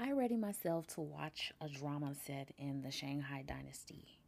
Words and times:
I 0.00 0.12
ready 0.12 0.36
myself 0.36 0.86
to 0.94 1.00
watch 1.00 1.52
a 1.60 1.68
drama 1.68 2.14
set 2.24 2.52
in 2.56 2.82
the 2.82 2.90
Shanghai 2.92 3.42
Dynasty. 3.44 4.20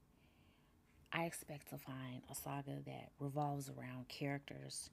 I 1.13 1.27
expect 1.27 1.71
to 1.71 1.79
find 1.79 2.23
a 2.29 2.35
saga 2.35 2.79
that 2.87 3.11
revolves 3.21 3.71
around 3.71 4.09
characters 4.09 4.91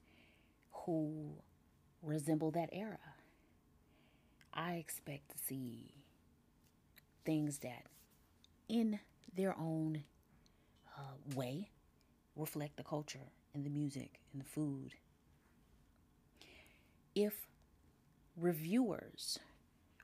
who 0.70 1.32
resemble 2.00 2.52
that 2.52 2.68
era. 2.70 3.00
I 4.54 4.74
expect 4.74 5.30
to 5.32 5.38
see 5.38 5.94
things 7.24 7.58
that, 7.58 7.86
in 8.68 9.00
their 9.34 9.58
own 9.58 10.04
uh, 10.96 11.34
way, 11.34 11.70
reflect 12.36 12.76
the 12.76 12.84
culture 12.84 13.32
and 13.52 13.66
the 13.66 13.70
music 13.70 14.20
and 14.32 14.40
the 14.40 14.48
food. 14.48 14.94
If 17.16 17.48
reviewers 18.36 19.40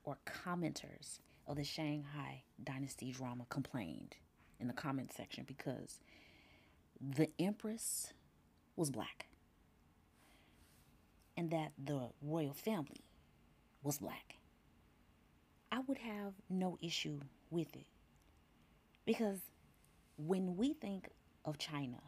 or 0.05 0.19
commenters 0.27 1.19
of 1.47 1.57
the 1.57 1.65
Shanghai 1.65 2.43
Dynasty 2.63 3.13
drama 3.13 3.45
complained 3.49 4.17
in 4.61 4.69
the 4.69 4.75
comment 4.75 5.13
section 5.13 5.45
because 5.47 5.99
the 7.01 7.29
Empress 7.39 8.13
was 8.77 8.91
black 8.91 9.27
and 11.37 11.51
that 11.51 11.73
the 11.83 12.09
royal 12.23 12.55
family 12.55 13.05
was 13.83 13.99
black. 13.99 14.37
I 15.73 15.81
would 15.87 15.99
have 15.99 16.35
no 16.49 16.79
issue 16.81 17.21
with 17.51 17.75
it 17.75 17.87
because 19.05 19.41
when 20.17 20.57
we 20.57 20.75
think 20.75 21.09
of 21.45 21.59
China, 21.59 21.99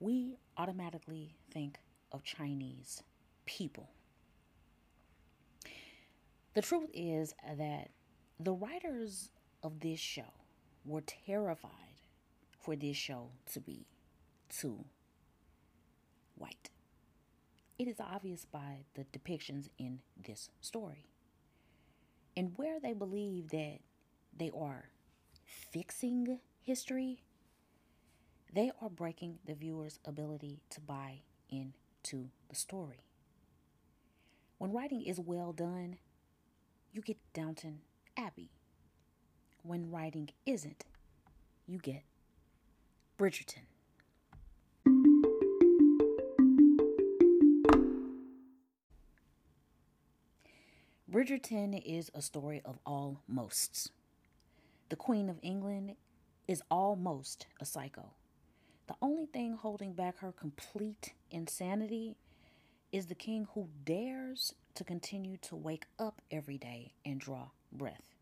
we 0.00 0.36
automatically 0.56 1.36
think 1.52 1.78
of 2.10 2.24
Chinese 2.24 3.02
people. 3.46 3.88
The 6.54 6.62
truth 6.62 6.90
is 6.92 7.34
that 7.56 7.88
the 8.38 8.52
writers 8.52 9.30
of 9.62 9.80
this 9.80 9.98
show 9.98 10.32
were 10.84 11.00
terrified 11.00 11.70
for 12.60 12.76
this 12.76 12.96
show 12.96 13.30
to 13.52 13.60
be 13.60 13.86
too 14.50 14.84
white. 16.36 16.70
It 17.78 17.88
is 17.88 18.00
obvious 18.00 18.44
by 18.44 18.84
the 18.94 19.04
depictions 19.04 19.68
in 19.78 20.00
this 20.22 20.50
story. 20.60 21.06
And 22.36 22.52
where 22.56 22.78
they 22.80 22.92
believe 22.92 23.48
that 23.48 23.78
they 24.36 24.50
are 24.56 24.90
fixing 25.44 26.38
history, 26.60 27.22
they 28.52 28.70
are 28.80 28.90
breaking 28.90 29.38
the 29.46 29.54
viewer's 29.54 29.98
ability 30.04 30.60
to 30.70 30.80
buy 30.80 31.20
into 31.48 32.28
the 32.48 32.56
story. 32.56 33.04
When 34.58 34.72
writing 34.72 35.02
is 35.02 35.18
well 35.18 35.52
done, 35.52 35.96
you 36.92 37.00
get 37.00 37.16
Downton 37.32 37.80
Abbey. 38.16 38.50
When 39.62 39.90
writing 39.90 40.28
isn't, 40.44 40.84
you 41.66 41.78
get 41.78 42.02
Bridgerton. 43.18 43.64
Bridgerton 51.10 51.80
is 51.84 52.10
a 52.14 52.20
story 52.22 52.60
of 52.64 52.78
almosts. 52.86 53.90
The 54.88 54.96
Queen 54.96 55.28
of 55.28 55.38
England 55.42 55.94
is 56.48 56.62
almost 56.70 57.46
a 57.60 57.64
psycho. 57.64 58.10
The 58.88 58.94
only 59.00 59.26
thing 59.26 59.54
holding 59.54 59.92
back 59.94 60.18
her 60.18 60.32
complete 60.32 61.14
insanity 61.30 62.16
is 62.90 63.06
the 63.06 63.14
king 63.14 63.46
who 63.54 63.68
dares 63.84 64.54
to 64.74 64.84
continue 64.84 65.36
to 65.38 65.56
wake 65.56 65.86
up 65.98 66.20
every 66.30 66.58
day 66.58 66.92
and 67.04 67.20
draw 67.20 67.50
breath. 67.72 68.14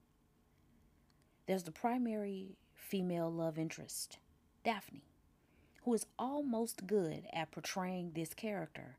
There's 1.47 1.65
the 1.65 1.73
primary 1.73 2.57
female 2.75 3.31
love 3.31 3.59
interest, 3.59 4.19
Daphne, 4.65 5.03
who 5.85 5.95
is 5.95 6.07
almost 6.19 6.87
good 6.87 7.25
at 7.33 7.51
portraying 7.51 8.13
this 8.13 8.35
character 8.35 8.97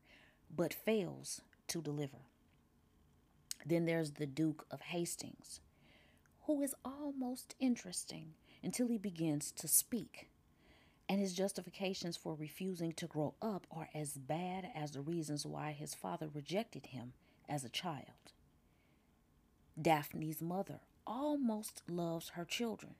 but 0.54 0.74
fails 0.74 1.40
to 1.68 1.80
deliver. 1.80 2.18
Then 3.64 3.86
there's 3.86 4.12
the 4.12 4.26
Duke 4.26 4.66
of 4.70 4.80
Hastings, 4.80 5.60
who 6.46 6.62
is 6.62 6.74
almost 6.84 7.54
interesting 7.60 8.34
until 8.62 8.88
he 8.88 8.98
begins 8.98 9.52
to 9.52 9.68
speak. 9.68 10.28
And 11.08 11.20
his 11.20 11.34
justifications 11.34 12.16
for 12.16 12.34
refusing 12.34 12.92
to 12.94 13.06
grow 13.06 13.34
up 13.40 13.66
are 13.70 13.88
as 13.94 14.12
bad 14.16 14.68
as 14.74 14.92
the 14.92 15.00
reasons 15.00 15.44
why 15.44 15.72
his 15.72 15.94
father 15.94 16.28
rejected 16.32 16.86
him 16.86 17.12
as 17.52 17.64
a 17.64 17.68
child. 17.68 18.32
Daphne's 19.80 20.40
mother 20.40 20.80
almost 21.06 21.82
loves 21.88 22.30
her 22.30 22.44
children 22.44 22.94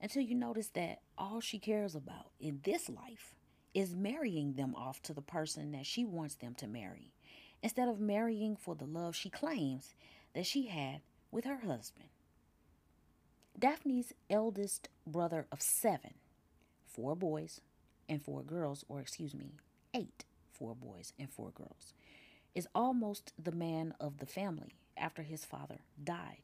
until 0.00 0.22
you 0.22 0.34
notice 0.34 0.68
that 0.68 1.00
all 1.16 1.40
she 1.40 1.58
cares 1.58 1.94
about 1.94 2.30
in 2.38 2.60
this 2.64 2.88
life 2.88 3.34
is 3.72 3.96
marrying 3.96 4.54
them 4.54 4.74
off 4.74 5.00
to 5.02 5.14
the 5.14 5.22
person 5.22 5.72
that 5.72 5.86
she 5.86 6.04
wants 6.04 6.34
them 6.34 6.54
to 6.54 6.66
marry 6.66 7.12
instead 7.62 7.88
of 7.88 7.98
marrying 7.98 8.56
for 8.56 8.74
the 8.74 8.84
love 8.84 9.16
she 9.16 9.30
claims 9.30 9.94
that 10.34 10.46
she 10.46 10.66
had 10.66 11.00
with 11.30 11.44
her 11.44 11.58
husband. 11.58 12.08
Daphne's 13.58 14.12
eldest 14.28 14.88
brother 15.06 15.46
of 15.50 15.60
seven, 15.62 16.14
four 16.86 17.16
boys 17.16 17.60
and 18.08 18.22
four 18.22 18.42
girls, 18.42 18.84
or 18.88 19.00
excuse 19.00 19.34
me, 19.34 19.54
eight, 19.94 20.24
four 20.52 20.74
boys 20.74 21.12
and 21.18 21.30
four 21.30 21.50
girls, 21.50 21.92
is 22.58 22.66
almost 22.74 23.32
the 23.40 23.52
man 23.52 23.94
of 24.00 24.18
the 24.18 24.26
family 24.26 24.74
after 24.96 25.22
his 25.22 25.44
father 25.44 25.78
died. 26.02 26.42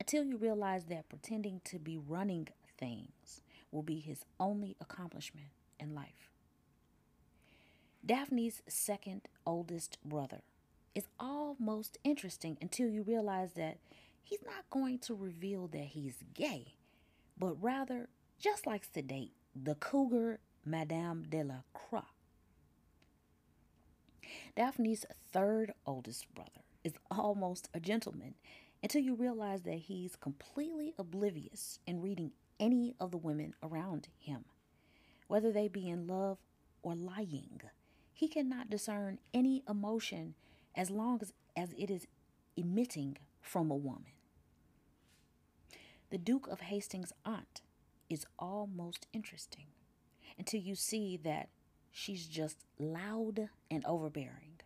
Until 0.00 0.24
you 0.24 0.36
realize 0.36 0.86
that 0.86 1.08
pretending 1.08 1.60
to 1.66 1.78
be 1.78 1.96
running 1.96 2.48
things 2.76 3.40
will 3.70 3.84
be 3.84 4.00
his 4.00 4.24
only 4.40 4.74
accomplishment 4.80 5.46
in 5.78 5.94
life. 5.94 6.32
Daphne's 8.04 8.60
second 8.66 9.20
oldest 9.46 9.98
brother 10.04 10.42
is 10.96 11.06
almost 11.20 11.96
interesting 12.02 12.58
until 12.60 12.88
you 12.88 13.04
realize 13.04 13.52
that 13.52 13.78
he's 14.24 14.42
not 14.44 14.68
going 14.68 14.98
to 14.98 15.14
reveal 15.14 15.68
that 15.68 15.90
he's 15.94 16.24
gay, 16.34 16.74
but 17.38 17.54
rather 17.62 18.08
just 18.40 18.66
likes 18.66 18.88
to 18.88 19.00
date 19.00 19.30
the 19.54 19.76
cougar 19.76 20.40
Madame 20.64 21.24
de 21.28 21.44
la 21.44 21.62
Croix. 21.72 22.02
Daphne's 24.56 25.04
third 25.32 25.72
oldest 25.86 26.32
brother 26.34 26.62
is 26.84 26.94
almost 27.10 27.68
a 27.74 27.80
gentleman 27.80 28.34
until 28.82 29.02
you 29.02 29.14
realize 29.14 29.62
that 29.62 29.74
he's 29.74 30.16
completely 30.16 30.94
oblivious 30.98 31.78
in 31.86 32.00
reading 32.00 32.32
any 32.58 32.94
of 32.98 33.10
the 33.10 33.16
women 33.16 33.54
around 33.62 34.08
him, 34.18 34.44
whether 35.26 35.52
they 35.52 35.68
be 35.68 35.88
in 35.88 36.06
love 36.06 36.38
or 36.82 36.94
lying. 36.94 37.60
He 38.12 38.28
cannot 38.28 38.70
discern 38.70 39.18
any 39.32 39.62
emotion 39.68 40.34
as 40.74 40.90
long 40.90 41.20
as, 41.22 41.32
as 41.56 41.72
it 41.76 41.90
is 41.90 42.06
emitting 42.56 43.16
from 43.40 43.70
a 43.70 43.76
woman. 43.76 44.12
The 46.10 46.18
Duke 46.18 46.48
of 46.48 46.60
Hastings' 46.60 47.12
aunt 47.24 47.62
is 48.08 48.26
almost 48.38 49.06
interesting 49.12 49.66
until 50.38 50.60
you 50.60 50.74
see 50.74 51.16
that 51.22 51.48
she's 51.92 52.26
just 52.26 52.58
loud 52.78 53.48
and 53.70 53.84
overbearing. 53.84 54.60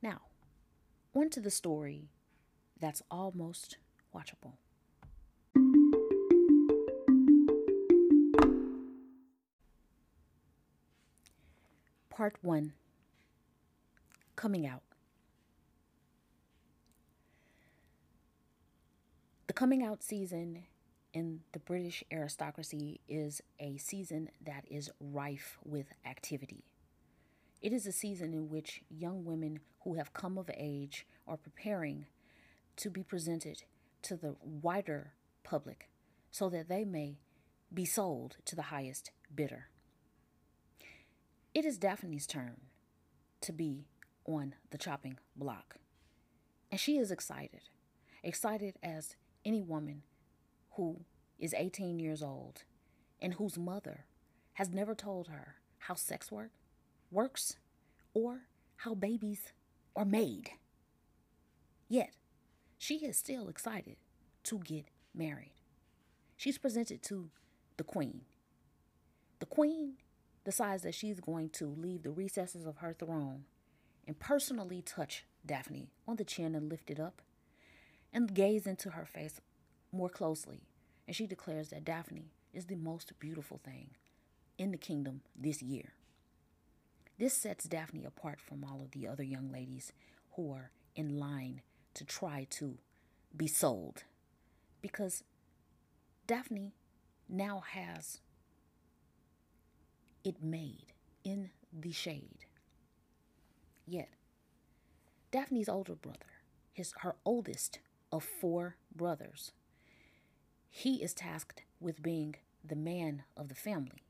Now, 0.00 0.22
on 1.14 1.30
to 1.30 1.40
the 1.40 1.50
story 1.50 2.08
that's 2.80 3.02
almost 3.10 3.76
watchable. 4.14 4.54
Part 12.10 12.36
1 12.42 12.72
Coming 14.36 14.66
Out. 14.66 14.82
The 19.46 19.52
coming 19.52 19.82
out 19.82 20.02
season 20.02 20.64
in 21.12 21.40
the 21.52 21.58
British 21.58 22.02
aristocracy 22.10 23.00
is 23.08 23.42
a 23.60 23.76
season 23.76 24.30
that 24.44 24.64
is 24.70 24.90
rife 25.00 25.58
with 25.64 25.86
activity. 26.06 26.64
It 27.60 27.72
is 27.72 27.86
a 27.86 27.92
season 27.92 28.32
in 28.32 28.48
which 28.48 28.82
young 28.90 29.24
women 29.24 29.60
who 29.84 29.94
have 29.94 30.12
come 30.12 30.38
of 30.38 30.50
age 30.56 31.06
are 31.26 31.36
preparing 31.36 32.06
to 32.76 32.90
be 32.90 33.02
presented 33.02 33.64
to 34.02 34.16
the 34.16 34.36
wider 34.40 35.12
public 35.44 35.88
so 36.30 36.48
that 36.48 36.68
they 36.68 36.84
may 36.84 37.18
be 37.72 37.84
sold 37.84 38.36
to 38.46 38.56
the 38.56 38.62
highest 38.62 39.10
bidder. 39.34 39.68
It 41.54 41.64
is 41.64 41.78
Daphne's 41.78 42.26
turn 42.26 42.56
to 43.42 43.52
be 43.52 43.86
on 44.24 44.54
the 44.70 44.78
chopping 44.78 45.18
block. 45.36 45.76
And 46.70 46.80
she 46.80 46.96
is 46.96 47.10
excited, 47.10 47.62
excited 48.22 48.76
as 48.82 49.16
any 49.44 49.62
woman 49.62 50.02
who 50.76 51.04
is 51.38 51.54
18 51.54 51.98
years 51.98 52.22
old 52.22 52.64
and 53.20 53.34
whose 53.34 53.58
mother 53.58 54.04
has 54.54 54.70
never 54.70 54.94
told 54.94 55.28
her 55.28 55.56
how 55.78 55.94
sex 55.94 56.30
work 56.30 56.50
works 57.10 57.56
or 58.14 58.42
how 58.76 58.94
babies 58.94 59.52
are 59.94 60.04
made. 60.04 60.50
Yet, 61.88 62.10
she 62.78 62.96
is 63.04 63.16
still 63.16 63.48
excited 63.48 63.96
to 64.44 64.58
get 64.58 64.86
married. 65.14 65.52
She's 66.36 66.58
presented 66.58 67.02
to 67.04 67.30
the 67.76 67.84
queen. 67.84 68.22
The 69.38 69.46
queen 69.46 69.94
decides 70.44 70.82
that 70.82 70.94
she's 70.94 71.20
going 71.20 71.50
to 71.50 71.66
leave 71.66 72.02
the 72.02 72.10
recesses 72.10 72.66
of 72.66 72.78
her 72.78 72.92
throne 72.92 73.44
and 74.06 74.18
personally 74.18 74.82
touch 74.82 75.24
Daphne 75.44 75.90
on 76.08 76.16
the 76.16 76.24
chin 76.24 76.54
and 76.54 76.68
lift 76.68 76.90
it 76.90 76.98
up 76.98 77.22
and 78.12 78.34
gaze 78.34 78.66
into 78.66 78.90
her 78.90 79.06
face 79.06 79.40
more 79.92 80.08
closely. 80.08 80.62
And 81.06 81.14
she 81.14 81.26
declares 81.26 81.68
that 81.68 81.84
Daphne 81.84 82.32
is 82.52 82.66
the 82.66 82.76
most 82.76 83.12
beautiful 83.18 83.60
thing 83.64 83.90
in 84.58 84.70
the 84.70 84.78
kingdom 84.78 85.22
this 85.36 85.62
year. 85.62 85.92
This 87.18 87.34
sets 87.34 87.64
Daphne 87.64 88.04
apart 88.04 88.40
from 88.40 88.64
all 88.64 88.80
of 88.82 88.92
the 88.92 89.06
other 89.06 89.22
young 89.22 89.50
ladies 89.50 89.92
who 90.32 90.52
are 90.52 90.70
in 90.96 91.18
line 91.18 91.62
to 91.94 92.04
try 92.04 92.46
to 92.50 92.78
be 93.36 93.46
sold 93.46 94.04
because 94.80 95.22
Daphne 96.26 96.72
now 97.28 97.62
has 97.70 98.20
it 100.24 100.42
made 100.42 100.92
in 101.24 101.50
the 101.72 101.92
shade. 101.92 102.46
Yet, 103.86 104.10
Daphne's 105.30 105.68
older 105.68 105.94
brother, 105.94 106.18
his 106.72 106.92
her 106.98 107.16
oldest 107.24 107.78
of 108.10 108.22
four 108.22 108.76
brothers, 108.94 109.52
he 110.74 111.02
is 111.02 111.12
tasked 111.12 111.64
with 111.80 112.02
being 112.02 112.34
the 112.64 112.74
man 112.74 113.24
of 113.36 113.50
the 113.50 113.54
family 113.54 114.06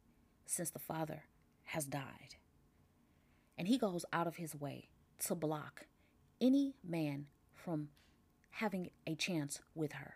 since 0.46 0.70
the 0.70 0.78
father 0.78 1.24
has 1.64 1.86
died. 1.86 2.36
And 3.58 3.66
he 3.66 3.76
goes 3.76 4.04
out 4.12 4.28
of 4.28 4.36
his 4.36 4.54
way 4.54 4.88
to 5.26 5.34
block 5.34 5.86
any 6.40 6.76
man 6.84 7.26
from 7.52 7.88
having 8.50 8.90
a 9.08 9.16
chance 9.16 9.60
with 9.74 9.94
her. 9.94 10.14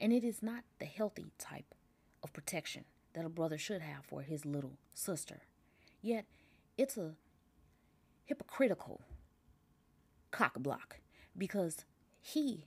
And 0.00 0.12
it 0.12 0.24
is 0.24 0.42
not 0.42 0.64
the 0.80 0.86
healthy 0.86 1.30
type 1.38 1.72
of 2.24 2.32
protection 2.32 2.84
that 3.14 3.24
a 3.24 3.30
brother 3.30 3.58
should 3.58 3.80
have 3.80 4.04
for 4.04 4.22
his 4.22 4.44
little 4.44 4.76
sister. 4.92 5.42
Yet, 6.00 6.24
it's 6.76 6.96
a 6.96 7.12
hypocritical 8.24 9.02
cock 10.32 10.58
block 10.58 10.96
because 11.38 11.84
he 12.20 12.66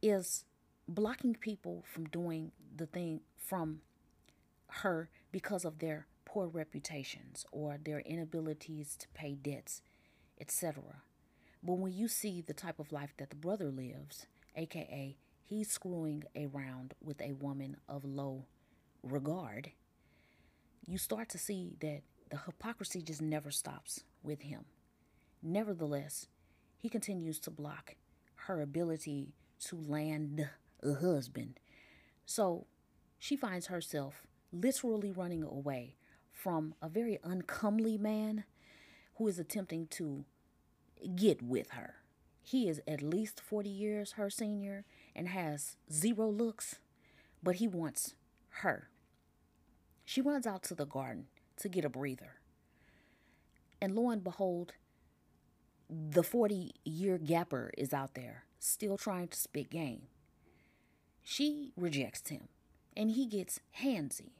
is 0.00 0.44
blocking 0.88 1.34
people 1.34 1.84
from 1.86 2.06
doing 2.06 2.50
the 2.74 2.86
thing 2.86 3.20
from 3.36 3.80
her 4.68 5.10
because 5.30 5.64
of 5.64 5.78
their 5.78 6.06
poor 6.24 6.46
reputations 6.46 7.44
or 7.52 7.78
their 7.82 8.00
inabilities 8.00 8.96
to 8.96 9.08
pay 9.14 9.34
debts, 9.34 9.82
etc. 10.40 11.02
But 11.62 11.78
when 11.78 11.92
you 11.92 12.08
see 12.08 12.42
the 12.42 12.54
type 12.54 12.78
of 12.78 12.92
life 12.92 13.12
that 13.18 13.30
the 13.30 13.36
brother 13.36 13.70
lives, 13.70 14.26
aka 14.56 15.16
he's 15.44 15.70
screwing 15.70 16.24
around 16.36 16.94
with 17.02 17.20
a 17.20 17.32
woman 17.32 17.76
of 17.88 18.04
low 18.04 18.44
regard, 19.02 19.72
you 20.86 20.98
start 20.98 21.28
to 21.30 21.38
see 21.38 21.76
that 21.80 22.02
the 22.30 22.38
hypocrisy 22.46 23.02
just 23.02 23.22
never 23.22 23.50
stops 23.50 24.04
with 24.22 24.42
him. 24.42 24.64
Nevertheless, 25.42 26.26
he 26.76 26.88
continues 26.88 27.38
to 27.40 27.50
block 27.50 27.96
her 28.46 28.60
ability 28.60 29.34
to 29.60 29.76
land 29.76 30.48
a 30.82 30.94
husband. 30.94 31.58
So 32.26 32.66
she 33.18 33.36
finds 33.36 33.66
herself 33.66 34.22
literally 34.52 35.10
running 35.10 35.42
away 35.42 35.96
from 36.32 36.74
a 36.80 36.88
very 36.88 37.18
uncomely 37.24 37.98
man 37.98 38.44
who 39.16 39.26
is 39.26 39.38
attempting 39.38 39.86
to 39.88 40.24
get 41.16 41.42
with 41.42 41.70
her. 41.70 41.96
He 42.42 42.68
is 42.68 42.80
at 42.86 43.02
least 43.02 43.40
40 43.40 43.68
years 43.68 44.12
her 44.12 44.30
senior 44.30 44.84
and 45.14 45.28
has 45.28 45.76
zero 45.92 46.30
looks, 46.30 46.76
but 47.42 47.56
he 47.56 47.68
wants 47.68 48.14
her. 48.62 48.88
She 50.04 50.22
runs 50.22 50.46
out 50.46 50.62
to 50.64 50.74
the 50.74 50.86
garden 50.86 51.26
to 51.56 51.68
get 51.68 51.84
a 51.84 51.90
breather. 51.90 52.40
And 53.80 53.94
lo 53.94 54.10
and 54.10 54.24
behold, 54.24 54.72
the 55.90 56.22
40 56.22 56.72
year 56.84 57.18
gapper 57.18 57.70
is 57.76 57.92
out 57.92 58.14
there, 58.14 58.44
still 58.58 58.96
trying 58.96 59.28
to 59.28 59.38
spit 59.38 59.70
game. 59.70 60.02
She 61.30 61.72
rejects 61.76 62.30
him, 62.30 62.48
and 62.96 63.10
he 63.10 63.26
gets 63.26 63.60
handsy. 63.82 64.30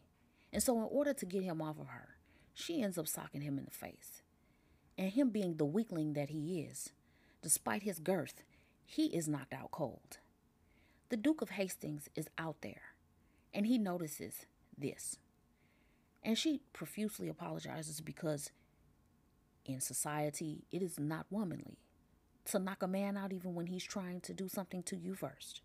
And 0.54 0.62
so, 0.62 0.78
in 0.78 0.88
order 0.90 1.12
to 1.12 1.26
get 1.26 1.42
him 1.42 1.60
off 1.60 1.78
of 1.78 1.88
her, 1.88 2.16
she 2.54 2.80
ends 2.80 2.96
up 2.96 3.06
socking 3.06 3.42
him 3.42 3.58
in 3.58 3.66
the 3.66 3.70
face. 3.70 4.22
And 4.96 5.12
him 5.12 5.28
being 5.28 5.58
the 5.58 5.66
weakling 5.66 6.14
that 6.14 6.30
he 6.30 6.60
is, 6.60 6.94
despite 7.42 7.82
his 7.82 7.98
girth, 7.98 8.42
he 8.86 9.08
is 9.08 9.28
knocked 9.28 9.52
out 9.52 9.70
cold. 9.70 10.16
The 11.10 11.18
Duke 11.18 11.42
of 11.42 11.50
Hastings 11.50 12.08
is 12.14 12.30
out 12.38 12.62
there, 12.62 12.94
and 13.52 13.66
he 13.66 13.76
notices 13.76 14.46
this. 14.74 15.18
And 16.22 16.38
she 16.38 16.62
profusely 16.72 17.28
apologizes 17.28 18.00
because 18.00 18.50
in 19.66 19.82
society, 19.82 20.64
it 20.72 20.80
is 20.80 20.98
not 20.98 21.26
womanly 21.28 21.76
to 22.46 22.58
knock 22.58 22.82
a 22.82 22.88
man 22.88 23.18
out 23.18 23.34
even 23.34 23.54
when 23.54 23.66
he's 23.66 23.84
trying 23.84 24.22
to 24.22 24.32
do 24.32 24.48
something 24.48 24.82
to 24.84 24.96
you 24.96 25.14
first. 25.14 25.60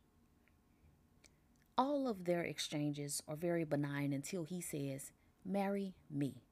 All 1.77 2.07
of 2.07 2.25
their 2.25 2.43
exchanges 2.43 3.23
are 3.27 3.35
very 3.35 3.63
benign 3.63 4.13
until 4.13 4.43
he 4.43 4.61
says, 4.61 5.11
Marry 5.43 5.95
me. 6.09 6.43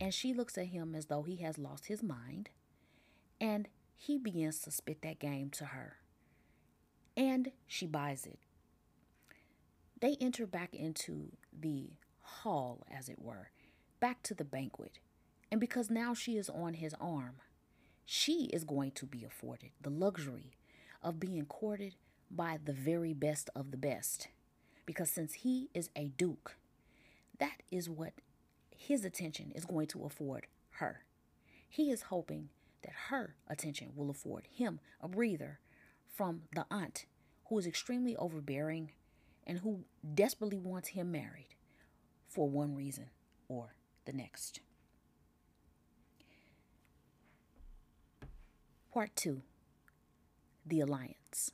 And 0.00 0.14
she 0.14 0.32
looks 0.32 0.56
at 0.56 0.66
him 0.66 0.94
as 0.94 1.06
though 1.06 1.22
he 1.22 1.36
has 1.36 1.58
lost 1.58 1.86
his 1.86 2.02
mind, 2.02 2.48
and 3.40 3.68
he 3.94 4.16
begins 4.16 4.60
to 4.60 4.70
spit 4.70 5.02
that 5.02 5.18
game 5.18 5.50
to 5.50 5.66
her. 5.66 5.96
And 7.16 7.50
she 7.66 7.86
buys 7.86 8.24
it. 8.24 8.38
They 10.00 10.16
enter 10.20 10.46
back 10.46 10.74
into 10.74 11.32
the 11.52 11.90
hall, 12.22 12.86
as 12.90 13.08
it 13.08 13.20
were, 13.20 13.50
back 14.00 14.22
to 14.22 14.34
the 14.34 14.44
banquet. 14.44 15.00
And 15.50 15.60
because 15.60 15.90
now 15.90 16.14
she 16.14 16.36
is 16.36 16.48
on 16.48 16.74
his 16.74 16.94
arm, 17.00 17.36
she 18.06 18.44
is 18.52 18.64
going 18.64 18.92
to 18.92 19.06
be 19.06 19.24
afforded 19.24 19.70
the 19.80 19.90
luxury 19.90 20.52
of 21.02 21.20
being 21.20 21.44
courted 21.46 21.96
by 22.30 22.58
the 22.62 22.72
very 22.72 23.14
best 23.14 23.50
of 23.54 23.70
the 23.70 23.76
best. 23.76 24.28
Because 24.86 25.10
since 25.10 25.34
he 25.34 25.68
is 25.74 25.90
a 25.96 26.08
duke, 26.16 26.56
that 27.38 27.62
is 27.70 27.88
what 27.88 28.14
his 28.76 29.04
attention 29.04 29.52
is 29.54 29.64
going 29.64 29.86
to 29.88 30.04
afford 30.04 30.46
her. 30.72 31.04
He 31.68 31.90
is 31.90 32.02
hoping 32.02 32.48
that 32.82 32.92
her 33.08 33.34
attention 33.48 33.92
will 33.94 34.10
afford 34.10 34.46
him 34.50 34.80
a 35.00 35.08
breather 35.08 35.58
from 36.14 36.42
the 36.54 36.66
aunt 36.70 37.06
who 37.48 37.58
is 37.58 37.66
extremely 37.66 38.16
overbearing 38.16 38.92
and 39.46 39.58
who 39.58 39.84
desperately 40.14 40.58
wants 40.58 40.90
him 40.90 41.10
married 41.10 41.54
for 42.26 42.48
one 42.48 42.74
reason 42.74 43.06
or 43.48 43.74
the 44.04 44.12
next. 44.12 44.60
Part 48.92 49.14
2 49.16 49.42
The 50.66 50.80
Alliance. 50.80 51.52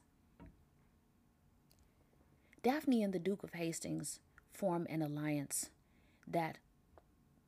Daphne 2.64 3.02
and 3.02 3.12
the 3.12 3.18
Duke 3.18 3.42
of 3.42 3.52
Hastings 3.52 4.20
form 4.54 4.86
an 4.88 5.02
alliance 5.02 5.68
that, 6.26 6.56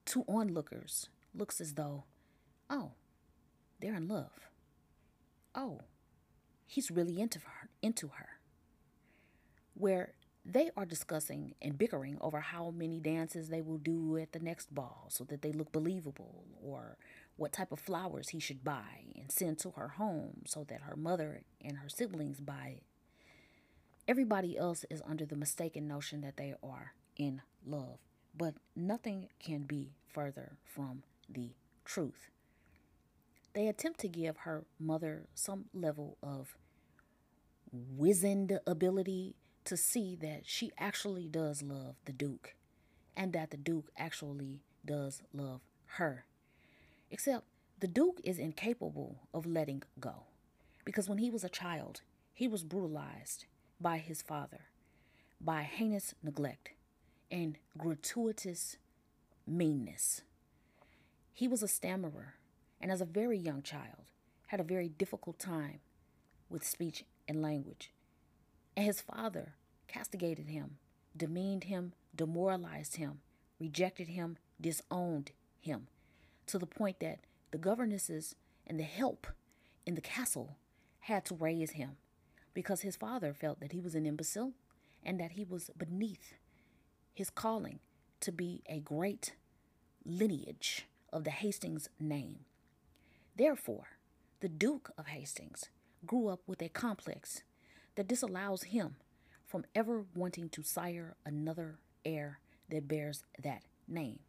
to 0.05 0.27
onlookers, 0.29 1.09
looks 1.35 1.59
as 1.59 1.73
though, 1.73 2.05
oh, 2.69 2.93
they're 3.81 3.95
in 3.95 4.09
love. 4.09 4.51
Oh, 5.55 5.81
he's 6.67 6.91
really 6.91 7.19
into 7.19 7.39
her, 7.39 7.71
into 7.81 8.09
her. 8.09 8.29
Where 9.73 10.13
they 10.45 10.71
are 10.77 10.85
discussing 10.85 11.55
and 11.63 11.79
bickering 11.79 12.19
over 12.21 12.41
how 12.41 12.71
many 12.71 13.01
dances 13.01 13.49
they 13.49 13.63
will 13.63 13.79
do 13.79 14.19
at 14.19 14.33
the 14.33 14.39
next 14.39 14.75
ball 14.75 15.07
so 15.09 15.25
that 15.25 15.41
they 15.41 15.53
look 15.53 15.73
believable, 15.73 16.45
or 16.63 16.99
what 17.37 17.55
type 17.55 17.73
of 17.73 17.81
flowers 17.81 18.29
he 18.29 18.39
should 18.39 18.63
buy 18.63 19.07
and 19.17 19.33
send 19.33 19.59
to 19.61 19.71
her 19.71 19.89
home 19.89 20.43
so 20.45 20.63
that 20.69 20.83
her 20.83 20.95
mother 20.95 21.41
and 21.65 21.79
her 21.79 21.89
siblings 21.89 22.39
buy. 22.39 22.81
Everybody 24.09 24.57
else 24.57 24.85
is 24.89 25.03
under 25.05 25.27
the 25.27 25.35
mistaken 25.35 25.89
notion 25.89 26.21
that 26.21 26.37
they 26.37 26.55
are 26.63 26.93
in 27.17 27.43
love, 27.67 27.99
but 28.37 28.55
nothing 28.77 29.29
can 29.41 29.63
be 29.65 29.95
further 30.07 30.53
from 30.65 31.03
the 31.29 31.51
truth. 31.85 32.31
They 33.53 33.67
attempt 33.67 33.99
to 34.01 34.09
give 34.09 34.39
her 34.39 34.65
mother 34.79 35.27
some 35.35 35.65
level 35.75 36.19
of 36.23 36.57
wizened 37.73 38.61
ability 38.65 39.35
to 39.65 39.77
see 39.77 40.15
that 40.21 40.43
she 40.45 40.71
actually 40.79 41.27
does 41.27 41.63
love 41.63 41.97
the 42.05 42.13
Duke 42.13 42.55
and 43.17 43.33
that 43.33 43.51
the 43.51 43.57
Duke 43.57 43.91
actually 43.99 44.61
does 44.85 45.23
love 45.33 45.63
her. 45.97 46.27
Except 47.11 47.45
the 47.81 47.89
Duke 47.89 48.21
is 48.23 48.39
incapable 48.39 49.23
of 49.35 49.47
letting 49.47 49.83
go 49.99 50.27
because 50.85 51.09
when 51.09 51.19
he 51.19 51.29
was 51.29 51.43
a 51.43 51.49
child, 51.49 52.03
he 52.33 52.47
was 52.47 52.63
brutalized 52.63 53.47
by 53.81 53.99
his 53.99 54.23
father 54.23 54.67
by 55.41 55.63
heinous 55.63 56.15
neglect 56.23 56.71
and 57.31 57.59
gratuitous 57.77 58.77
meanness. 59.47 60.23
He 61.33 61.47
was 61.47 61.63
a 61.63 61.69
stammerer 61.69 62.35
and, 62.81 62.91
as 62.91 63.01
a 63.01 63.07
very 63.07 63.39
young 63.39 63.63
child, 63.63 64.11
had 64.47 64.61
a 64.61 64.65
very 64.65 64.89
difficult 64.89 65.39
time 65.39 65.81
with 66.49 66.65
speech 66.65 67.05
and 67.29 67.43
language. 67.43 67.93
And 68.77 68.87
his 68.87 69.01
father 69.01 69.55
castigated 69.89 70.49
him, 70.49 70.79
demeaned 71.17 71.65
him, 71.65 71.93
demoralized 72.15 72.97
him, 72.97 73.21
rejected 73.59 74.09
him, 74.09 74.39
disowned 74.61 75.33
him, 75.61 75.89
to 76.47 76.59
the 76.59 76.67
point 76.67 77.01
that 77.01 77.21
the 77.51 77.59
governesses 77.59 78.35
and 78.67 78.79
the 78.79 78.85
help 78.85 79.27
in 79.85 79.95
the 79.95 80.01
castle 80.01 80.57
had 81.01 81.25
to 81.27 81.35
raise 81.35 81.73
him 81.73 81.97
because 82.57 82.81
his 82.81 82.97
father 82.97 83.35
felt 83.35 83.61
that 83.61 83.73
he 83.73 83.81
was 83.83 83.95
an 83.95 84.07
imbecile 84.07 84.55
and 85.05 85.21
that 85.21 85.33
he 85.33 85.45
was 85.45 85.71
beneath 85.77 86.33
his 87.13 87.29
calling 87.29 87.81
to 88.19 88.33
be 88.33 88.63
a 88.67 88.81
great 88.81 89.35
lineage 90.07 90.87
of 91.13 91.25
the 91.25 91.31
Hastings 91.31 91.91
name. 92.01 92.47
Therefore, 93.37 93.89
the 94.41 94.49
Duke 94.49 94.91
of 94.97 95.09
Hastings 95.09 95.69
grew 96.07 96.29
up 96.29 96.41
with 96.47 96.63
a 96.63 96.71
complex 96.71 97.43
that 97.95 98.09
disallows 98.09 98.63
him 98.63 98.97
from 99.45 99.67
ever 99.75 100.07
wanting 100.15 100.49
to 100.49 100.63
sire 100.63 101.15
another 101.27 101.77
heir 102.07 102.39
that 102.71 102.89
bears 102.89 103.23
that 103.43 103.65
name. 103.87 104.21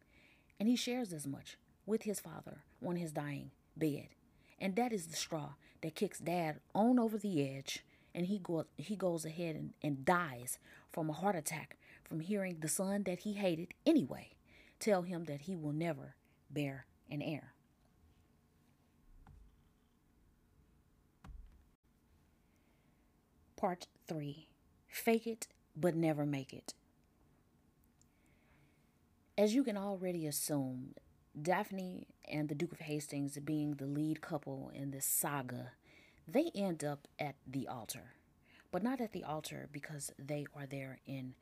And 0.60 0.68
he 0.68 0.76
shares 0.76 1.14
as 1.14 1.26
much 1.26 1.56
with 1.86 2.02
his 2.02 2.20
father 2.20 2.58
on 2.86 2.96
his 2.96 3.10
dying 3.10 3.52
bed. 3.74 4.08
And 4.60 4.76
that 4.76 4.92
is 4.92 5.06
the 5.06 5.16
straw 5.16 5.54
that 5.80 5.94
kicks 5.94 6.18
dad 6.18 6.60
on 6.74 6.98
over 6.98 7.16
the 7.16 7.42
edge 7.42 7.82
and 8.18 8.26
he 8.26 8.40
go, 8.40 8.64
he 8.76 8.96
goes 8.96 9.24
ahead 9.24 9.54
and, 9.54 9.70
and 9.80 10.04
dies 10.04 10.58
from 10.90 11.08
a 11.08 11.12
heart 11.12 11.36
attack 11.36 11.76
from 12.02 12.18
hearing 12.18 12.56
the 12.58 12.66
son 12.68 13.04
that 13.04 13.20
he 13.20 13.34
hated 13.34 13.68
anyway 13.86 14.30
tell 14.80 15.02
him 15.02 15.26
that 15.26 15.42
he 15.42 15.54
will 15.54 15.72
never 15.72 16.16
bear 16.50 16.86
an 17.08 17.22
heir. 17.22 17.52
Part 23.56 23.86
3 24.08 24.48
Fake 24.88 25.26
It 25.28 25.46
But 25.76 25.94
Never 25.94 26.26
Make 26.26 26.52
It. 26.52 26.74
As 29.36 29.54
you 29.54 29.62
can 29.62 29.76
already 29.76 30.26
assume, 30.26 30.94
Daphne 31.40 32.08
and 32.28 32.48
the 32.48 32.56
Duke 32.56 32.72
of 32.72 32.80
Hastings 32.80 33.38
being 33.38 33.74
the 33.74 33.86
lead 33.86 34.20
couple 34.20 34.72
in 34.74 34.90
this 34.90 35.06
saga, 35.06 35.70
they 36.30 36.50
end 36.54 36.84
up 36.84 37.08
at 37.18 37.36
the 37.46 37.66
altar. 37.66 38.14
But 38.70 38.82
not 38.82 39.00
at 39.00 39.12
the 39.12 39.24
altar 39.24 39.68
because 39.72 40.12
they 40.18 40.46
are 40.54 40.66
there 40.66 41.00
in 41.06 41.34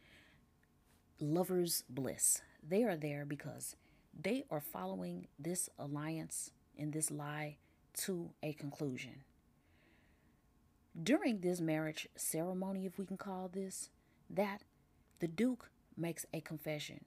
lover's 1.19 1.83
bliss. 1.90 2.40
They 2.66 2.85
are 2.85 2.97
there 2.97 3.25
because 3.25 3.75
they 4.19 4.45
are 4.50 4.61
following 4.61 5.26
this 5.38 5.69
alliance 5.78 6.52
and 6.78 6.93
this 6.93 7.11
lie 7.11 7.57
to 8.05 8.31
a 8.43 8.52
conclusion. 8.52 9.25
During 11.02 11.40
this 11.40 11.61
marriage 11.61 12.09
ceremony, 12.16 12.87
if 12.87 12.99
we 12.99 13.07
can 13.07 13.16
call 13.16 13.49
this 13.49 13.90
that, 14.31 14.62
the 15.19 15.28
Duke 15.28 15.71
makes 15.97 16.26
a 16.33 16.40
confession 16.40 17.05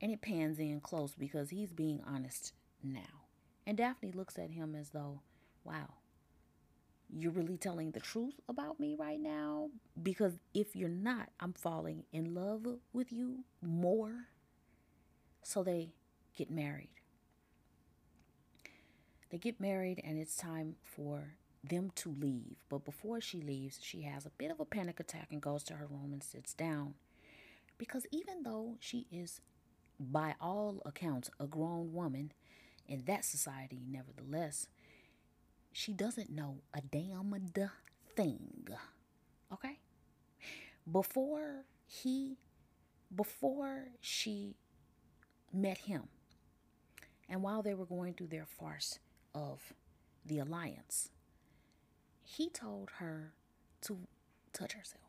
and 0.00 0.10
it 0.10 0.20
pans 0.20 0.58
in 0.58 0.80
close 0.80 1.14
because 1.14 1.50
he's 1.50 1.72
being 1.72 2.02
honest 2.06 2.52
now. 2.82 3.24
And 3.66 3.76
Daphne 3.76 4.12
looks 4.12 4.38
at 4.38 4.50
him 4.50 4.74
as 4.74 4.90
though, 4.90 5.20
wow, 5.64 5.94
you're 7.14 7.32
really 7.32 7.56
telling 7.56 7.92
the 7.92 8.00
truth 8.00 8.34
about 8.48 8.80
me 8.80 8.96
right 8.98 9.20
now? 9.20 9.70
Because 10.02 10.38
if 10.54 10.74
you're 10.74 10.88
not, 10.88 11.30
I'm 11.40 11.52
falling 11.52 12.04
in 12.12 12.34
love 12.34 12.66
with 12.92 13.12
you 13.12 13.44
more. 13.62 14.26
So 15.42 15.62
they 15.62 15.90
get 16.36 16.50
married. 16.50 16.90
They 19.30 19.38
get 19.38 19.60
married, 19.60 20.00
and 20.04 20.18
it's 20.18 20.36
time 20.36 20.76
for 20.82 21.34
them 21.62 21.90
to 21.96 22.10
leave. 22.10 22.56
But 22.68 22.84
before 22.84 23.20
she 23.20 23.40
leaves, 23.40 23.78
she 23.82 24.02
has 24.02 24.24
a 24.24 24.30
bit 24.30 24.50
of 24.50 24.60
a 24.60 24.64
panic 24.64 25.00
attack 25.00 25.28
and 25.30 25.42
goes 25.42 25.62
to 25.64 25.74
her 25.74 25.86
room 25.86 26.12
and 26.12 26.22
sits 26.22 26.54
down. 26.54 26.94
Because 27.78 28.06
even 28.10 28.42
though 28.44 28.76
she 28.80 29.06
is 29.10 29.40
by 29.98 30.34
all 30.40 30.82
accounts, 30.84 31.30
a 31.40 31.46
grown 31.46 31.92
woman 31.92 32.32
in 32.86 33.04
that 33.06 33.24
society, 33.24 33.80
nevertheless, 33.88 34.68
she 35.76 35.92
doesn't 35.92 36.30
know 36.30 36.62
a 36.72 36.80
damned 36.80 37.60
thing. 38.16 38.66
Okay? 39.52 39.78
Before 40.90 41.66
he, 41.84 42.38
before 43.14 43.88
she 44.00 44.54
met 45.52 45.76
him, 45.76 46.04
and 47.28 47.42
while 47.42 47.62
they 47.62 47.74
were 47.74 47.84
going 47.84 48.14
through 48.14 48.28
their 48.28 48.46
farce 48.46 49.00
of 49.34 49.74
the 50.24 50.38
alliance, 50.38 51.10
he 52.24 52.48
told 52.48 52.92
her 52.98 53.34
to 53.82 53.98
touch 54.54 54.72
herself 54.72 55.02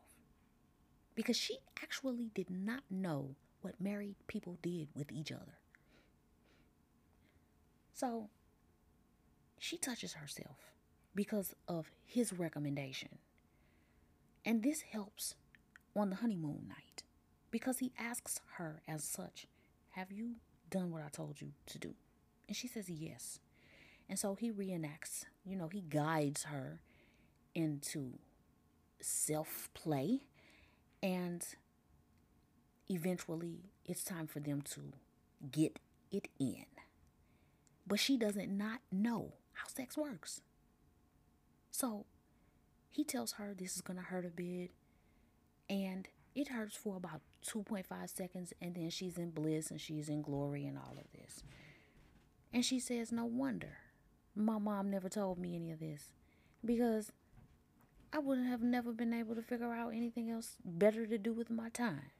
because 1.14 1.38
she 1.38 1.56
actually 1.82 2.30
did 2.34 2.50
not 2.50 2.82
know 2.90 3.36
what 3.62 3.80
married 3.80 4.16
people 4.26 4.58
did 4.60 4.88
with 4.94 5.10
each 5.12 5.32
other. 5.32 5.56
So 7.94 8.28
she 9.58 9.76
touches 9.76 10.14
herself 10.14 10.72
because 11.14 11.54
of 11.66 11.90
his 12.04 12.32
recommendation. 12.32 13.18
And 14.44 14.62
this 14.62 14.82
helps 14.82 15.34
on 15.96 16.10
the 16.10 16.16
honeymoon 16.16 16.66
night 16.68 17.02
because 17.50 17.78
he 17.78 17.92
asks 17.98 18.40
her 18.56 18.82
as 18.86 19.04
such, 19.04 19.46
Have 19.90 20.12
you 20.12 20.36
done 20.70 20.90
what 20.90 21.02
I 21.02 21.08
told 21.08 21.40
you 21.40 21.52
to 21.66 21.78
do? 21.78 21.94
And 22.46 22.56
she 22.56 22.68
says 22.68 22.88
yes. 22.88 23.40
And 24.08 24.18
so 24.18 24.34
he 24.34 24.50
reenacts, 24.50 25.24
you 25.44 25.56
know, 25.56 25.68
he 25.68 25.82
guides 25.82 26.44
her 26.44 26.80
into 27.54 28.18
self 29.00 29.68
play 29.74 30.20
and 31.02 31.44
eventually 32.88 33.70
it's 33.84 34.02
time 34.02 34.26
for 34.26 34.40
them 34.40 34.62
to 34.62 34.80
get 35.50 35.78
it 36.10 36.28
in. 36.38 36.64
But 37.86 38.00
she 38.00 38.16
doesn't 38.16 38.56
not 38.56 38.80
know 38.90 39.34
how 39.58 39.68
sex 39.68 39.96
works. 39.96 40.40
So 41.70 42.06
he 42.90 43.04
tells 43.04 43.32
her 43.32 43.54
this 43.54 43.76
is 43.76 43.82
going 43.82 43.98
to 43.98 44.04
hurt 44.04 44.24
a 44.24 44.30
bit. 44.30 44.70
And 45.68 46.08
it 46.34 46.48
hurts 46.48 46.76
for 46.76 46.96
about 46.96 47.20
2.5 47.46 47.86
seconds. 48.08 48.52
And 48.60 48.74
then 48.74 48.90
she's 48.90 49.18
in 49.18 49.30
bliss 49.30 49.70
and 49.70 49.80
she's 49.80 50.08
in 50.08 50.22
glory 50.22 50.66
and 50.66 50.78
all 50.78 50.96
of 50.96 51.10
this. 51.12 51.42
And 52.52 52.64
she 52.64 52.80
says, 52.80 53.12
No 53.12 53.24
wonder 53.24 53.78
my 54.34 54.58
mom 54.58 54.90
never 54.90 55.08
told 55.08 55.38
me 55.38 55.56
any 55.56 55.72
of 55.72 55.80
this. 55.80 56.12
Because 56.64 57.12
I 58.12 58.18
wouldn't 58.18 58.48
have 58.48 58.62
never 58.62 58.92
been 58.92 59.12
able 59.12 59.34
to 59.34 59.42
figure 59.42 59.72
out 59.72 59.92
anything 59.94 60.30
else 60.30 60.56
better 60.64 61.06
to 61.06 61.18
do 61.18 61.32
with 61.32 61.50
my 61.50 61.68
time. 61.68 62.10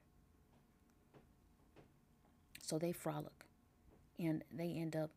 So 2.63 2.79
they 2.79 2.93
frolic 2.93 3.45
and 4.19 4.45
they 4.53 4.77
end 4.77 4.95
up 4.95 5.11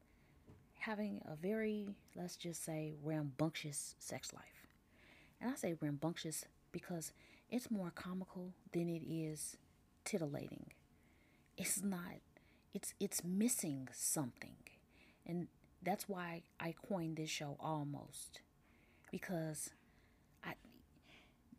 having 0.81 1.21
a 1.25 1.35
very, 1.35 1.95
let's 2.15 2.35
just 2.35 2.63
say, 2.65 2.93
rambunctious 3.03 3.95
sex 3.99 4.33
life. 4.33 4.67
And 5.39 5.51
I 5.51 5.55
say 5.55 5.75
rambunctious 5.79 6.45
because 6.71 7.13
it's 7.49 7.69
more 7.69 7.91
comical 7.93 8.53
than 8.73 8.89
it 8.89 9.03
is 9.07 9.57
titillating. 10.05 10.71
It's 11.55 11.83
not, 11.83 12.21
it's, 12.73 12.93
it's 12.99 13.23
missing 13.23 13.89
something. 13.93 14.55
And 15.25 15.47
that's 15.83 16.09
why 16.09 16.41
I 16.59 16.73
coined 16.89 17.17
this 17.17 17.29
show 17.29 17.57
almost. 17.59 18.41
Because 19.11 19.69
I, 20.43 20.53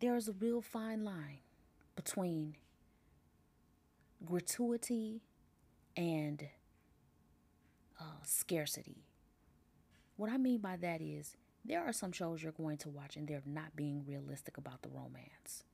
there's 0.01 0.29
a 0.29 0.33
real 0.33 0.61
fine 0.61 1.05
line 1.05 1.39
between 1.95 2.57
gratuity 4.25 5.21
and 5.97 6.49
uh, 8.01 8.05
scarcity. 8.25 9.05
What 10.23 10.31
I 10.31 10.37
mean 10.37 10.61
by 10.61 10.77
that 10.77 11.01
is 11.01 11.37
there 11.65 11.83
are 11.83 11.93
some 11.93 12.13
shows 12.13 12.45
you're 12.45 12.53
going 12.53 12.77
to 12.77 12.89
watch 12.89 13.17
and 13.17 13.27
they're 13.27 13.43
not 13.45 13.75
being 13.75 14.05
realistic 14.07 14.57
about 14.57 14.83
the 14.83 14.89
romance. 14.89 15.65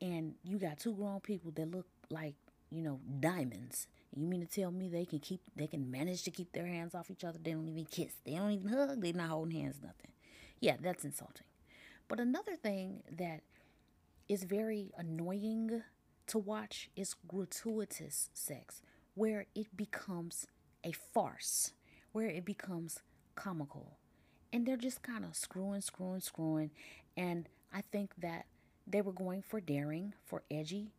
And 0.00 0.34
you 0.44 0.56
got 0.56 0.78
two 0.78 0.94
grown 0.94 1.18
people 1.18 1.50
that 1.56 1.68
look 1.68 1.88
like, 2.10 2.36
you 2.70 2.80
know, 2.80 3.00
diamonds. 3.18 3.88
You 4.14 4.24
mean 4.24 4.40
to 4.40 4.46
tell 4.46 4.70
me 4.70 4.88
they 4.88 5.04
can 5.04 5.18
keep 5.18 5.40
they 5.56 5.66
can 5.66 5.90
manage 5.90 6.22
to 6.22 6.30
keep 6.30 6.52
their 6.52 6.68
hands 6.68 6.94
off 6.94 7.10
each 7.10 7.24
other? 7.24 7.40
They 7.42 7.50
don't 7.50 7.66
even 7.66 7.86
kiss. 7.86 8.12
They 8.24 8.36
don't 8.36 8.52
even 8.52 8.68
hug. 8.68 9.02
They're 9.02 9.12
not 9.12 9.30
holding 9.30 9.62
hands, 9.62 9.80
nothing. 9.82 10.12
Yeah, 10.60 10.76
that's 10.80 11.04
insulting. 11.04 11.46
But 12.06 12.20
another 12.20 12.54
thing 12.54 13.02
that 13.10 13.40
is 14.28 14.44
very 14.44 14.92
annoying 14.96 15.82
to 16.28 16.38
watch 16.38 16.88
is 16.94 17.16
gratuitous 17.26 18.30
sex, 18.32 18.80
where 19.16 19.46
it 19.56 19.76
becomes 19.76 20.46
a 20.84 20.92
farce, 20.92 21.72
where 22.12 22.28
it 22.28 22.44
becomes 22.44 23.00
comical. 23.38 23.96
And 24.52 24.66
they're 24.66 24.76
just 24.76 25.02
kind 25.02 25.24
of 25.24 25.36
screwing, 25.36 25.80
screwing, 25.80 26.20
screwing. 26.20 26.70
And 27.16 27.48
I 27.72 27.82
think 27.92 28.12
that 28.18 28.46
they 28.86 29.00
were 29.00 29.12
going 29.12 29.42
for 29.42 29.60
daring, 29.60 30.14
for 30.24 30.42
edgy. 30.50 30.92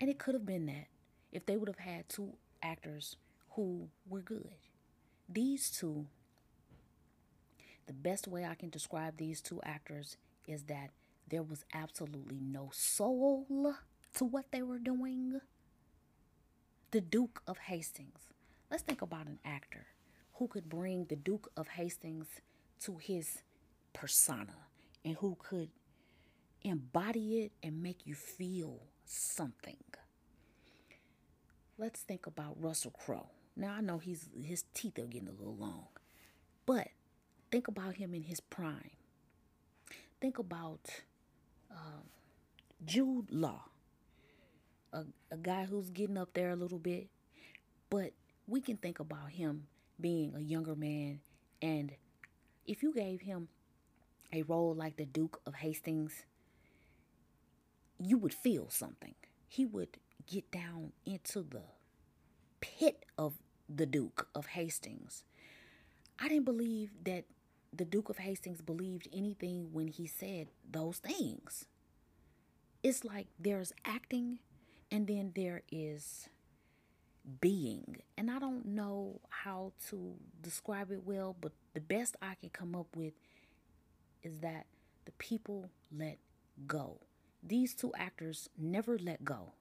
And 0.00 0.10
it 0.10 0.18
could 0.18 0.34
have 0.34 0.46
been 0.46 0.66
that 0.66 0.86
if 1.32 1.46
they 1.46 1.56
would 1.56 1.68
have 1.68 1.78
had 1.78 2.08
two 2.08 2.34
actors 2.62 3.16
who 3.50 3.88
were 4.08 4.20
good. 4.20 4.50
These 5.28 5.70
two, 5.70 6.06
the 7.86 7.92
best 7.92 8.28
way 8.28 8.44
I 8.44 8.54
can 8.54 8.70
describe 8.70 9.16
these 9.16 9.40
two 9.40 9.60
actors 9.62 10.16
is 10.46 10.64
that 10.64 10.90
there 11.28 11.42
was 11.42 11.64
absolutely 11.74 12.38
no 12.40 12.70
soul 12.72 13.46
to 14.14 14.24
what 14.24 14.46
they 14.50 14.62
were 14.62 14.78
doing. 14.78 15.40
The 16.90 17.00
Duke 17.00 17.42
of 17.46 17.58
Hastings. 17.58 18.30
Let's 18.70 18.82
think 18.82 19.02
about 19.02 19.26
an 19.26 19.38
actor 19.44 19.86
who 20.38 20.46
could 20.46 20.68
bring 20.68 21.04
the 21.06 21.16
Duke 21.16 21.50
of 21.56 21.68
Hastings 21.68 22.26
to 22.80 22.96
his 22.96 23.42
persona 23.92 24.54
and 25.04 25.16
who 25.16 25.36
could 25.38 25.70
embody 26.62 27.40
it 27.40 27.52
and 27.62 27.82
make 27.82 28.06
you 28.06 28.14
feel 28.14 28.80
something. 29.04 29.82
Let's 31.76 32.00
think 32.00 32.26
about 32.26 32.56
Russell 32.60 32.92
Crowe. 32.92 33.30
Now 33.56 33.74
I 33.74 33.80
know 33.80 33.98
he's 33.98 34.28
his 34.40 34.64
teeth 34.74 34.98
are 34.98 35.06
getting 35.06 35.28
a 35.28 35.32
little 35.32 35.56
long, 35.56 35.88
but 36.66 36.88
think 37.50 37.66
about 37.66 37.94
him 37.94 38.14
in 38.14 38.22
his 38.22 38.38
prime. 38.38 38.90
Think 40.20 40.38
about 40.38 40.88
um, 41.70 42.04
Jude 42.84 43.30
Law, 43.30 43.64
a, 44.92 45.04
a 45.32 45.36
guy 45.36 45.64
who's 45.64 45.90
getting 45.90 46.16
up 46.16 46.30
there 46.34 46.50
a 46.50 46.56
little 46.56 46.78
bit, 46.78 47.08
but 47.90 48.12
we 48.46 48.60
can 48.60 48.76
think 48.76 49.00
about 49.00 49.30
him 49.30 49.66
being 50.00 50.34
a 50.34 50.40
younger 50.40 50.74
man, 50.74 51.20
and 51.60 51.92
if 52.66 52.82
you 52.82 52.92
gave 52.92 53.22
him 53.22 53.48
a 54.32 54.42
role 54.42 54.74
like 54.74 54.96
the 54.96 55.06
Duke 55.06 55.40
of 55.46 55.54
Hastings, 55.56 56.24
you 57.98 58.18
would 58.18 58.34
feel 58.34 58.68
something. 58.70 59.14
He 59.48 59.64
would 59.64 59.98
get 60.26 60.50
down 60.50 60.92
into 61.06 61.42
the 61.42 61.62
pit 62.60 63.04
of 63.16 63.34
the 63.68 63.86
Duke 63.86 64.28
of 64.34 64.46
Hastings. 64.46 65.24
I 66.18 66.28
didn't 66.28 66.44
believe 66.44 66.90
that 67.04 67.24
the 67.72 67.84
Duke 67.84 68.08
of 68.08 68.18
Hastings 68.18 68.60
believed 68.60 69.08
anything 69.12 69.68
when 69.72 69.88
he 69.88 70.06
said 70.06 70.48
those 70.68 70.98
things. 70.98 71.66
It's 72.82 73.04
like 73.04 73.26
there's 73.38 73.72
acting 73.84 74.38
and 74.90 75.06
then 75.06 75.32
there 75.34 75.62
is 75.70 76.28
being. 77.40 77.96
And 78.16 78.30
I 78.30 78.38
don't 78.38 78.66
know 78.66 79.20
how 79.28 79.72
to 79.90 80.14
describe 80.42 80.90
it 80.90 81.02
well, 81.04 81.36
but 81.40 81.52
the 81.74 81.80
best 81.80 82.16
I 82.22 82.34
can 82.34 82.50
come 82.50 82.74
up 82.74 82.96
with 82.96 83.12
is 84.22 84.40
that 84.40 84.66
the 85.04 85.12
people 85.12 85.70
let 85.96 86.18
go. 86.66 86.98
These 87.42 87.74
two 87.74 87.92
actors 87.96 88.48
never 88.58 88.98
let 88.98 89.24
go. 89.24 89.52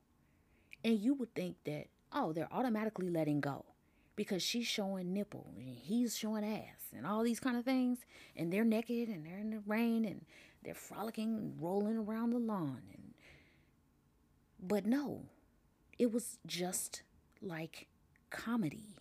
And 0.84 1.00
you 1.00 1.14
would 1.16 1.34
think 1.34 1.58
that, 1.66 1.88
oh, 2.12 2.34
they're 2.34 2.52
automatically 2.52 3.10
letting 3.10 3.42
go 3.42 3.66
because 4.16 4.42
she's 4.42 4.68
showing 4.68 5.14
nipple 5.14 5.48
and 5.58 5.68
he's 5.68 6.18
showing 6.18 6.44
ass 6.44 6.92
and 6.96 7.06
all 7.06 7.24
these 7.24 7.40
kind 7.40 7.58
of 7.58 7.66
things. 7.66 8.00
And 8.36 8.52
they're 8.52 8.66
naked 8.66 9.10
and 9.10 9.26
they're 9.26 9.38
in 9.38 9.52
the 9.52 9.62
rain 9.66 10.06
and 10.06 10.26
they're 10.64 10.74
frolicking 10.74 11.38
and 11.38 11.62
rolling 11.62 11.98
around 11.98 12.32
the 12.32 12.40
lawn. 12.40 12.82
And, 12.94 13.14
but 14.60 14.86
no, 14.86 15.22
it 16.00 16.12
was 16.12 16.40
just 16.46 17.04
like 17.42 17.88
comedy. 18.30 18.96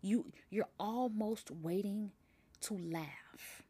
You 0.00 0.32
you're 0.50 0.68
almost 0.78 1.50
waiting 1.50 2.10
to 2.62 2.74
laugh, 2.74 3.62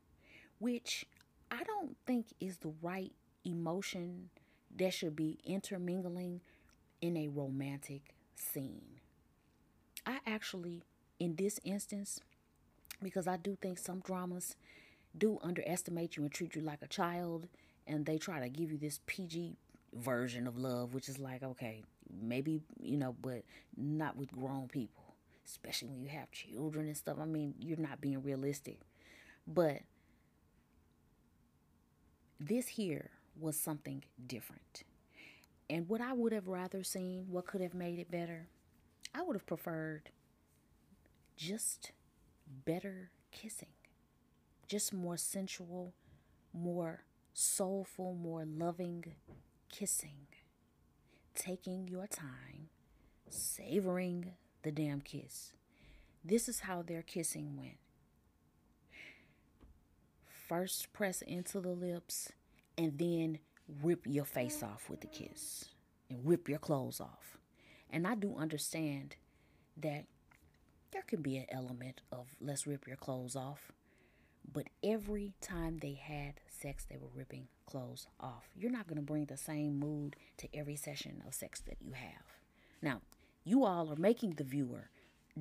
which 0.59 1.07
I 1.51 1.63
don't 1.65 1.97
think 2.07 2.27
is 2.41 2.59
the 2.59 2.73
right 2.81 3.13
emotion 3.45 4.31
that 4.77 4.95
should 4.95 5.17
be 5.17 5.39
intermingling 5.45 6.41
in 7.01 7.17
a 7.17 7.29
romantic 7.29 8.15
scene. 8.35 9.01
I 10.07 10.19
actually 10.27 10.83
in 11.19 11.37
this 11.37 11.61
instance 11.65 12.21
because 13.03 13.27
I 13.27 13.37
do 13.37 13.57
think 13.61 13.79
some 13.79 14.01
dramas 14.01 14.57
do 15.17 15.39
underestimate 15.43 16.17
you 16.17 16.23
and 16.23 16.33
treat 16.33 16.55
you 16.55 16.63
like 16.63 16.83
a 16.83 16.87
child 16.89 17.47
and 17.87 18.07
they 18.07 18.19
try 18.19 18.41
to 18.41 18.49
give 18.49 18.73
you 18.73 18.79
this 18.79 19.01
PG 19.07 19.57
version 19.95 20.47
of 20.47 20.57
love 20.57 20.95
which 20.95 21.09
is 21.09 21.19
like 21.19 21.43
okay 21.43 21.83
maybe 22.20 22.62
you 22.81 22.96
know 22.96 23.14
but 23.20 23.42
not 23.77 24.16
with 24.16 24.33
grown 24.33 24.68
people 24.68 25.03
especially 25.46 25.88
when 25.88 26.01
you 26.01 26.09
have 26.09 26.31
children 26.31 26.87
and 26.87 26.96
stuff. 26.96 27.18
I 27.20 27.25
mean 27.25 27.55
you're 27.59 27.79
not 27.79 28.01
being 28.01 28.22
realistic. 28.22 28.79
But 29.46 29.81
this 32.40 32.68
here 32.68 33.11
was 33.38 33.59
something 33.59 34.05
different. 34.27 34.85
And 35.70 35.88
what 35.88 36.01
i 36.01 36.12
would 36.12 36.33
have 36.33 36.48
rather 36.48 36.83
seen 36.85 37.27
what 37.31 37.46
could 37.46 37.61
have 37.62 37.75
made 37.75 37.98
it 37.98 38.11
better 38.11 38.48
i 39.14 39.22
would 39.22 39.37
have 39.37 39.46
preferred 39.46 40.11
just 41.37 41.92
better 42.64 43.11
kissing. 43.31 43.68
Just 44.68 44.92
more 44.92 45.16
sensual 45.16 45.94
more 46.55 47.05
soulful 47.35 48.14
more 48.14 48.44
loving 48.44 49.05
kissing 49.70 50.27
taking 51.35 51.88
your 51.88 52.07
time, 52.07 52.68
savoring 53.29 54.33
the 54.62 54.71
damn 54.71 55.01
kiss. 55.01 55.53
This 56.25 56.49
is 56.49 56.61
how 56.61 56.83
their 56.83 57.03
kissing 57.03 57.57
went. 57.57 57.79
First, 60.49 60.92
press 60.92 61.23
into 61.23 61.61
the 61.61 61.71
lips 61.71 62.31
and 62.77 62.99
then 62.99 63.38
rip 63.83 64.07
your 64.07 64.25
face 64.25 64.62
off 64.62 64.90
with 64.90 65.01
the 65.01 65.07
kiss 65.07 65.66
and 66.11 66.21
rip 66.25 66.49
your 66.49 66.59
clothes 66.59 67.01
off. 67.01 67.38
And 67.90 68.07
I 68.07 68.14
do 68.14 68.37
understand 68.37 69.16
that 69.77 70.05
there 70.92 71.03
can 71.03 71.23
be 71.23 71.38
an 71.38 71.47
element 71.51 72.03
of 72.11 72.27
let's 72.40 72.66
rip 72.66 72.87
your 72.87 72.97
clothes 72.97 73.35
off. 73.35 73.73
But 74.50 74.68
every 74.83 75.33
time 75.40 75.78
they 75.78 75.94
had 75.94 76.40
sex, 76.48 76.87
they 76.88 76.96
were 76.96 77.09
ripping 77.14 77.48
clothes 77.66 78.07
off. 78.20 78.48
You're 78.57 78.70
not 78.70 78.87
going 78.87 78.96
to 78.96 79.02
bring 79.02 79.26
the 79.26 79.37
same 79.37 79.78
mood 79.78 80.16
to 80.38 80.48
every 80.55 80.76
session 80.76 81.22
of 81.26 81.35
sex 81.35 81.61
that 81.61 81.76
you 81.81 81.92
have. 81.92 82.37
Now, 82.83 83.00
you 83.44 83.64
all 83.64 83.90
are 83.90 83.96
making 83.96 84.35
the 84.35 84.44
viewer 84.44 84.90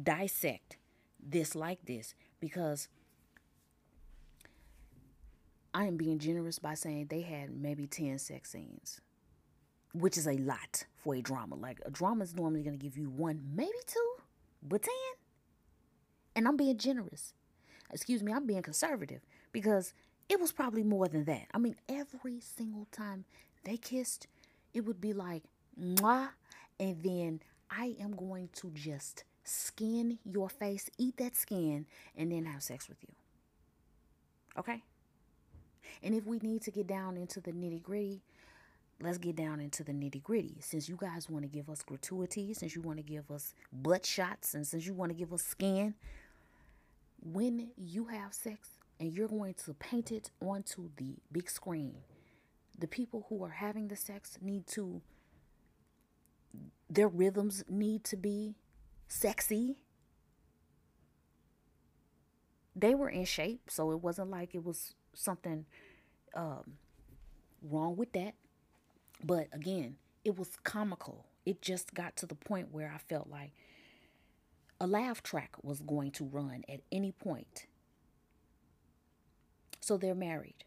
dissect 0.01 0.77
this 1.21 1.55
like 1.55 1.85
this 1.85 2.15
because 2.39 2.87
I 5.73 5.85
am 5.85 5.97
being 5.97 6.19
generous 6.19 6.59
by 6.59 6.73
saying 6.73 7.07
they 7.07 7.21
had 7.21 7.55
maybe 7.55 7.87
10 7.87 8.19
sex 8.19 8.51
scenes, 8.51 8.99
which 9.93 10.17
is 10.17 10.27
a 10.27 10.37
lot 10.37 10.85
for 10.95 11.15
a 11.15 11.21
drama. 11.21 11.55
Like 11.55 11.79
a 11.85 11.91
drama 11.91 12.23
is 12.23 12.35
normally 12.35 12.63
going 12.63 12.77
to 12.77 12.83
give 12.83 12.97
you 12.97 13.09
one, 13.09 13.41
maybe 13.55 13.71
two, 13.87 14.13
but 14.61 14.83
10. 14.83 14.93
And 16.35 16.47
I'm 16.47 16.57
being 16.57 16.77
generous. 16.77 17.33
Excuse 17.91 18.23
me, 18.23 18.31
I'm 18.31 18.45
being 18.45 18.61
conservative 18.61 19.21
because 19.51 19.93
it 20.29 20.39
was 20.39 20.51
probably 20.51 20.83
more 20.83 21.07
than 21.07 21.25
that. 21.25 21.47
I 21.53 21.57
mean, 21.57 21.75
every 21.89 22.39
single 22.39 22.87
time 22.91 23.25
they 23.63 23.77
kissed, 23.77 24.27
it 24.73 24.81
would 24.81 25.01
be 25.01 25.13
like, 25.13 25.43
mwah, 25.79 26.29
and 26.79 27.01
then 27.03 27.41
I 27.69 27.95
am 27.99 28.15
going 28.15 28.49
to 28.55 28.71
just 28.73 29.23
skin 29.43 30.19
your 30.23 30.49
face, 30.49 30.89
eat 30.97 31.17
that 31.17 31.35
skin, 31.35 31.85
and 32.15 32.31
then 32.31 32.45
have 32.45 32.63
sex 32.63 32.87
with 32.87 32.97
you. 33.01 33.13
Okay? 34.57 34.81
And 36.03 36.15
if 36.15 36.25
we 36.25 36.39
need 36.39 36.61
to 36.63 36.71
get 36.71 36.87
down 36.87 37.17
into 37.17 37.39
the 37.41 37.51
nitty 37.51 37.83
gritty, 37.83 38.21
let's 39.01 39.17
get 39.17 39.35
down 39.35 39.59
into 39.59 39.83
the 39.83 39.91
nitty 39.91 40.23
gritty. 40.23 40.57
Since 40.61 40.87
you 40.89 40.97
guys 40.99 41.29
want 41.29 41.43
to 41.43 41.49
give 41.49 41.69
us 41.69 41.81
gratuity, 41.81 42.53
since 42.53 42.75
you 42.75 42.81
want 42.81 42.97
to 42.97 43.03
give 43.03 43.29
us 43.31 43.53
butt 43.71 44.05
shots, 44.05 44.53
and 44.53 44.65
since 44.65 44.85
you 44.85 44.93
want 44.93 45.11
to 45.11 45.17
give 45.17 45.33
us 45.33 45.43
skin, 45.43 45.95
when 47.21 47.69
you 47.77 48.05
have 48.05 48.33
sex, 48.33 48.69
and 48.99 49.13
you're 49.13 49.27
going 49.27 49.55
to 49.65 49.73
paint 49.73 50.11
it 50.11 50.29
onto 50.39 50.89
the 50.97 51.15
big 51.31 51.49
screen. 51.49 51.95
The 52.77 52.87
people 52.87 53.25
who 53.29 53.43
are 53.43 53.49
having 53.49 53.87
the 53.87 53.95
sex 53.95 54.37
need 54.41 54.67
to, 54.67 55.01
their 56.87 57.07
rhythms 57.07 57.63
need 57.67 58.03
to 58.05 58.15
be 58.15 58.55
sexy. 59.07 59.77
They 62.75 62.93
were 62.93 63.09
in 63.09 63.25
shape, 63.25 63.69
so 63.69 63.91
it 63.91 64.01
wasn't 64.01 64.29
like 64.29 64.53
it 64.53 64.63
was 64.63 64.93
something 65.13 65.65
um, 66.35 66.77
wrong 67.63 67.95
with 67.97 68.13
that. 68.13 68.35
But 69.23 69.47
again, 69.51 69.95
it 70.23 70.37
was 70.37 70.49
comical. 70.63 71.25
It 71.45 71.61
just 71.61 71.95
got 71.95 72.15
to 72.17 72.27
the 72.27 72.35
point 72.35 72.71
where 72.71 72.91
I 72.93 72.99
felt 72.99 73.29
like 73.29 73.51
a 74.81 74.87
laugh 74.87 75.21
track 75.21 75.51
was 75.61 75.79
going 75.79 76.09
to 76.09 76.25
run 76.25 76.63
at 76.67 76.81
any 76.91 77.11
point 77.11 77.67
so 79.79 79.95
they're 79.95 80.15
married. 80.15 80.63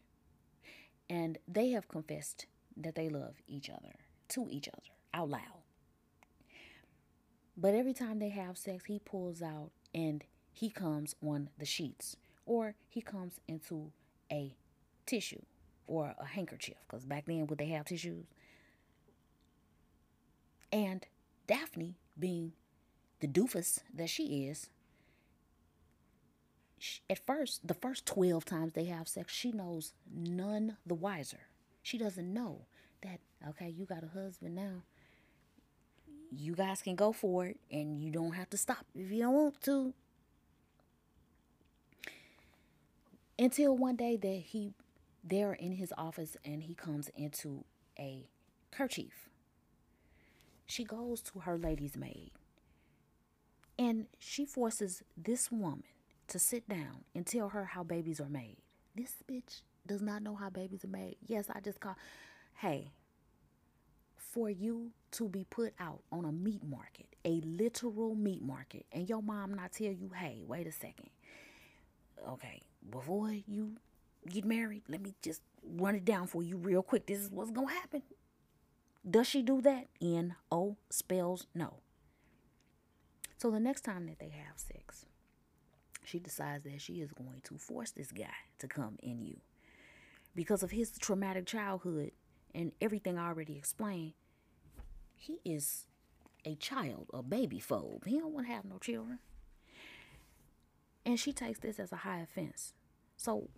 And 1.09 1.37
they 1.47 1.71
have 1.71 1.87
confessed 1.89 2.45
that 2.77 2.95
they 2.95 3.09
love 3.09 3.35
each 3.47 3.69
other, 3.69 3.95
to 4.29 4.47
each 4.49 4.69
other, 4.69 4.93
out 5.13 5.29
loud. 5.29 5.63
But 7.57 7.73
every 7.73 7.93
time 7.93 8.19
they 8.19 8.29
have 8.29 8.57
sex, 8.57 8.85
he 8.85 8.99
pulls 8.99 9.41
out 9.41 9.71
and 9.93 10.23
he 10.53 10.69
comes 10.69 11.15
on 11.21 11.49
the 11.57 11.65
sheets 11.65 12.15
or 12.45 12.75
he 12.87 13.01
comes 13.01 13.39
into 13.47 13.91
a 14.31 14.55
tissue 15.05 15.41
or 15.87 16.15
a 16.17 16.25
handkerchief 16.25 16.77
because 16.87 17.05
back 17.05 17.25
then 17.25 17.47
would 17.47 17.59
they 17.59 17.67
have 17.67 17.85
tissues 17.85 18.25
and 20.71 21.05
daphne 21.45 21.95
being 22.17 22.53
the 23.19 23.27
doofus 23.27 23.79
that 23.93 24.09
she 24.09 24.45
is 24.45 24.69
she, 26.77 27.01
at 27.09 27.25
first, 27.25 27.67
the 27.67 27.73
first 27.73 28.05
12 28.05 28.45
times 28.45 28.73
they 28.73 28.85
have 28.85 29.07
sex, 29.07 29.33
she 29.33 29.51
knows 29.51 29.93
none 30.13 30.77
the 30.85 30.93
wiser. 30.93 31.47
She 31.81 31.97
doesn't 31.97 32.33
know 32.33 32.65
that, 33.01 33.19
okay, 33.49 33.69
you 33.69 33.85
got 33.85 34.03
a 34.03 34.07
husband 34.07 34.55
now. 34.55 34.83
You 36.31 36.53
guys 36.53 36.81
can 36.81 36.95
go 36.95 37.11
for 37.11 37.45
it 37.45 37.59
and 37.71 38.01
you 38.01 38.11
don't 38.11 38.33
have 38.33 38.49
to 38.49 38.57
stop 38.57 38.85
if 38.93 39.11
you 39.11 39.21
don't 39.21 39.33
want 39.33 39.61
to. 39.61 39.93
Until 43.37 43.75
one 43.75 43.95
day 43.95 44.17
that 44.17 44.43
he, 44.47 44.73
they're 45.23 45.53
in 45.53 45.73
his 45.73 45.93
office 45.97 46.37
and 46.43 46.63
he 46.63 46.73
comes 46.73 47.09
into 47.15 47.63
a 47.97 48.27
kerchief. 48.71 49.29
She 50.65 50.83
goes 50.83 51.21
to 51.21 51.39
her 51.39 51.57
lady's 51.57 51.95
maid 51.95 52.31
and 53.77 54.07
she 54.19 54.45
forces 54.45 55.03
this 55.17 55.51
woman 55.51 55.83
to 56.27 56.39
sit 56.39 56.67
down 56.67 57.03
and 57.13 57.25
tell 57.25 57.49
her 57.49 57.65
how 57.65 57.83
babies 57.83 58.19
are 58.19 58.29
made. 58.29 58.57
This 58.95 59.15
bitch 59.29 59.61
does 59.85 60.01
not 60.01 60.23
know 60.23 60.35
how 60.35 60.49
babies 60.49 60.83
are 60.83 60.89
made. 60.89 61.17
Yes, 61.25 61.45
I 61.53 61.59
just 61.59 61.79
call. 61.79 61.95
Hey, 62.55 62.91
for 64.17 64.49
you 64.49 64.91
to 65.11 65.29
be 65.29 65.45
put 65.49 65.73
out 65.79 66.01
on 66.11 66.25
a 66.25 66.31
meat 66.31 66.63
market, 66.63 67.07
a 67.23 67.41
literal 67.45 68.15
meat 68.15 68.41
market, 68.41 68.85
and 68.91 69.07
your 69.07 69.21
mom 69.21 69.53
not 69.53 69.73
tell 69.73 69.91
you, 69.91 70.11
hey, 70.15 70.43
wait 70.45 70.67
a 70.67 70.71
second. 70.71 71.09
Okay, 72.27 72.61
before 72.89 73.31
you 73.31 73.75
get 74.29 74.45
married, 74.45 74.83
let 74.89 75.01
me 75.01 75.13
just 75.21 75.41
run 75.63 75.95
it 75.95 76.05
down 76.05 76.27
for 76.27 76.41
you 76.43 76.57
real 76.57 76.81
quick. 76.81 77.05
This 77.05 77.19
is 77.19 77.29
what's 77.29 77.51
gonna 77.51 77.71
happen. 77.71 78.03
Does 79.09 79.27
she 79.27 79.41
do 79.43 79.61
that? 79.61 79.85
N 80.01 80.35
O 80.51 80.77
spells 80.89 81.47
no. 81.53 81.75
So 83.45 83.51
the 83.51 83.59
next 83.59 83.81
time 83.81 84.07
that 84.07 84.17
they 84.17 84.29
have 84.29 84.57
sex, 84.57 85.05
she 86.03 86.17
decides 86.17 86.63
that 86.63 86.81
she 86.81 86.93
is 86.93 87.11
going 87.11 87.41
to 87.43 87.59
force 87.59 87.91
this 87.91 88.11
guy 88.11 88.33
to 88.57 88.67
come 88.67 88.97
in 89.03 89.21
you. 89.21 89.37
Because 90.33 90.63
of 90.63 90.71
his 90.71 90.97
traumatic 90.97 91.45
childhood 91.45 92.09
and 92.55 92.71
everything 92.81 93.19
I 93.19 93.27
already 93.27 93.55
explained, 93.55 94.13
he 95.15 95.41
is 95.45 95.85
a 96.43 96.55
child, 96.55 97.05
a 97.13 97.21
baby 97.21 97.59
phobe. 97.59 98.07
He 98.07 98.17
don't 98.17 98.33
want 98.33 98.47
to 98.47 98.51
have 98.53 98.65
no 98.65 98.79
children. 98.79 99.19
And 101.05 101.19
she 101.19 101.31
takes 101.31 101.59
this 101.59 101.79
as 101.79 101.91
a 101.91 101.97
high 101.97 102.21
offense. 102.21 102.73
So 103.15 103.49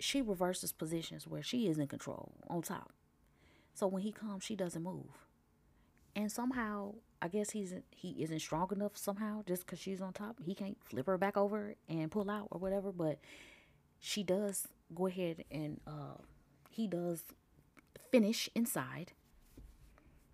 she 0.00 0.22
reverses 0.22 0.72
positions 0.72 1.26
where 1.26 1.42
she 1.42 1.68
is 1.68 1.78
in 1.78 1.88
control 1.88 2.32
on 2.48 2.62
top. 2.62 2.94
So 3.74 3.88
when 3.88 4.00
he 4.00 4.10
comes, 4.10 4.42
she 4.42 4.56
doesn't 4.56 4.82
move. 4.82 5.26
And 6.16 6.32
somehow 6.32 6.94
I 7.20 7.28
guess 7.28 7.50
he's 7.50 7.74
he 7.90 8.10
isn't 8.22 8.40
strong 8.40 8.68
enough 8.72 8.96
somehow 8.96 9.42
just 9.46 9.66
because 9.66 9.78
she's 9.78 10.00
on 10.00 10.12
top. 10.12 10.36
He 10.44 10.54
can't 10.54 10.76
flip 10.84 11.06
her 11.06 11.18
back 11.18 11.36
over 11.36 11.74
and 11.88 12.10
pull 12.10 12.30
out 12.30 12.48
or 12.50 12.60
whatever. 12.60 12.92
But 12.92 13.18
she 13.98 14.22
does 14.22 14.68
go 14.94 15.06
ahead 15.06 15.44
and 15.50 15.80
uh, 15.86 16.22
he 16.70 16.86
does 16.86 17.24
finish 18.10 18.48
inside, 18.54 19.12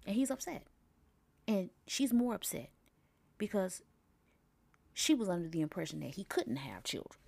and 0.07 0.15
he's 0.15 0.31
upset, 0.31 0.67
and 1.49 1.71
she's 1.87 2.13
more 2.13 2.35
upset 2.35 2.71
because 3.39 3.83
she 4.93 5.15
was 5.15 5.29
under 5.29 5.49
the 5.49 5.61
impression 5.61 6.01
that 6.01 6.15
he 6.15 6.25
couldn't 6.25 6.57
have 6.57 6.85
children 6.85 7.19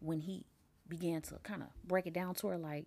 when 0.00 0.20
he 0.20 0.46
began 0.88 1.20
to 1.20 1.34
kind 1.42 1.62
of 1.62 1.68
break 1.86 2.06
it 2.06 2.14
down 2.14 2.34
to 2.34 2.48
her 2.48 2.56
like 2.56 2.86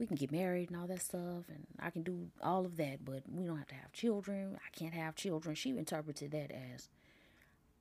we 0.00 0.06
can 0.06 0.16
get 0.16 0.32
married 0.32 0.70
and 0.70 0.80
all 0.80 0.86
that 0.86 1.02
stuff 1.02 1.44
and 1.48 1.66
I 1.78 1.90
can 1.90 2.02
do 2.02 2.28
all 2.42 2.64
of 2.64 2.78
that, 2.78 3.04
but 3.04 3.22
we 3.30 3.44
don't 3.44 3.58
have 3.58 3.68
to 3.68 3.74
have 3.74 3.92
children. 3.92 4.56
I 4.56 4.76
can't 4.76 4.94
have 4.94 5.14
children. 5.14 5.54
She 5.54 5.70
interpreted 5.70 6.32
that 6.32 6.50
as 6.50 6.88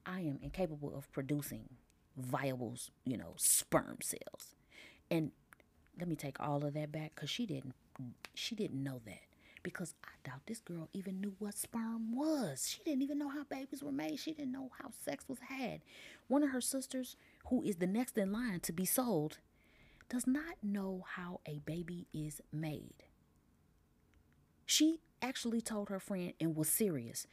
I 0.05 0.19
am 0.19 0.37
incapable 0.43 0.93
of 0.93 1.09
producing 1.13 1.69
viable, 2.17 2.75
you 3.05 3.17
know, 3.17 3.35
sperm 3.37 3.99
cells. 4.03 4.53
And 5.09 5.31
let 5.97 6.09
me 6.09 6.17
take 6.17 6.41
all 6.41 6.65
of 6.65 6.73
that 6.73 6.91
back 6.91 7.15
cuz 7.15 7.29
she 7.29 7.45
didn't 7.45 7.73
she 8.33 8.53
didn't 8.53 8.83
know 8.83 8.99
that 9.05 9.23
because 9.63 9.95
I 10.03 10.09
doubt 10.29 10.45
this 10.45 10.59
girl 10.59 10.89
even 10.91 11.21
knew 11.21 11.35
what 11.39 11.57
sperm 11.57 12.15
was. 12.15 12.67
She 12.67 12.83
didn't 12.83 13.01
even 13.01 13.17
know 13.17 13.29
how 13.29 13.45
babies 13.45 13.81
were 13.81 13.93
made. 13.93 14.19
She 14.19 14.33
didn't 14.33 14.51
know 14.51 14.71
how 14.81 14.91
sex 14.91 15.27
was 15.29 15.39
had. 15.39 15.81
One 16.27 16.43
of 16.43 16.49
her 16.51 16.61
sisters, 16.61 17.15
who 17.47 17.63
is 17.63 17.77
the 17.77 17.87
next 17.87 18.17
in 18.17 18.31
line 18.31 18.59
to 18.61 18.73
be 18.73 18.85
sold, 18.85 19.37
does 20.09 20.25
not 20.25 20.55
know 20.63 21.05
how 21.15 21.39
a 21.45 21.59
baby 21.59 22.07
is 22.13 22.41
made. 22.51 23.03
She 24.65 24.99
actually 25.21 25.61
told 25.61 25.89
her 25.89 25.99
friend 25.99 26.33
and 26.39 26.55
was 26.55 26.67
serious. 26.67 27.27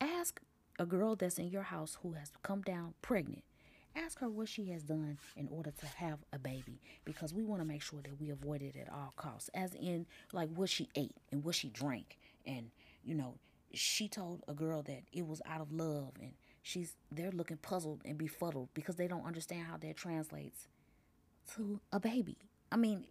Ask 0.00 0.40
a 0.78 0.86
girl 0.86 1.16
that's 1.16 1.38
in 1.38 1.48
your 1.48 1.62
house 1.62 1.98
who 2.02 2.12
has 2.12 2.30
come 2.42 2.62
down 2.62 2.94
pregnant. 3.02 3.42
Ask 3.96 4.20
her 4.20 4.28
what 4.28 4.48
she 4.48 4.66
has 4.66 4.82
done 4.82 5.18
in 5.36 5.48
order 5.50 5.72
to 5.72 5.86
have 5.86 6.20
a 6.32 6.38
baby 6.38 6.80
because 7.04 7.34
we 7.34 7.42
want 7.42 7.60
to 7.60 7.66
make 7.66 7.82
sure 7.82 8.00
that 8.02 8.20
we 8.20 8.30
avoid 8.30 8.62
it 8.62 8.76
at 8.76 8.92
all 8.92 9.12
costs. 9.16 9.50
As 9.52 9.74
in, 9.74 10.06
like 10.32 10.48
what 10.54 10.68
she 10.68 10.88
ate 10.94 11.16
and 11.32 11.42
what 11.42 11.56
she 11.56 11.68
drank. 11.70 12.18
And, 12.46 12.70
you 13.02 13.14
know, 13.14 13.34
she 13.72 14.08
told 14.08 14.42
a 14.46 14.54
girl 14.54 14.82
that 14.82 15.02
it 15.12 15.26
was 15.26 15.42
out 15.46 15.60
of 15.60 15.72
love 15.72 16.12
and 16.20 16.32
she's 16.62 16.94
they're 17.10 17.30
looking 17.30 17.56
puzzled 17.56 18.02
and 18.04 18.18
befuddled 18.18 18.68
because 18.74 18.96
they 18.96 19.06
don't 19.08 19.26
understand 19.26 19.66
how 19.66 19.76
that 19.78 19.96
translates 19.96 20.66
to 21.56 21.80
a 21.92 22.00
baby. 22.00 22.36
I 22.70 22.76
mean, 22.76 23.04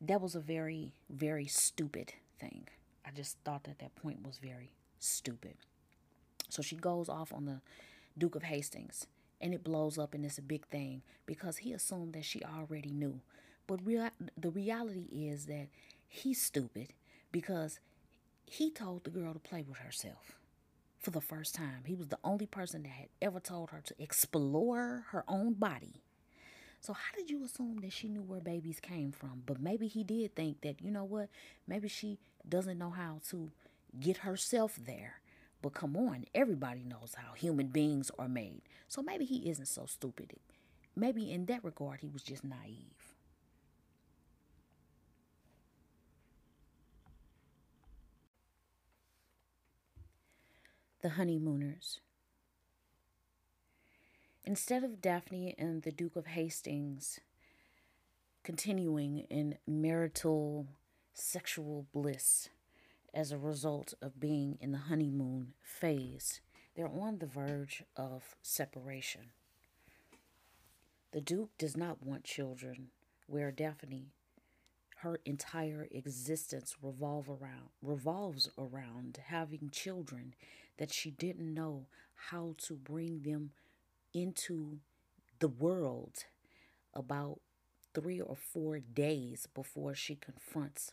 that 0.00 0.20
was 0.20 0.34
a 0.34 0.40
very, 0.40 0.92
very 1.10 1.46
stupid 1.46 2.12
thing. 2.38 2.68
I 3.06 3.10
just 3.10 3.38
thought 3.44 3.64
that 3.64 3.78
that 3.78 3.94
point 3.96 4.26
was 4.26 4.38
very 4.38 4.70
stupid. 4.98 5.54
So 6.48 6.62
she 6.62 6.76
goes 6.76 7.08
off 7.08 7.32
on 7.32 7.46
the 7.46 7.60
Duke 8.16 8.36
of 8.36 8.44
Hastings 8.44 9.06
and 9.40 9.52
it 9.52 9.64
blows 9.64 9.98
up 9.98 10.14
and 10.14 10.24
it's 10.24 10.38
a 10.38 10.42
big 10.42 10.66
thing 10.66 11.02
because 11.26 11.58
he 11.58 11.72
assumed 11.72 12.14
that 12.14 12.24
she 12.24 12.42
already 12.42 12.90
knew. 12.90 13.20
But 13.66 13.84
rea- 13.84 14.10
the 14.36 14.50
reality 14.50 15.08
is 15.10 15.46
that 15.46 15.68
he's 16.06 16.40
stupid 16.40 16.88
because 17.32 17.80
he 18.46 18.70
told 18.70 19.04
the 19.04 19.10
girl 19.10 19.32
to 19.32 19.38
play 19.38 19.64
with 19.66 19.78
herself 19.78 20.38
for 20.98 21.10
the 21.10 21.20
first 21.20 21.54
time. 21.54 21.82
He 21.86 21.94
was 21.94 22.08
the 22.08 22.18
only 22.22 22.46
person 22.46 22.82
that 22.82 22.90
had 22.90 23.08
ever 23.20 23.40
told 23.40 23.70
her 23.70 23.80
to 23.84 23.94
explore 24.02 25.06
her 25.10 25.24
own 25.26 25.54
body 25.54 26.03
so 26.84 26.92
how 26.92 27.16
did 27.16 27.30
you 27.30 27.42
assume 27.42 27.78
that 27.80 27.94
she 27.94 28.08
knew 28.08 28.20
where 28.20 28.42
babies 28.42 28.78
came 28.78 29.10
from? 29.10 29.42
But 29.46 29.58
maybe 29.58 29.88
he 29.88 30.04
did 30.04 30.36
think 30.36 30.60
that, 30.60 30.82
you 30.82 30.90
know 30.90 31.04
what? 31.04 31.30
Maybe 31.66 31.88
she 31.88 32.18
doesn't 32.46 32.76
know 32.76 32.90
how 32.90 33.20
to 33.30 33.50
get 33.98 34.18
herself 34.18 34.78
there. 34.84 35.20
But 35.62 35.72
come 35.72 35.96
on, 35.96 36.26
everybody 36.34 36.84
knows 36.84 37.14
how 37.16 37.32
human 37.32 37.68
beings 37.68 38.10
are 38.18 38.28
made. 38.28 38.60
So 38.86 39.00
maybe 39.00 39.24
he 39.24 39.48
isn't 39.48 39.64
so 39.68 39.86
stupid. 39.86 40.34
Maybe 40.94 41.32
in 41.32 41.46
that 41.46 41.64
regard, 41.64 42.00
he 42.00 42.10
was 42.10 42.22
just 42.22 42.44
naive. 42.44 43.14
The 51.00 51.08
Honeymooners. 51.08 52.00
Instead 54.46 54.84
of 54.84 55.00
Daphne 55.00 55.54
and 55.56 55.82
the 55.82 55.90
Duke 55.90 56.16
of 56.16 56.26
Hastings 56.26 57.18
continuing 58.42 59.20
in 59.30 59.56
marital 59.66 60.66
sexual 61.14 61.86
bliss 61.94 62.50
as 63.14 63.32
a 63.32 63.38
result 63.38 63.94
of 64.02 64.20
being 64.20 64.58
in 64.60 64.70
the 64.70 64.78
honeymoon 64.78 65.54
phase, 65.62 66.42
they're 66.76 66.90
on 66.90 67.20
the 67.20 67.26
verge 67.26 67.84
of 67.96 68.36
separation. 68.42 69.30
The 71.12 71.22
Duke 71.22 71.56
does 71.56 71.74
not 71.74 72.02
want 72.02 72.24
children, 72.24 72.88
where 73.26 73.50
Daphne, 73.50 74.12
her 74.96 75.20
entire 75.24 75.88
existence 75.90 76.76
revolve 76.82 77.30
around 77.30 77.70
revolves 77.80 78.50
around 78.58 79.20
having 79.28 79.70
children 79.70 80.34
that 80.76 80.92
she 80.92 81.10
didn't 81.10 81.54
know 81.54 81.86
how 82.28 82.54
to 82.58 82.74
bring 82.74 83.22
them 83.22 83.52
into 84.14 84.78
the 85.40 85.48
world 85.48 86.24
about 86.94 87.40
three 87.92 88.20
or 88.20 88.36
four 88.36 88.78
days 88.78 89.46
before 89.54 89.94
she 89.94 90.14
confronts 90.14 90.92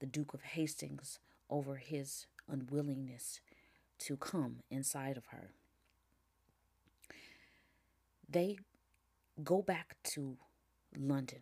the 0.00 0.06
Duke 0.06 0.34
of 0.34 0.42
Hastings 0.42 1.20
over 1.48 1.76
his 1.76 2.26
unwillingness 2.48 3.40
to 4.00 4.16
come 4.16 4.56
inside 4.70 5.16
of 5.16 5.26
her. 5.26 5.52
They 8.28 8.58
go 9.44 9.62
back 9.62 9.96
to 10.04 10.38
London 10.98 11.40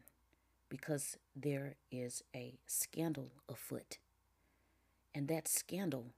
because 0.69 1.17
there 1.35 1.77
is 1.91 2.23
a 2.35 2.59
scandal 2.67 3.33
afoot. 3.49 3.99
And 5.15 5.27
that 5.29 5.49
scandal 5.49 6.13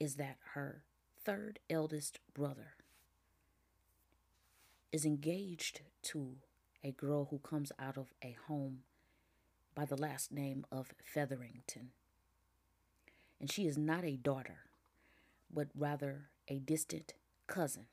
is 0.00 0.16
that 0.16 0.36
her 0.54 0.82
third 1.24 1.58
eldest 1.70 2.18
brother 2.34 2.74
is 4.92 5.04
engaged 5.06 5.80
to 6.02 6.36
a 6.84 6.92
girl 6.92 7.26
who 7.30 7.38
comes 7.38 7.72
out 7.78 7.96
of 7.98 8.12
a 8.22 8.36
home 8.46 8.80
by 9.74 9.84
the 9.84 9.96
last 9.96 10.32
name 10.32 10.66
of 10.70 10.92
Featherington. 11.04 11.90
And 13.40 13.50
she 13.50 13.66
is 13.66 13.78
not 13.78 14.04
a 14.04 14.16
daughter, 14.16 14.66
but 15.52 15.68
rather 15.74 16.30
a 16.48 16.58
distant 16.58 17.14
cousin. 17.46 17.86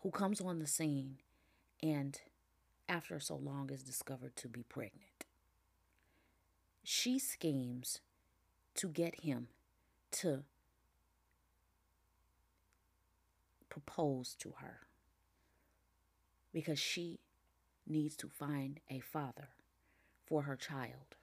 who 0.00 0.10
comes 0.10 0.40
on 0.40 0.58
the 0.58 0.66
scene 0.66 1.18
and 1.82 2.20
after 2.88 3.18
so 3.20 3.36
long 3.36 3.70
is 3.70 3.82
discovered 3.82 4.36
to 4.36 4.48
be 4.48 4.62
pregnant. 4.62 5.26
She 6.84 7.18
schemes 7.18 8.00
to 8.76 8.88
get 8.88 9.20
him 9.22 9.48
to 10.12 10.44
propose 13.68 14.34
to 14.40 14.54
her 14.60 14.87
because 16.52 16.78
she 16.78 17.20
needs 17.86 18.16
to 18.16 18.28
find 18.28 18.80
a 18.90 19.00
father 19.00 19.48
for 20.26 20.42
her 20.42 20.56
child. 20.56 21.16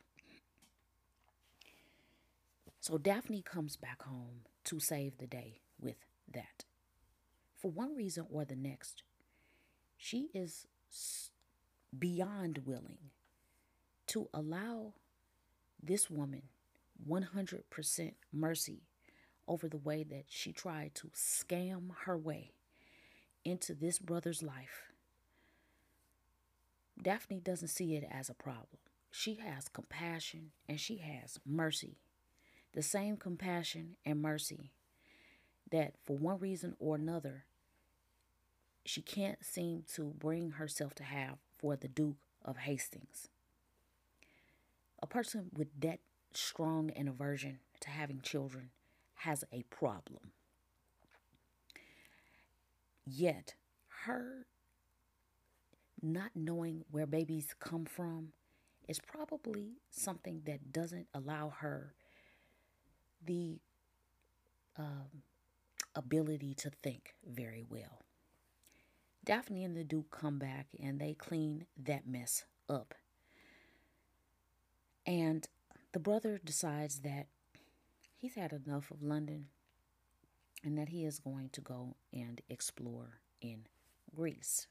So 2.79 2.97
Daphne 2.97 3.41
comes 3.41 3.75
back 3.75 4.03
home 4.03 4.41
to 4.65 4.79
save 4.79 5.17
the 5.17 5.27
day 5.27 5.61
with 5.79 5.97
that. 6.31 6.65
For 7.55 7.71
one 7.71 7.95
reason 7.95 8.27
or 8.29 8.45
the 8.45 8.55
next, 8.55 9.03
she 9.97 10.29
is 10.33 10.67
beyond 11.97 12.59
willing 12.65 13.09
to 14.07 14.29
allow 14.33 14.93
this 15.81 16.09
woman 16.09 16.43
100% 17.09 18.13
mercy 18.31 18.83
over 19.47 19.67
the 19.67 19.77
way 19.77 20.03
that 20.03 20.25
she 20.27 20.51
tried 20.51 20.93
to 20.95 21.07
scam 21.15 21.89
her 22.05 22.17
way 22.17 22.51
into 23.43 23.73
this 23.73 23.99
brother's 23.99 24.41
life. 24.41 24.91
Daphne 27.01 27.39
doesn't 27.39 27.67
see 27.67 27.95
it 27.95 28.07
as 28.09 28.29
a 28.29 28.33
problem. 28.33 28.79
She 29.11 29.35
has 29.35 29.69
compassion 29.69 30.51
and 30.67 30.79
she 30.79 30.97
has 30.97 31.39
mercy. 31.45 31.97
The 32.73 32.81
same 32.81 33.17
compassion 33.17 33.95
and 34.05 34.21
mercy 34.21 34.71
that, 35.71 35.93
for 36.03 36.17
one 36.17 36.39
reason 36.39 36.75
or 36.79 36.95
another, 36.95 37.45
she 38.85 39.01
can't 39.01 39.43
seem 39.43 39.83
to 39.95 40.13
bring 40.17 40.51
herself 40.51 40.93
to 40.95 41.03
have 41.03 41.37
for 41.57 41.75
the 41.75 41.87
Duke 41.87 42.17
of 42.43 42.57
Hastings. 42.57 43.29
A 45.01 45.07
person 45.07 45.49
with 45.55 45.67
that 45.79 45.99
strong 46.33 46.91
an 46.91 47.07
aversion 47.07 47.59
to 47.79 47.89
having 47.89 48.21
children 48.21 48.69
has 49.15 49.43
a 49.51 49.63
problem. 49.63 50.31
Yet, 53.05 53.55
her 54.05 54.45
not 56.05 56.31
knowing 56.35 56.83
where 56.91 57.05
babies 57.05 57.55
come 57.59 57.85
from 57.85 58.29
is 58.87 58.99
probably 58.99 59.73
something 59.89 60.41
that 60.45 60.71
doesn't 60.71 61.07
allow 61.13 61.49
her 61.49 61.93
the 63.25 63.59
um, 64.77 65.23
ability 65.95 66.53
to 66.53 66.69
think 66.83 67.15
very 67.27 67.65
well. 67.69 68.01
Daphne 69.23 69.63
and 69.63 69.75
the 69.75 69.83
Duke 69.83 70.11
come 70.11 70.37
back 70.37 70.67
and 70.79 70.99
they 70.99 71.13
clean 71.13 71.65
that 71.83 72.07
mess 72.07 72.45
up. 72.69 72.93
And 75.07 75.47
the 75.93 75.99
brother 75.99 76.39
decides 76.43 76.99
that 76.99 77.27
he's 78.17 78.35
had 78.35 78.53
enough 78.53 78.91
of 78.91 79.01
London 79.01 79.47
and 80.63 80.77
that 80.77 80.89
he 80.89 81.05
is 81.05 81.19
going 81.19 81.49
to 81.53 81.61
go 81.61 81.95
and 82.13 82.41
explore 82.49 83.19
in 83.41 83.67
Greece. 84.15 84.67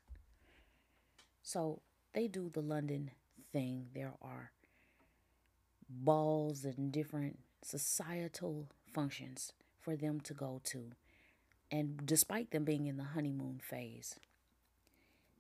So 1.45 1.83
they 2.15 2.27
do 2.27 2.51
the 2.53 2.63
London 2.63 3.11
thing. 3.53 3.89
There 3.95 4.15
are 4.23 4.51
balls 5.89 6.65
and 6.65 6.91
different 6.91 7.39
societal 7.63 8.69
functions 8.93 9.53
for 9.79 9.95
them 9.95 10.21
to 10.23 10.33
go 10.33 10.63
to. 10.65 10.93
And 11.71 12.07
despite 12.07 12.51
them 12.51 12.65
being 12.65 12.87
in 12.87 12.97
the 12.97 13.05
honeymoon 13.05 13.61
phase, 13.63 14.19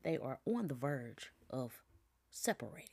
they 0.02 0.18
are 0.18 0.40
on 0.44 0.68
the 0.68 0.74
verge 0.74 1.32
of 1.48 1.82
separating. 2.30 2.90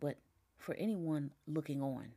But 0.00 0.16
for 0.58 0.74
anyone 0.74 1.30
looking 1.46 1.80
on, 1.80 2.14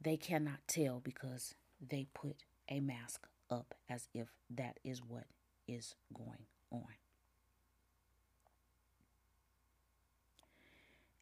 they 0.00 0.16
cannot 0.16 0.66
tell 0.66 0.98
because 0.98 1.54
they 1.80 2.08
put 2.14 2.42
a 2.68 2.80
mask 2.80 3.28
up 3.48 3.76
as 3.88 4.08
if 4.12 4.26
that 4.50 4.80
is 4.82 4.98
what 4.98 5.26
is 5.68 5.94
going 6.12 6.46
on. 6.72 6.94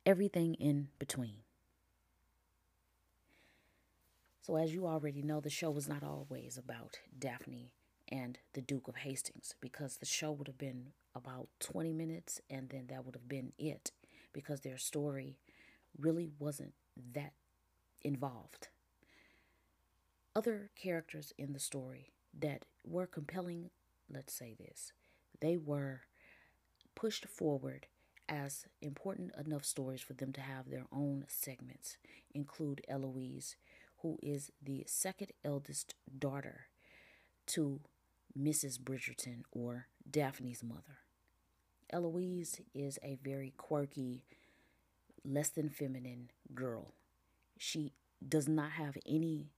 Everything 0.07 0.55
in 0.55 0.87
between. 1.01 1.38
So, 4.40 4.55
as 4.55 4.73
you 4.73 4.87
already 4.87 5.21
know, 5.21 5.40
the 5.40 5.51
show 5.51 5.69
was 5.71 5.88
not 5.88 6.05
always 6.05 6.57
about 6.57 7.01
Daphne 7.19 7.73
and 8.07 8.38
the 8.53 8.61
Duke 8.61 8.87
of 8.87 8.99
Hastings 8.99 9.57
because 9.61 9.97
the 9.97 10.07
show 10.07 10.31
would 10.31 10.47
have 10.47 10.59
been 10.59 10.92
about 11.16 11.49
20 11.59 11.92
minutes 11.92 12.40
and 12.49 12.69
then 12.69 12.87
that 12.87 13.05
would 13.05 13.16
have 13.16 13.29
been 13.29 13.53
it 13.59 13.90
because 14.33 14.61
their 14.61 14.79
story 14.79 15.40
really 15.99 16.31
wasn't 16.38 16.75
that 17.14 17.33
involved. 18.03 18.69
Other 20.37 20.71
characters 20.77 21.33
in 21.37 21.53
the 21.53 21.59
story 21.59 22.12
that 22.38 22.64
were 22.85 23.09
compelling, 23.09 23.71
let's 24.09 24.33
say 24.33 24.55
this, 24.57 24.92
they 25.40 25.57
were 25.57 26.03
pushed 26.95 27.27
forward 27.27 27.88
as 28.28 28.66
important 28.80 29.32
enough 29.36 29.64
stories 29.64 30.00
for 30.00 30.14
them 30.14 30.32
to 30.32 30.40
have 30.40 30.70
their 30.70 30.86
own 30.92 31.24
segments 31.28 31.96
include 32.34 32.82
Eloise, 32.88 33.56
who 33.98 34.18
is 34.22 34.50
the 34.62 34.84
second 34.86 35.32
eldest 35.44 35.94
daughter 36.18 36.66
to 37.46 37.80
Mrs. 38.38 38.78
Bridgerton 38.78 39.42
or 39.52 39.86
Daphne's 40.08 40.62
mother. 40.62 40.98
Eloise 41.90 42.60
is 42.74 42.98
a 43.02 43.18
very 43.22 43.52
quirky, 43.56 44.24
less 45.24 45.48
than 45.48 45.68
feminine 45.68 46.30
girl. 46.54 46.92
She 47.58 47.92
does 48.26 48.48
not 48.48 48.72
have 48.72 48.96
any 49.06 49.50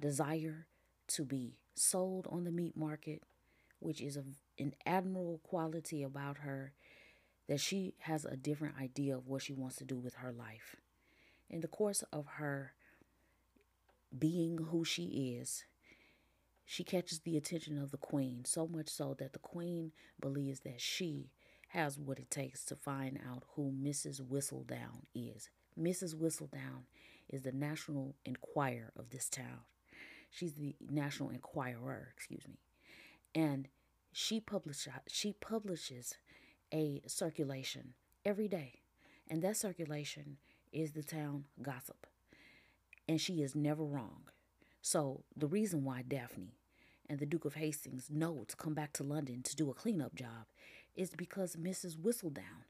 desire 0.00 0.66
to 1.08 1.24
be 1.24 1.56
sold 1.74 2.26
on 2.30 2.44
the 2.44 2.50
meat 2.50 2.76
market, 2.76 3.22
which 3.78 4.00
is 4.00 4.16
a, 4.16 4.24
an 4.58 4.74
admirable 4.86 5.40
quality 5.42 6.02
about 6.02 6.38
her 6.38 6.72
that 7.48 7.60
she 7.60 7.94
has 8.00 8.24
a 8.24 8.36
different 8.36 8.76
idea 8.80 9.16
of 9.16 9.26
what 9.26 9.42
she 9.42 9.52
wants 9.52 9.76
to 9.76 9.84
do 9.84 9.96
with 9.96 10.14
her 10.14 10.32
life. 10.32 10.76
In 11.48 11.60
the 11.60 11.68
course 11.68 12.02
of 12.12 12.26
her 12.36 12.72
being 14.16 14.58
who 14.70 14.84
she 14.84 15.36
is, 15.38 15.64
she 16.64 16.82
catches 16.82 17.20
the 17.20 17.36
attention 17.36 17.78
of 17.78 17.92
the 17.92 17.96
queen, 17.96 18.44
so 18.44 18.66
much 18.66 18.88
so 18.88 19.14
that 19.18 19.32
the 19.32 19.38
queen 19.38 19.92
believes 20.20 20.60
that 20.60 20.80
she 20.80 21.30
has 21.68 21.98
what 21.98 22.18
it 22.18 22.30
takes 22.30 22.64
to 22.64 22.74
find 22.74 23.20
out 23.28 23.44
who 23.54 23.72
Mrs. 23.72 24.20
Whistledown 24.20 25.04
is. 25.14 25.48
Mrs. 25.78 26.14
Whistledown 26.14 26.84
is 27.28 27.42
the 27.42 27.52
National 27.52 28.16
Enquirer 28.24 28.92
of 28.96 29.10
this 29.10 29.28
town. 29.28 29.60
She's 30.30 30.54
the 30.54 30.74
National 30.90 31.30
Enquirer, 31.30 32.08
excuse 32.16 32.46
me. 32.48 32.58
And 33.34 33.68
she 34.12 34.40
publish, 34.40 34.88
she 35.06 35.34
publishes 35.34 36.16
a 36.72 37.02
circulation 37.06 37.94
every 38.24 38.48
day. 38.48 38.80
And 39.28 39.42
that 39.42 39.56
circulation 39.56 40.38
is 40.72 40.92
the 40.92 41.02
town 41.02 41.44
gossip. 41.62 42.06
And 43.08 43.20
she 43.20 43.42
is 43.42 43.54
never 43.54 43.84
wrong. 43.84 44.24
So 44.82 45.24
the 45.36 45.46
reason 45.46 45.84
why 45.84 46.02
Daphne 46.06 46.58
and 47.08 47.18
the 47.18 47.26
Duke 47.26 47.44
of 47.44 47.54
Hastings 47.54 48.08
know 48.10 48.44
to 48.48 48.56
come 48.56 48.74
back 48.74 48.92
to 48.94 49.02
London 49.04 49.42
to 49.42 49.56
do 49.56 49.70
a 49.70 49.74
cleanup 49.74 50.14
job 50.14 50.46
is 50.94 51.10
because 51.10 51.56
Mrs. 51.56 51.96
Whistledown 51.96 52.64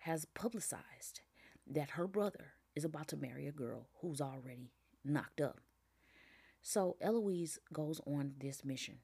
has 0.00 0.24
publicized 0.24 1.20
that 1.66 1.90
her 1.90 2.06
brother 2.06 2.52
is 2.74 2.84
about 2.84 3.08
to 3.08 3.16
marry 3.16 3.46
a 3.46 3.52
girl 3.52 3.88
who's 4.00 4.20
already 4.20 4.72
knocked 5.04 5.40
up. 5.40 5.60
So 6.62 6.96
Eloise 7.00 7.58
goes 7.72 8.00
on 8.06 8.34
this 8.40 8.64
mission 8.64 8.98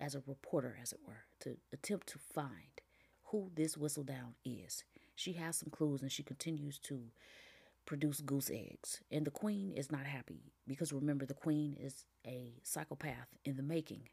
as 0.00 0.14
a 0.14 0.22
reporter, 0.26 0.78
as 0.80 0.92
it 0.92 1.00
were, 1.06 1.24
to 1.40 1.56
attempt 1.72 2.06
to 2.08 2.18
find 2.18 2.80
who 3.26 3.50
this 3.54 3.76
Whistledown 3.76 4.34
is. 4.44 4.84
She 5.14 5.34
has 5.34 5.56
some 5.56 5.70
clues 5.70 6.02
and 6.02 6.12
she 6.12 6.22
continues 6.22 6.78
to 6.80 7.00
produce 7.86 8.20
goose 8.20 8.50
eggs. 8.50 9.00
And 9.10 9.24
the 9.24 9.30
queen 9.30 9.72
is 9.72 9.90
not 9.90 10.04
happy 10.04 10.52
because 10.66 10.92
remember, 10.92 11.24
the 11.24 11.34
queen 11.34 11.76
is 11.80 12.04
a 12.26 12.54
psychopath 12.62 13.28
in 13.44 13.56
the 13.56 13.62
making. 13.62 14.08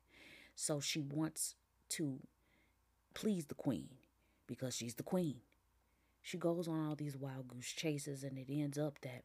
So 0.55 0.79
she 0.79 1.01
wants 1.01 1.55
to 1.89 2.19
please 3.13 3.45
the 3.45 3.55
queen 3.55 3.89
because 4.47 4.75
she's 4.75 4.95
the 4.95 5.03
queen. 5.03 5.37
She 6.21 6.37
goes 6.37 6.67
on 6.67 6.87
all 6.87 6.95
these 6.95 7.17
wild 7.17 7.49
goose 7.49 7.67
chases, 7.67 8.23
and 8.23 8.37
it 8.37 8.47
ends 8.49 8.77
up 8.77 8.99
that 9.01 9.23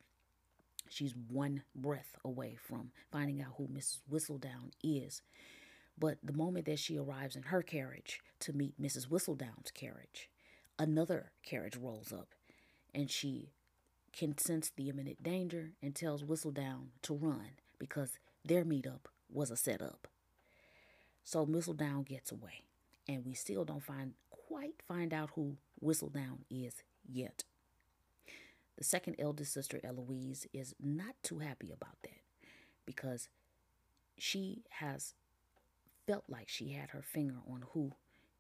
she's 0.89 1.15
one 1.15 1.63
breath 1.75 2.17
away 2.25 2.57
from 2.61 2.91
finding 3.13 3.41
out 3.41 3.55
who 3.57 3.69
Mrs. 3.69 4.01
Whistledown 4.11 4.73
is. 4.83 5.23
But 5.99 6.19
the 6.23 6.33
moment 6.33 6.67
that 6.67 6.79
she 6.79 6.97
arrives 6.97 7.35
in 7.35 7.45
her 7.45 7.63
carriage 7.63 8.21
to 8.41 8.53
meet 8.53 8.81
Mrs. 8.81 9.09
Whistledown's 9.09 9.71
carriage, 9.73 10.31
another 10.79 11.33
carriage 11.43 11.77
rolls 11.77 12.13
up, 12.13 12.29
and 12.95 13.11
she 13.11 13.51
can 14.13 14.39
sense 14.39 14.71
the 14.71 14.89
imminent 14.89 15.23
danger 15.23 15.73
and 15.83 15.95
tells 15.95 16.23
Whistledown 16.23 16.89
to 17.03 17.15
run 17.15 17.51
because 17.79 18.19
their 18.45 18.65
meetup 18.65 19.07
was 19.31 19.51
a 19.51 19.57
setup. 19.57 20.09
So 21.25 21.45
Whistledown 21.45 22.07
gets 22.07 22.33
away 22.33 22.65
and 23.09 23.25
we 23.25 23.35
still 23.35 23.65
don't 23.65 23.83
find 23.83 24.15
quite 24.31 24.83
find 24.87 25.13
out 25.13 25.31
who 25.35 25.57
Whistledown 25.83 26.39
is 26.51 26.83
yet. 27.07 27.45
The 28.77 28.85
second 28.85 29.17
eldest 29.19 29.53
sister, 29.53 29.81
Eloise, 29.83 30.47
is 30.53 30.75
not 30.81 31.17
too 31.23 31.39
happy 31.39 31.71
about 31.73 31.97
that 32.03 32.21
because 32.87 33.29
she 34.17 34.63
has 34.71 35.15
felt 36.09 36.25
like 36.27 36.49
she 36.49 36.71
had 36.71 36.91
her 36.91 37.03
finger 37.03 37.37
on 37.47 37.63
who 37.75 37.93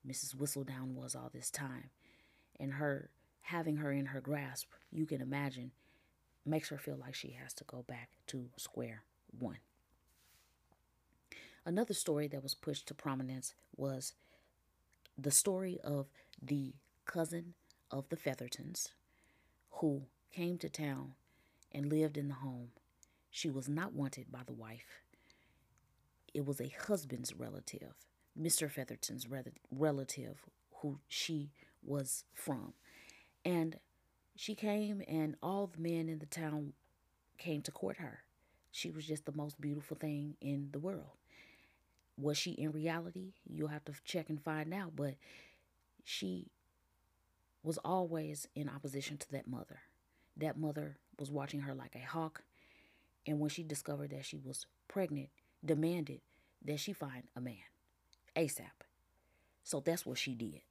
Mrs. 0.06 0.34
Whistledown 0.34 0.94
was 0.94 1.14
all 1.14 1.30
this 1.32 1.50
time. 1.50 1.90
And 2.58 2.72
her 2.72 3.10
having 3.42 3.76
her 3.76 3.92
in 3.92 4.06
her 4.06 4.22
grasp, 4.22 4.68
you 4.90 5.04
can 5.04 5.20
imagine, 5.20 5.72
makes 6.46 6.70
her 6.70 6.78
feel 6.78 6.96
like 6.96 7.14
she 7.14 7.36
has 7.40 7.52
to 7.54 7.64
go 7.64 7.84
back 7.86 8.08
to 8.28 8.48
square 8.56 9.02
one. 9.38 9.58
Another 11.66 11.92
story 11.92 12.26
that 12.28 12.42
was 12.42 12.54
pushed 12.54 12.88
to 12.88 12.94
prominence 12.94 13.52
was 13.76 14.14
the 15.18 15.30
story 15.30 15.78
of 15.84 16.06
the 16.42 16.72
cousin 17.04 17.52
of 17.90 18.08
the 18.08 18.16
Feathertons 18.16 18.92
who 19.72 20.04
came 20.32 20.56
to 20.58 20.70
town 20.70 21.12
and 21.70 21.90
lived 21.90 22.16
in 22.16 22.28
the 22.28 22.34
home. 22.34 22.68
She 23.30 23.50
was 23.50 23.68
not 23.68 23.92
wanted 23.92 24.32
by 24.32 24.40
the 24.46 24.54
wife. 24.54 25.02
It 26.38 26.46
was 26.46 26.60
a 26.60 26.72
husband's 26.86 27.34
relative, 27.34 27.94
Mr. 28.40 28.70
Featherton's 28.70 29.26
relative, 29.72 30.44
who 30.72 31.00
she 31.08 31.50
was 31.82 32.22
from. 32.32 32.74
And 33.44 33.80
she 34.36 34.54
came, 34.54 35.02
and 35.08 35.34
all 35.42 35.66
the 35.66 35.80
men 35.80 36.08
in 36.08 36.20
the 36.20 36.26
town 36.26 36.74
came 37.38 37.60
to 37.62 37.72
court 37.72 37.96
her. 37.96 38.20
She 38.70 38.88
was 38.88 39.04
just 39.04 39.26
the 39.26 39.32
most 39.32 39.60
beautiful 39.60 39.96
thing 39.96 40.36
in 40.40 40.68
the 40.70 40.78
world. 40.78 41.16
Was 42.16 42.38
she 42.38 42.52
in 42.52 42.70
reality? 42.70 43.32
You'll 43.44 43.66
have 43.66 43.84
to 43.86 43.94
check 44.04 44.28
and 44.28 44.40
find 44.40 44.72
out. 44.72 44.94
But 44.94 45.14
she 46.04 46.52
was 47.64 47.78
always 47.78 48.46
in 48.54 48.68
opposition 48.68 49.16
to 49.18 49.32
that 49.32 49.48
mother. 49.48 49.80
That 50.36 50.56
mother 50.56 50.98
was 51.18 51.32
watching 51.32 51.62
her 51.62 51.74
like 51.74 51.96
a 51.96 52.06
hawk. 52.06 52.44
And 53.26 53.40
when 53.40 53.50
she 53.50 53.64
discovered 53.64 54.10
that 54.10 54.24
she 54.24 54.36
was 54.36 54.66
pregnant, 54.86 55.30
demanded 55.64 56.20
that 56.64 56.80
she 56.80 56.92
find 56.92 57.24
a 57.36 57.40
man 57.40 57.56
ASAP. 58.36 58.84
So 59.62 59.80
that's 59.80 60.06
what 60.06 60.18
she 60.18 60.34
did. 60.34 60.62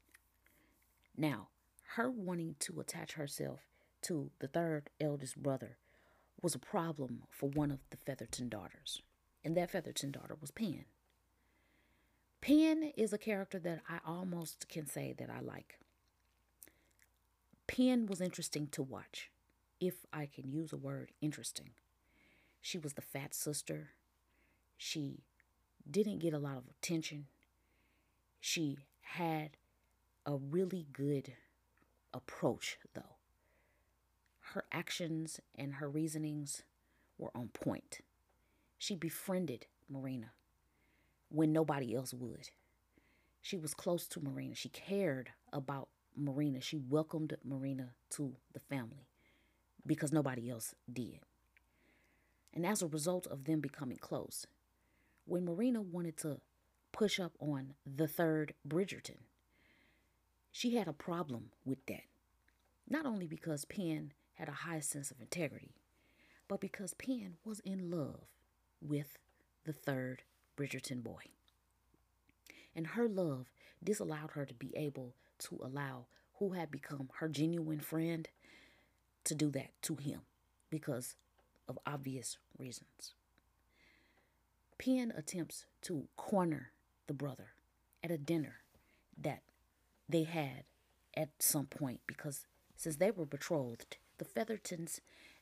Now, 1.15 1.49
her 1.95 2.09
wanting 2.09 2.55
to 2.59 2.79
attach 2.79 3.13
herself 3.13 3.61
to 4.03 4.31
the 4.39 4.47
third 4.47 4.89
eldest 4.99 5.41
brother 5.41 5.77
was 6.41 6.55
a 6.55 6.59
problem 6.59 7.23
for 7.29 7.49
one 7.49 7.71
of 7.71 7.79
the 7.89 7.97
Featherton 7.97 8.49
daughters. 8.49 9.01
And 9.43 9.55
that 9.57 9.71
Featherton 9.71 10.11
daughter 10.11 10.37
was 10.39 10.51
Pen. 10.51 10.85
Pen 12.41 12.91
is 12.95 13.13
a 13.13 13.17
character 13.17 13.59
that 13.59 13.81
I 13.89 13.99
almost 14.05 14.69
can 14.69 14.85
say 14.85 15.13
that 15.17 15.29
I 15.29 15.39
like. 15.39 15.79
Pen 17.67 18.05
was 18.05 18.21
interesting 18.21 18.67
to 18.67 18.83
watch, 18.83 19.29
if 19.79 20.05
I 20.13 20.27
can 20.27 20.49
use 20.49 20.71
a 20.71 20.77
word 20.77 21.11
interesting. 21.21 21.71
She 22.61 22.77
was 22.77 22.93
the 22.93 23.01
fat 23.01 23.33
sister. 23.33 23.89
She 24.77 25.23
didn't 25.89 26.19
get 26.19 26.33
a 26.33 26.39
lot 26.39 26.57
of 26.57 26.63
attention. 26.69 27.27
She 28.39 28.77
had 29.01 29.57
a 30.25 30.35
really 30.35 30.87
good 30.91 31.33
approach, 32.13 32.77
though. 32.93 33.15
Her 34.53 34.65
actions 34.71 35.39
and 35.55 35.75
her 35.75 35.89
reasonings 35.89 36.63
were 37.17 37.31
on 37.35 37.49
point. 37.49 38.01
She 38.77 38.95
befriended 38.95 39.67
Marina 39.89 40.31
when 41.29 41.51
nobody 41.51 41.95
else 41.95 42.13
would. 42.13 42.49
She 43.41 43.57
was 43.57 43.73
close 43.73 44.07
to 44.07 44.21
Marina. 44.21 44.55
She 44.55 44.69
cared 44.69 45.31
about 45.51 45.89
Marina. 46.15 46.61
She 46.61 46.77
welcomed 46.77 47.37
Marina 47.43 47.91
to 48.11 48.35
the 48.53 48.59
family 48.59 49.07
because 49.85 50.11
nobody 50.11 50.49
else 50.49 50.75
did. 50.91 51.19
And 52.53 52.65
as 52.65 52.81
a 52.81 52.87
result 52.87 53.27
of 53.27 53.45
them 53.45 53.59
becoming 53.59 53.97
close, 53.97 54.47
when 55.27 55.45
Marina 55.45 55.81
wanted 55.81 56.17
to 56.17 56.39
push 56.91 57.19
up 57.19 57.33
on 57.39 57.73
the 57.85 58.07
third 58.07 58.53
Bridgerton, 58.67 59.17
she 60.51 60.75
had 60.75 60.87
a 60.87 60.93
problem 60.93 61.51
with 61.65 61.85
that. 61.87 62.03
Not 62.89 63.05
only 63.05 63.27
because 63.27 63.65
Pen 63.65 64.13
had 64.35 64.47
a 64.47 64.63
high 64.63 64.79
sense 64.79 65.11
of 65.11 65.19
integrity, 65.19 65.75
but 66.47 66.61
because 66.61 66.93
Pen 66.93 67.35
was 67.43 67.59
in 67.59 67.91
love 67.91 68.21
with 68.81 69.17
the 69.65 69.73
third 69.73 70.23
Bridgerton 70.57 71.03
boy. 71.03 71.23
And 72.73 72.87
her 72.87 73.07
love 73.09 73.47
disallowed 73.83 74.31
her 74.31 74.45
to 74.45 74.53
be 74.53 74.71
able 74.75 75.13
to 75.39 75.59
allow 75.61 76.05
who 76.39 76.51
had 76.51 76.71
become 76.71 77.09
her 77.19 77.27
genuine 77.27 77.79
friend 77.79 78.29
to 79.25 79.35
do 79.35 79.49
that 79.51 79.71
to 79.81 79.95
him 79.95 80.21
because 80.69 81.15
of 81.67 81.77
obvious 81.85 82.37
reasons. 82.57 83.13
Pen 84.77 85.11
attempts 85.15 85.65
to 85.83 86.07
corner 86.15 86.71
the 87.07 87.13
brother 87.13 87.49
at 88.03 88.11
a 88.11 88.17
dinner 88.17 88.57
that 89.17 89.41
they 90.07 90.23
had 90.23 90.63
at 91.15 91.29
some 91.39 91.65
point 91.65 92.01
because 92.05 92.45
since 92.75 92.97
they 92.97 93.11
were 93.11 93.25
betrothed, 93.25 93.97
the 94.17 94.25
Feathertons 94.25 94.99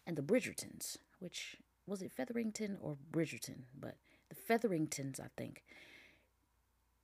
and 0.08 0.15
the 0.15 0.21
Bridgertons, 0.21 0.98
which 1.19 1.58
was 1.86 2.02
it 2.02 2.12
Featherington 2.13 2.78
or 2.82 2.98
Bridgerton, 3.12 3.63
but 3.80 3.98
the 4.30 4.36
Featheringtons, 4.36 5.19
I 5.19 5.28
think, 5.38 5.63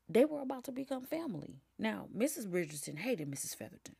they 0.09 0.25
were 0.25 0.41
about 0.41 0.63
to 0.65 0.71
become 0.71 1.03
family. 1.03 1.61
Now, 1.77 2.07
Mrs. 2.15 2.47
Bridgerton 2.47 2.97
hated 2.99 3.29
Mrs. 3.29 3.55
Featherton. 3.55 3.95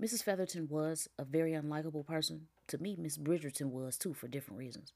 Mrs. 0.00 0.22
Featherton 0.22 0.68
was 0.68 1.08
a 1.18 1.24
very 1.24 1.52
unlikable 1.52 2.06
person. 2.06 2.48
To 2.68 2.78
me, 2.78 2.96
Miss 2.98 3.16
Bridgerton 3.16 3.70
was 3.70 3.96
too 3.96 4.12
for 4.12 4.28
different 4.28 4.58
reasons. 4.58 4.92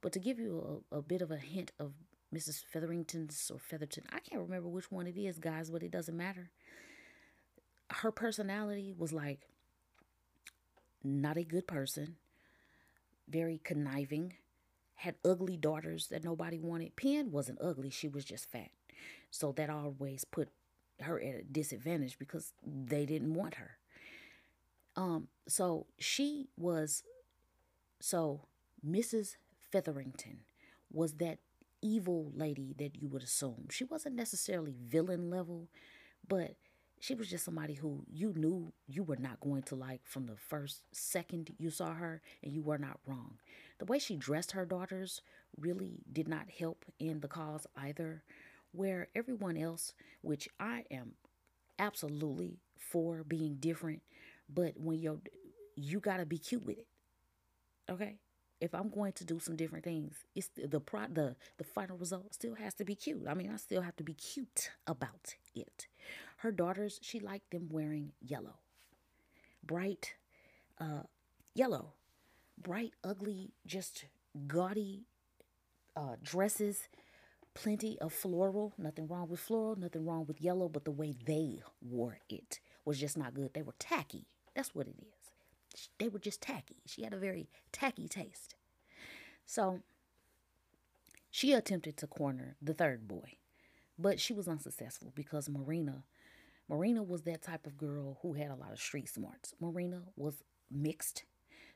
But 0.00 0.12
to 0.12 0.18
give 0.18 0.38
you 0.38 0.82
a, 0.92 0.98
a 0.98 1.02
bit 1.02 1.22
of 1.22 1.30
a 1.30 1.36
hint 1.36 1.72
of 1.78 1.92
Mrs. 2.34 2.62
Featherington's 2.64 3.50
or 3.52 3.58
Featherton, 3.58 4.04
I 4.10 4.20
can't 4.20 4.42
remember 4.42 4.68
which 4.68 4.90
one 4.90 5.06
it 5.06 5.16
is, 5.16 5.38
guys, 5.38 5.70
but 5.70 5.82
it 5.82 5.90
doesn't 5.90 6.16
matter. 6.16 6.50
Her 7.90 8.10
personality 8.10 8.92
was 8.96 9.12
like 9.12 9.40
not 11.02 11.36
a 11.36 11.44
good 11.44 11.66
person, 11.66 12.16
very 13.28 13.60
conniving, 13.62 14.34
had 14.96 15.14
ugly 15.24 15.56
daughters 15.56 16.08
that 16.08 16.24
nobody 16.24 16.58
wanted. 16.58 16.96
Pen 16.96 17.30
wasn't 17.30 17.60
ugly, 17.60 17.90
she 17.90 18.08
was 18.08 18.24
just 18.24 18.50
fat. 18.50 18.70
So 19.30 19.52
that 19.52 19.70
always 19.70 20.24
put 20.24 20.48
her 21.00 21.20
at 21.20 21.40
a 21.40 21.42
disadvantage 21.42 22.18
because 22.18 22.52
they 22.64 23.06
didn't 23.06 23.34
want 23.34 23.54
her. 23.54 23.78
Um, 24.96 25.28
so 25.46 25.86
she 25.98 26.48
was 26.56 27.02
so 28.00 28.46
Mrs. 28.86 29.36
Featherington 29.76 30.38
was 30.90 31.14
that 31.16 31.38
evil 31.82 32.32
lady 32.34 32.74
that 32.78 32.96
you 32.96 33.08
would 33.08 33.22
assume. 33.22 33.66
She 33.70 33.84
wasn't 33.84 34.14
necessarily 34.14 34.74
villain 34.82 35.28
level, 35.28 35.68
but 36.26 36.54
she 36.98 37.14
was 37.14 37.28
just 37.28 37.44
somebody 37.44 37.74
who 37.74 38.02
you 38.10 38.32
knew 38.34 38.72
you 38.86 39.02
were 39.02 39.18
not 39.18 39.38
going 39.40 39.64
to 39.64 39.74
like 39.74 40.00
from 40.04 40.24
the 40.24 40.36
first 40.36 40.80
second 40.92 41.50
you 41.58 41.68
saw 41.68 41.92
her, 41.92 42.22
and 42.42 42.54
you 42.54 42.62
were 42.62 42.78
not 42.78 43.00
wrong. 43.06 43.34
The 43.78 43.84
way 43.84 43.98
she 43.98 44.16
dressed 44.16 44.52
her 44.52 44.64
daughters 44.64 45.20
really 45.60 45.98
did 46.10 46.26
not 46.26 46.48
help 46.58 46.86
in 46.98 47.20
the 47.20 47.28
cause 47.28 47.66
either, 47.76 48.22
where 48.72 49.08
everyone 49.14 49.58
else, 49.58 49.92
which 50.22 50.48
I 50.58 50.84
am 50.90 51.12
absolutely 51.78 52.60
for 52.78 53.24
being 53.24 53.56
different, 53.56 54.00
but 54.48 54.80
when 54.80 55.00
you're 55.00 55.20
you 55.74 56.00
got 56.00 56.16
to 56.16 56.24
be 56.24 56.38
cute 56.38 56.64
with 56.64 56.78
it. 56.78 56.86
Okay? 57.90 58.16
If 58.60 58.74
I'm 58.74 58.88
going 58.88 59.12
to 59.12 59.24
do 59.24 59.38
some 59.38 59.56
different 59.56 59.84
things, 59.84 60.14
it's 60.34 60.48
the 60.48 60.66
the 60.66 60.80
pro, 60.80 61.06
the 61.12 61.36
the 61.58 61.64
final 61.64 61.96
result 61.96 62.34
still 62.34 62.54
has 62.54 62.74
to 62.74 62.84
be 62.84 62.94
cute. 62.94 63.26
I 63.28 63.34
mean, 63.34 63.50
I 63.52 63.56
still 63.56 63.82
have 63.82 63.96
to 63.96 64.04
be 64.04 64.14
cute 64.14 64.70
about 64.86 65.34
it. 65.54 65.86
Her 66.38 66.52
daughters, 66.52 66.98
she 67.02 67.20
liked 67.20 67.50
them 67.50 67.68
wearing 67.70 68.12
yellow, 68.20 68.56
bright, 69.64 70.14
uh, 70.78 71.02
yellow, 71.54 71.92
bright, 72.60 72.92
ugly, 73.04 73.52
just 73.66 74.06
gaudy 74.46 75.04
uh, 75.96 76.16
dresses. 76.22 76.88
Plenty 77.54 77.98
of 78.00 78.12
floral. 78.12 78.74
Nothing 78.76 79.08
wrong 79.08 79.30
with 79.30 79.40
floral. 79.40 79.76
Nothing 79.76 80.04
wrong 80.04 80.26
with 80.26 80.42
yellow. 80.42 80.68
But 80.68 80.84
the 80.84 80.90
way 80.90 81.14
they 81.24 81.62
wore 81.80 82.18
it 82.28 82.60
was 82.84 83.00
just 83.00 83.16
not 83.16 83.32
good. 83.32 83.54
They 83.54 83.62
were 83.62 83.74
tacky. 83.78 84.26
That's 84.54 84.74
what 84.74 84.86
it 84.86 84.96
is 85.00 85.15
they 85.98 86.08
were 86.08 86.18
just 86.18 86.40
tacky. 86.40 86.76
She 86.86 87.02
had 87.02 87.12
a 87.12 87.18
very 87.18 87.48
tacky 87.72 88.08
taste. 88.08 88.54
So 89.44 89.80
she 91.30 91.52
attempted 91.52 91.96
to 91.98 92.06
corner 92.06 92.56
the 92.60 92.74
third 92.74 93.06
boy, 93.06 93.34
but 93.98 94.20
she 94.20 94.32
was 94.32 94.48
unsuccessful 94.48 95.12
because 95.14 95.48
Marina, 95.48 96.04
Marina 96.68 97.02
was 97.02 97.22
that 97.22 97.42
type 97.42 97.66
of 97.66 97.78
girl 97.78 98.18
who 98.22 98.34
had 98.34 98.50
a 98.50 98.56
lot 98.56 98.72
of 98.72 98.80
street 98.80 99.08
smarts. 99.08 99.54
Marina 99.60 100.02
was 100.16 100.42
mixed. 100.70 101.24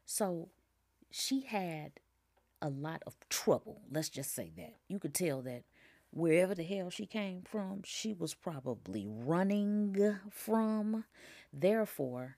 So 0.05 0.49
she 1.11 1.43
had 1.43 1.93
a 2.63 2.69
lot 2.69 3.03
of 3.07 3.17
trouble. 3.29 3.83
Let's 3.91 4.09
just 4.09 4.35
say 4.35 4.53
that. 4.57 4.77
You 4.89 4.99
could 4.99 5.15
tell 5.15 5.43
that 5.43 5.65
wherever 6.11 6.55
the 6.55 6.65
hell 6.65 6.91
she 6.91 7.07
came 7.07 7.43
from, 7.43 7.83
she 7.85 8.13
was 8.13 8.35
probably 8.35 9.07
running 9.09 10.19
from. 10.31 11.05
Therefore, 11.53 12.37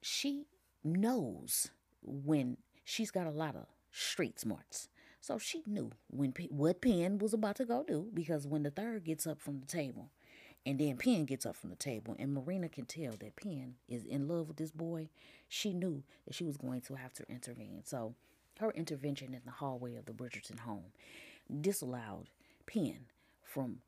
she 0.00 0.46
knows 0.84 1.70
when 2.02 2.58
she's 2.84 3.10
got 3.10 3.26
a 3.26 3.30
lot 3.30 3.56
of 3.56 3.66
street 3.90 4.38
smarts. 4.38 4.88
So 5.20 5.38
she 5.38 5.62
knew 5.66 5.90
when 6.08 6.34
what 6.50 6.82
Pen 6.82 7.18
was 7.18 7.32
about 7.32 7.56
to 7.56 7.64
go 7.64 7.82
do 7.82 8.08
because 8.12 8.46
when 8.46 8.62
the 8.62 8.70
third 8.70 9.04
gets 9.04 9.26
up 9.26 9.40
from 9.40 9.60
the 9.60 9.66
table, 9.66 10.10
and 10.66 10.78
then 10.78 10.96
Pen 10.96 11.24
gets 11.24 11.44
up 11.46 11.56
from 11.56 11.70
the 11.70 11.76
table, 11.76 12.16
and 12.18 12.32
Marina 12.32 12.68
can 12.68 12.86
tell 12.86 13.12
that 13.12 13.36
Pen 13.36 13.74
is 13.88 14.04
in 14.04 14.28
love 14.28 14.48
with 14.48 14.56
this 14.56 14.70
boy. 14.70 15.08
She 15.48 15.72
knew 15.72 16.02
that 16.26 16.34
she 16.34 16.44
was 16.44 16.56
going 16.56 16.80
to 16.82 16.94
have 16.94 17.12
to 17.14 17.24
intervene. 17.28 17.82
So 17.84 18.14
her 18.60 18.70
intervention 18.70 19.34
in 19.34 19.42
the 19.44 19.50
hallway 19.50 19.96
of 19.96 20.06
the 20.06 20.12
Bridgerton 20.12 20.60
home 20.60 20.92
disallowed 21.60 22.28
Pen 22.66 23.06
from 23.42 23.78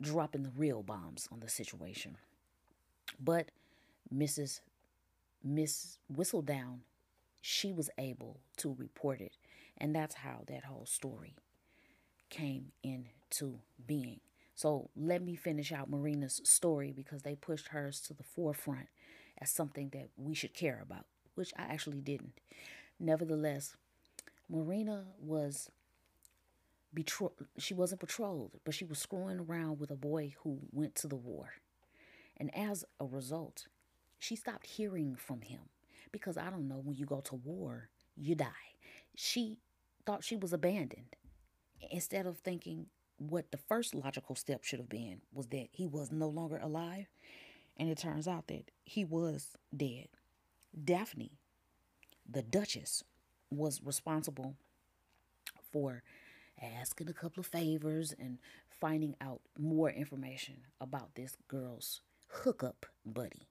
dropping 0.00 0.42
the 0.42 0.52
real 0.56 0.82
bombs 0.82 1.28
on 1.30 1.40
the 1.40 1.48
situation. 1.48 2.16
But 3.20 3.50
Mrs. 4.14 4.60
Miss 5.44 5.98
Whistledown, 6.12 6.80
she 7.40 7.72
was 7.72 7.90
able 7.98 8.40
to 8.58 8.74
report 8.78 9.20
it. 9.20 9.36
And 9.78 9.94
that's 9.94 10.16
how 10.16 10.44
that 10.46 10.64
whole 10.64 10.86
story 10.86 11.34
came 12.30 12.72
into 12.82 13.60
being. 13.86 14.20
So 14.54 14.90
let 14.96 15.22
me 15.22 15.34
finish 15.34 15.72
out 15.72 15.90
Marina's 15.90 16.40
story 16.44 16.92
because 16.92 17.22
they 17.22 17.34
pushed 17.34 17.68
hers 17.68 18.00
to 18.02 18.14
the 18.14 18.22
forefront 18.22 18.88
as 19.38 19.50
something 19.50 19.90
that 19.92 20.10
we 20.16 20.34
should 20.34 20.54
care 20.54 20.80
about, 20.82 21.06
which 21.34 21.52
I 21.56 21.62
actually 21.62 22.00
didn't. 22.00 22.40
Nevertheless, 23.00 23.76
Marina 24.48 25.04
was 25.20 25.70
betrothed. 26.94 27.46
She 27.58 27.74
wasn't 27.74 28.00
betrothed, 28.00 28.58
but 28.64 28.74
she 28.74 28.84
was 28.84 28.98
screwing 28.98 29.40
around 29.40 29.80
with 29.80 29.90
a 29.90 29.96
boy 29.96 30.34
who 30.42 30.60
went 30.70 30.94
to 30.96 31.08
the 31.08 31.16
war. 31.16 31.54
And 32.36 32.54
as 32.56 32.84
a 33.00 33.06
result, 33.06 33.66
she 34.22 34.36
stopped 34.36 34.66
hearing 34.66 35.16
from 35.16 35.40
him 35.40 35.58
because 36.12 36.36
I 36.36 36.48
don't 36.48 36.68
know, 36.68 36.80
when 36.80 36.94
you 36.94 37.04
go 37.04 37.20
to 37.22 37.34
war, 37.34 37.88
you 38.16 38.36
die. 38.36 38.76
She 39.16 39.58
thought 40.06 40.22
she 40.22 40.36
was 40.36 40.52
abandoned 40.52 41.16
instead 41.90 42.24
of 42.26 42.38
thinking 42.38 42.86
what 43.18 43.50
the 43.50 43.56
first 43.58 43.96
logical 43.96 44.36
step 44.36 44.62
should 44.62 44.78
have 44.78 44.88
been 44.88 45.22
was 45.34 45.48
that 45.48 45.66
he 45.72 45.88
was 45.88 46.12
no 46.12 46.28
longer 46.28 46.60
alive. 46.62 47.06
And 47.76 47.90
it 47.90 47.98
turns 47.98 48.28
out 48.28 48.46
that 48.46 48.70
he 48.84 49.04
was 49.04 49.56
dead. 49.76 50.06
Daphne, 50.84 51.32
the 52.30 52.42
Duchess, 52.42 53.02
was 53.50 53.80
responsible 53.82 54.54
for 55.72 56.04
asking 56.62 57.08
a 57.08 57.12
couple 57.12 57.40
of 57.40 57.46
favors 57.46 58.14
and 58.16 58.38
finding 58.80 59.16
out 59.20 59.40
more 59.58 59.90
information 59.90 60.58
about 60.80 61.16
this 61.16 61.36
girl's 61.48 62.02
hookup 62.28 62.86
buddy. 63.04 63.48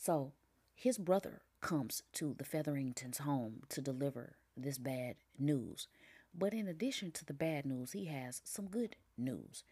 So 0.00 0.32
his 0.74 0.96
brother 0.96 1.42
comes 1.60 2.02
to 2.14 2.34
the 2.38 2.44
Featherington's 2.44 3.18
home 3.18 3.64
to 3.68 3.82
deliver 3.82 4.36
this 4.56 4.78
bad 4.78 5.16
news. 5.38 5.88
But 6.34 6.54
in 6.54 6.66
addition 6.66 7.10
to 7.12 7.24
the 7.24 7.34
bad 7.34 7.66
news, 7.66 7.92
he 7.92 8.06
has 8.06 8.40
some 8.42 8.66
good 8.66 8.96
news. 9.18 9.62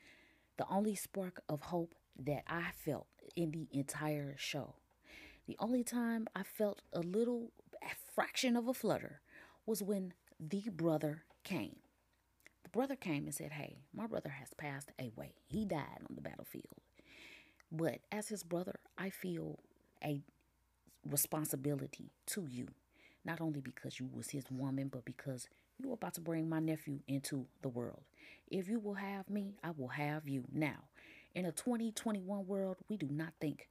The 0.58 0.66
only 0.68 0.94
spark 0.94 1.40
of 1.48 1.62
hope 1.62 1.94
that 2.18 2.42
I 2.46 2.72
felt 2.76 3.06
in 3.36 3.52
the 3.52 3.68
entire 3.72 4.34
show. 4.36 4.74
The 5.46 5.56
only 5.60 5.82
time 5.82 6.28
I 6.36 6.42
felt 6.42 6.82
a 6.92 7.00
little 7.00 7.52
a 7.82 7.94
fraction 8.14 8.54
of 8.54 8.68
a 8.68 8.74
flutter 8.74 9.22
was 9.64 9.82
when 9.82 10.12
the 10.38 10.64
brother 10.70 11.22
came. 11.42 11.76
The 12.64 12.68
brother 12.68 12.96
came 12.96 13.24
and 13.24 13.34
said, 13.34 13.52
Hey, 13.52 13.78
my 13.94 14.06
brother 14.06 14.30
has 14.30 14.52
passed 14.58 14.90
away. 15.00 15.36
He 15.46 15.64
died 15.64 16.02
on 16.06 16.16
the 16.16 16.20
battlefield. 16.20 16.82
But 17.72 18.00
as 18.12 18.28
his 18.28 18.42
brother, 18.42 18.80
I 18.98 19.08
feel 19.08 19.60
a 20.02 20.22
responsibility 21.08 22.10
to 22.26 22.46
you. 22.46 22.68
Not 23.24 23.40
only 23.40 23.60
because 23.60 23.98
you 24.00 24.08
was 24.12 24.30
his 24.30 24.44
woman, 24.50 24.88
but 24.88 25.04
because 25.04 25.48
you 25.78 25.90
are 25.90 25.94
about 25.94 26.14
to 26.14 26.20
bring 26.20 26.48
my 26.48 26.60
nephew 26.60 27.00
into 27.06 27.46
the 27.62 27.68
world. 27.68 28.02
If 28.50 28.68
you 28.68 28.78
will 28.78 28.94
have 28.94 29.28
me, 29.28 29.54
I 29.62 29.70
will 29.76 29.88
have 29.88 30.28
you. 30.28 30.44
Now, 30.52 30.84
in 31.34 31.44
a 31.44 31.52
2021 31.52 32.46
world, 32.46 32.76
we 32.88 32.96
do 32.96 33.08
not 33.10 33.34
think, 33.40 33.68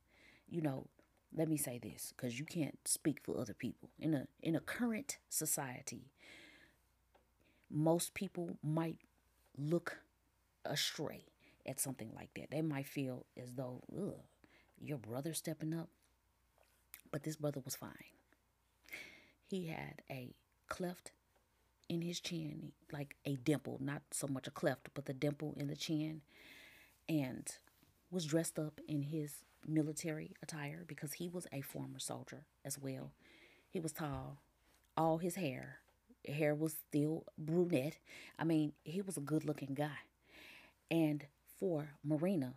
you 0.50 0.62
know, 0.62 0.88
let 1.36 1.50
me 1.50 1.58
say 1.58 1.80
this 1.82 2.14
because 2.16 2.40
you 2.40 2.46
can't 2.46 2.78
speak 2.86 3.20
for 3.24 3.38
other 3.38 3.54
people. 3.54 3.90
In 4.00 4.14
a 4.14 4.28
in 4.42 4.56
a 4.56 4.60
current 4.60 5.18
society, 5.30 6.12
most 7.70 8.14
people 8.14 8.58
might 8.64 8.98
look 9.58 9.98
astray 10.66 11.26
at 11.66 11.80
something 11.80 12.12
like 12.16 12.30
that. 12.36 12.52
They 12.52 12.62
might 12.62 12.88
feel 12.88 13.26
as 13.42 13.54
though, 13.54 13.82
ugh, 13.96 14.22
your 14.82 14.98
brother 14.98 15.34
stepping 15.34 15.74
up. 15.74 15.90
But 17.12 17.24
this 17.24 17.36
brother 17.36 17.62
was 17.64 17.76
fine. 17.76 17.92
He 19.50 19.68
had 19.68 20.02
a 20.10 20.34
cleft 20.68 21.12
in 21.90 22.02
his 22.02 22.20
chin, 22.20 22.74
like 22.92 23.16
a 23.26 23.36
dimple, 23.36 23.78
not 23.82 24.02
so 24.12 24.28
much 24.28 24.48
a 24.48 24.52
cleft, 24.52 24.90
but 24.94 25.06
the 25.06 25.14
dimple 25.14 25.54
in 25.58 25.68
the 25.68 25.76
chin, 25.76 26.22
and 27.08 27.48
was 28.12 28.26
dressed 28.26 28.60
up 28.60 28.82
in 28.88 29.04
his 29.04 29.44
military 29.66 30.32
attire 30.44 30.84
because 30.86 31.14
he 31.14 31.30
was 31.30 31.48
a 31.52 31.62
former 31.62 32.00
soldier 32.00 32.44
as 32.66 32.78
well. 32.78 33.12
He 33.70 33.80
was 33.80 33.92
tall, 33.92 34.38
all 34.96 35.18
his 35.18 35.36
hair, 35.36 35.80
hair 36.28 36.54
was 36.56 36.76
still 36.90 37.26
brunette. 37.38 37.98
I 38.38 38.44
mean, 38.44 38.74
he 38.84 39.02
was 39.02 39.18
a 39.18 39.22
good 39.22 39.46
looking 39.46 39.74
guy. 39.74 40.00
And 40.90 41.26
for 41.60 41.90
Marina 42.04 42.54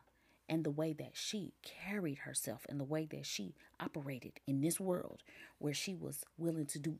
and 0.50 0.64
the 0.64 0.70
way 0.70 0.92
that 0.92 1.12
she 1.14 1.52
carried 1.62 2.18
herself 2.18 2.66
and 2.68 2.80
the 2.80 2.84
way 2.84 3.06
that 3.06 3.24
she 3.24 3.54
operated 3.78 4.32
in 4.48 4.60
this 4.60 4.80
world 4.80 5.22
where 5.58 5.72
she 5.72 5.94
was 5.94 6.24
willing 6.36 6.66
to 6.66 6.78
do 6.80 6.98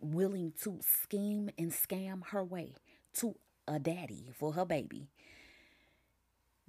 willing 0.00 0.52
to 0.62 0.78
scheme 0.80 1.48
and 1.56 1.70
scam 1.72 2.26
her 2.26 2.44
way 2.44 2.74
to 3.12 3.36
a 3.66 3.78
daddy 3.78 4.30
for 4.36 4.52
her 4.52 4.64
baby. 4.64 5.08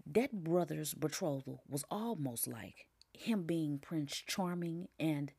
That 0.06 0.44
brother's 0.44 0.94
betrothal 0.94 1.62
was 1.68 1.84
almost 1.92 2.48
like 2.48 2.88
him 3.14 3.44
being 3.44 3.78
Prince 3.80 4.24
Charming 4.26 4.88
and 5.00 5.32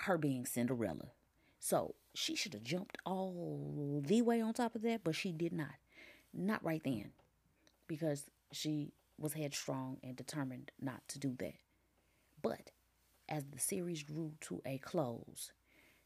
her 0.00 0.18
being 0.18 0.46
Cinderella. 0.46 1.12
So 1.60 1.94
she 2.14 2.34
should 2.34 2.54
have 2.54 2.64
jumped 2.64 2.98
all 3.04 4.02
the 4.04 4.22
way 4.22 4.40
on 4.40 4.54
top 4.54 4.74
of 4.74 4.82
that, 4.82 5.02
but 5.04 5.14
she 5.14 5.32
did 5.32 5.52
not. 5.52 5.74
Not 6.34 6.64
right 6.64 6.82
then, 6.84 7.10
because 7.86 8.24
she 8.52 8.92
was 9.18 9.34
headstrong 9.34 9.98
and 10.02 10.16
determined 10.16 10.70
not 10.80 11.06
to 11.08 11.18
do 11.18 11.34
that. 11.38 11.54
But 12.42 12.70
as 13.28 13.44
the 13.44 13.58
series 13.58 14.02
drew 14.02 14.32
to 14.42 14.62
a 14.64 14.78
close, 14.78 15.52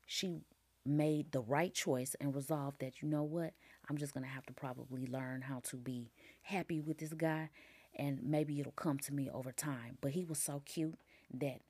she 0.06 0.42
made 0.84 1.30
the 1.32 1.40
right 1.40 1.72
choice 1.72 2.16
and 2.20 2.34
resolved 2.34 2.80
that, 2.80 3.02
you 3.02 3.08
know 3.08 3.22
what, 3.22 3.52
I'm 3.88 3.96
just 3.96 4.14
going 4.14 4.24
to 4.24 4.30
have 4.30 4.46
to 4.46 4.52
probably 4.52 5.06
learn 5.06 5.42
how 5.42 5.60
to 5.64 5.76
be 5.76 6.10
happy 6.42 6.80
with 6.80 6.98
this 6.98 7.12
guy 7.12 7.50
and 7.94 8.22
maybe 8.22 8.58
it'll 8.58 8.72
come 8.72 8.98
to 8.98 9.14
me 9.14 9.30
over 9.30 9.52
time. 9.52 9.98
But 10.00 10.12
he 10.12 10.24
was 10.24 10.38
so 10.38 10.62
cute 10.64 10.98
that 11.34 11.60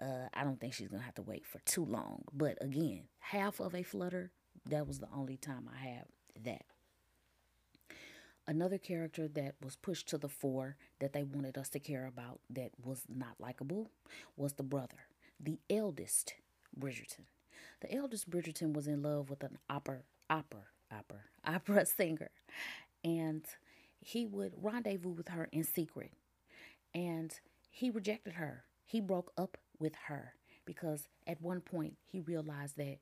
uh, 0.00 0.28
I 0.34 0.44
don't 0.44 0.60
think 0.60 0.74
she's 0.74 0.88
going 0.88 1.00
to 1.00 1.04
have 1.06 1.14
to 1.16 1.22
wait 1.22 1.46
for 1.46 1.58
too 1.60 1.84
long. 1.84 2.24
But 2.32 2.58
again, 2.60 3.04
half 3.18 3.60
of 3.60 3.74
a 3.74 3.82
flutter, 3.82 4.30
that 4.68 4.86
was 4.86 4.98
the 4.98 5.08
only 5.14 5.36
time 5.36 5.68
I 5.72 5.78
had 5.88 6.04
that. 6.44 6.62
Another 8.48 8.78
character 8.78 9.28
that 9.28 9.56
was 9.62 9.76
pushed 9.76 10.08
to 10.08 10.16
the 10.16 10.30
fore 10.30 10.78
that 11.00 11.12
they 11.12 11.22
wanted 11.22 11.58
us 11.58 11.68
to 11.68 11.78
care 11.78 12.06
about 12.06 12.40
that 12.48 12.70
was 12.82 13.02
not 13.06 13.34
likable 13.38 13.90
was 14.38 14.54
the 14.54 14.62
brother, 14.62 14.96
the 15.38 15.58
eldest 15.68 16.32
Bridgerton. 16.76 17.26
The 17.82 17.94
eldest 17.94 18.30
Bridgerton 18.30 18.72
was 18.72 18.86
in 18.86 19.02
love 19.02 19.28
with 19.28 19.42
an 19.42 19.58
opera, 19.68 19.98
opera, 20.30 20.62
opera, 20.90 21.18
opera 21.44 21.84
singer, 21.84 22.30
and 23.04 23.44
he 24.00 24.24
would 24.24 24.54
rendezvous 24.56 25.10
with 25.10 25.28
her 25.28 25.50
in 25.52 25.62
secret. 25.62 26.12
And 26.94 27.38
he 27.68 27.90
rejected 27.90 28.32
her. 28.32 28.64
He 28.86 29.02
broke 29.02 29.30
up 29.36 29.58
with 29.78 29.94
her 30.06 30.32
because 30.64 31.06
at 31.26 31.42
one 31.42 31.60
point 31.60 31.98
he 32.06 32.20
realized 32.20 32.78
that 32.78 32.96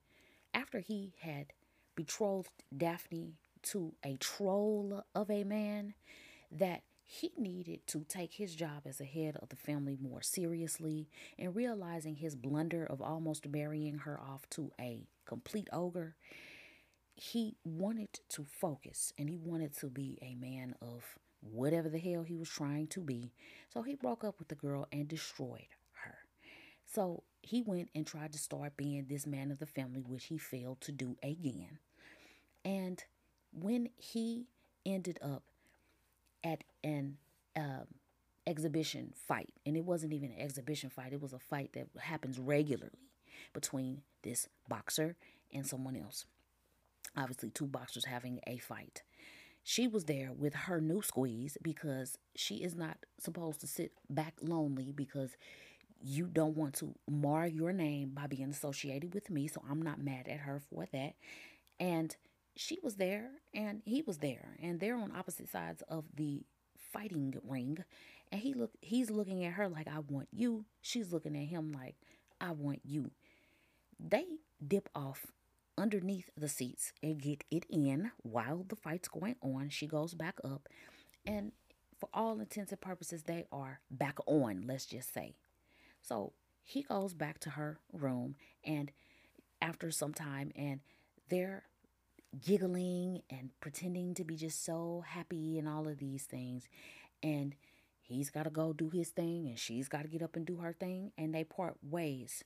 after 0.53 0.81
he 0.81 1.15
had 1.21 1.53
betrothed 1.95 2.65
Daphne 2.77 3.35
to 3.67 3.95
a 4.05 4.17
troll 4.17 5.05
of 5.15 5.31
a 5.31 5.45
man, 5.45 5.95
that 6.51 6.83
he 7.09 7.31
needed 7.39 7.87
to 7.87 8.05
take 8.09 8.35
his 8.35 8.57
job 8.57 8.83
as 8.85 9.01
a 9.01 9.05
head 9.05 9.37
of 9.41 9.49
the 9.49 9.57
family 9.57 9.97
more 10.01 10.23
seriously 10.23 11.09
and 11.39 11.55
realizing 11.55 12.17
his 12.17 12.35
blunder 12.35 12.85
of 12.85 13.01
almost 13.01 13.47
marrying 13.49 13.99
her 13.99 14.19
off 14.21 14.49
to 14.51 14.73
a 14.81 15.07
complete 15.25 15.69
ogre. 15.73 16.17
He 17.15 17.57
wanted 17.65 18.21
to 18.31 18.45
focus 18.45 19.13
and 19.17 19.31
he 19.31 19.39
wanted 19.39 19.77
to 19.79 19.87
be 19.87 20.19
a 20.21 20.35
man 20.35 20.75
of 20.83 21.05
whatever 21.41 21.89
the 21.89 21.99
hell 21.99 22.25
he 22.25 22.35
was 22.37 22.49
trying 22.49 22.89
to 22.89 23.01
be. 23.01 23.33
So 23.73 23.83
he 23.83 23.95
broke 23.95 24.25
up 24.25 24.41
with 24.41 24.49
the 24.49 24.57
girl 24.57 24.89
and 24.91 25.07
destroyed 25.07 25.69
her. 26.03 26.19
So 26.93 27.23
he 27.41 27.63
went 27.63 27.91
and 27.95 28.05
tried 28.05 28.33
to 28.33 28.39
start 28.39 28.77
being 28.77 29.07
this 29.09 29.27
man 29.27 29.53
of 29.53 29.61
the 29.61 29.67
family 29.67 30.03
which 30.05 30.25
he 30.25 30.39
failed 30.39 30.81
to 30.83 30.93
do 30.93 31.17
again. 31.23 31.79
And 32.65 33.03
when 33.59 33.89
he 33.97 34.47
ended 34.85 35.19
up 35.23 35.43
at 36.45 36.63
an 36.85 37.17
um, 37.57 37.87
exhibition 38.47 39.13
fight. 39.27 39.53
And 39.65 39.77
it 39.77 39.85
wasn't 39.85 40.13
even 40.13 40.31
an 40.31 40.41
exhibition 40.41 40.91
fight, 40.91 41.13
it 41.13 41.21
was 41.21 41.33
a 41.33 41.39
fight 41.39 41.73
that 41.75 41.89
happens 41.99 42.39
regularly 42.39 43.11
between 43.53 44.03
this 44.23 44.49
boxer 44.69 45.17
and 45.53 45.67
someone 45.67 45.97
else. 45.97 46.25
Obviously, 47.17 47.51
two 47.51 47.67
boxers 47.67 48.05
having 48.05 48.41
a 48.47 48.59
fight. 48.59 49.03
She 49.63 49.89
was 49.89 50.05
there 50.05 50.33
with 50.33 50.55
her 50.55 50.81
new 50.81 51.03
squeeze 51.03 51.59
because 51.61 52.19
she 52.37 52.57
is 52.57 52.77
not 52.77 52.99
supposed 53.19 53.61
to 53.63 53.67
sit 53.67 53.93
back 54.09 54.35
lonely 54.41 54.93
because 54.93 55.37
you 56.01 56.27
don't 56.27 56.57
want 56.57 56.75
to 56.75 56.95
mar 57.11 57.47
your 57.47 57.73
name 57.73 58.11
by 58.15 58.27
being 58.27 58.51
associated 58.51 59.13
with 59.13 59.29
me. 59.29 59.49
So 59.49 59.63
I'm 59.69 59.83
not 59.83 60.01
mad 60.01 60.29
at 60.29 60.41
her 60.41 60.61
for 60.71 60.87
that. 60.93 61.15
And 61.81 62.15
she 62.57 62.79
was 62.83 62.97
there 62.97 63.31
and 63.55 63.83
he 63.85 64.03
was 64.03 64.19
there 64.19 64.57
and 64.61 64.81
they're 64.81 64.97
on 64.97 65.13
opposite 65.15 65.49
sides 65.49 65.83
of 65.89 66.05
the 66.15 66.43
fighting 66.93 67.35
ring 67.45 67.85
and 68.33 68.41
he 68.41 68.55
look 68.55 68.73
he's 68.81 69.11
looking 69.11 69.45
at 69.45 69.53
her 69.53 69.69
like 69.69 69.87
I 69.87 69.99
want 70.01 70.29
you. 70.33 70.65
She's 70.81 71.13
looking 71.13 71.37
at 71.37 71.49
him 71.49 71.73
like 71.73 71.97
I 72.41 72.51
want 72.53 72.81
you. 72.85 73.11
They 74.01 74.27
dip 74.67 74.89
off 74.95 75.27
underneath 75.79 76.31
the 76.37 76.49
seats 76.49 76.93
and 77.03 77.21
get 77.21 77.45
it 77.51 77.67
in 77.69 78.11
while 78.23 78.65
the 78.67 78.77
fight's 78.77 79.09
going 79.09 79.37
on. 79.43 79.69
She 79.69 79.87
goes 79.87 80.15
back 80.15 80.39
up 80.43 80.69
and 81.27 81.53
for 81.99 82.09
all 82.13 82.41
intents 82.41 82.73
and 82.73 82.81
purposes 82.81 83.23
they 83.23 83.45
are 83.53 83.81
back 83.91 84.19
on, 84.27 84.65
let's 84.67 84.87
just 84.87 85.13
say. 85.13 85.35
So 86.03 86.33
he 86.63 86.83
goes 86.83 87.15
back 87.15 87.39
to 87.41 87.51
her 87.51 87.79
room 87.93 88.37
and 88.65 88.91
after 89.61 89.91
some 89.91 90.15
time 90.15 90.53
and 90.57 90.81
they're 91.29 91.65
giggling 92.45 93.23
and 93.31 93.51
pretending 93.61 94.15
to 94.15 94.25
be 94.25 94.37
just 94.37 94.65
so 94.65 95.05
happy 95.07 95.59
and 95.59 95.69
all 95.69 95.89
of 95.89 95.99
these 95.99 96.25
things. 96.25 96.69
And 97.23 97.55
he's 98.01 98.31
got 98.31 98.45
to 98.45 98.51
go 98.51 98.73
do 98.73 98.91
his 98.91 99.11
thing 99.11 99.47
and 99.49 99.59
she's 99.59 99.89
got 99.89 100.03
to 100.03 100.09
get 100.09 100.23
up 100.23 100.37
and 100.37 100.47
do 100.47 100.57
her 100.59 100.73
thing. 100.73 101.13
And 101.17 101.35
they 101.35 101.45
part 101.45 101.77
ways. 101.83 102.45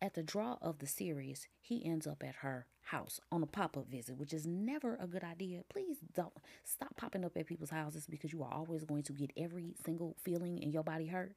At 0.00 0.14
the 0.14 0.22
draw 0.24 0.56
of 0.60 0.80
the 0.80 0.88
series, 0.88 1.46
he 1.60 1.84
ends 1.84 2.08
up 2.08 2.24
at 2.24 2.36
her 2.36 2.66
house 2.86 3.20
on 3.30 3.44
a 3.44 3.46
pop 3.46 3.76
up 3.76 3.88
visit, 3.88 4.16
which 4.16 4.32
is 4.32 4.44
never 4.44 4.96
a 4.96 5.06
good 5.06 5.22
idea. 5.22 5.60
Please 5.68 5.98
don't 6.12 6.32
stop 6.64 6.96
popping 6.96 7.24
up 7.24 7.36
at 7.36 7.46
people's 7.46 7.70
houses 7.70 8.08
because 8.08 8.32
you 8.32 8.42
are 8.42 8.52
always 8.52 8.82
going 8.82 9.04
to 9.04 9.12
get 9.12 9.30
every 9.36 9.76
single 9.84 10.16
feeling 10.24 10.58
in 10.58 10.72
your 10.72 10.82
body 10.82 11.06
hurt. 11.06 11.36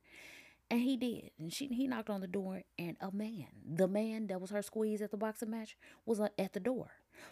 And 0.72 0.82
he 0.82 0.98
did. 0.98 1.30
And 1.38 1.54
she 1.54 1.68
he 1.68 1.86
knocked 1.86 2.10
on 2.10 2.22
the 2.22 2.28
door 2.28 2.64
and 2.80 2.98
a 3.00 3.12
man, 3.12 3.46
the 3.64 3.88
man 3.88 4.26
that 4.28 4.42
was 4.42 4.50
her 4.50 4.64
squeeze 4.64 5.00
at 5.04 5.12
the 5.12 5.18
boxing 5.18 5.52
match, 5.52 5.78
was 6.08 6.20
uh, 6.20 6.30
at 6.40 6.54
the 6.54 6.60
door 6.60 6.90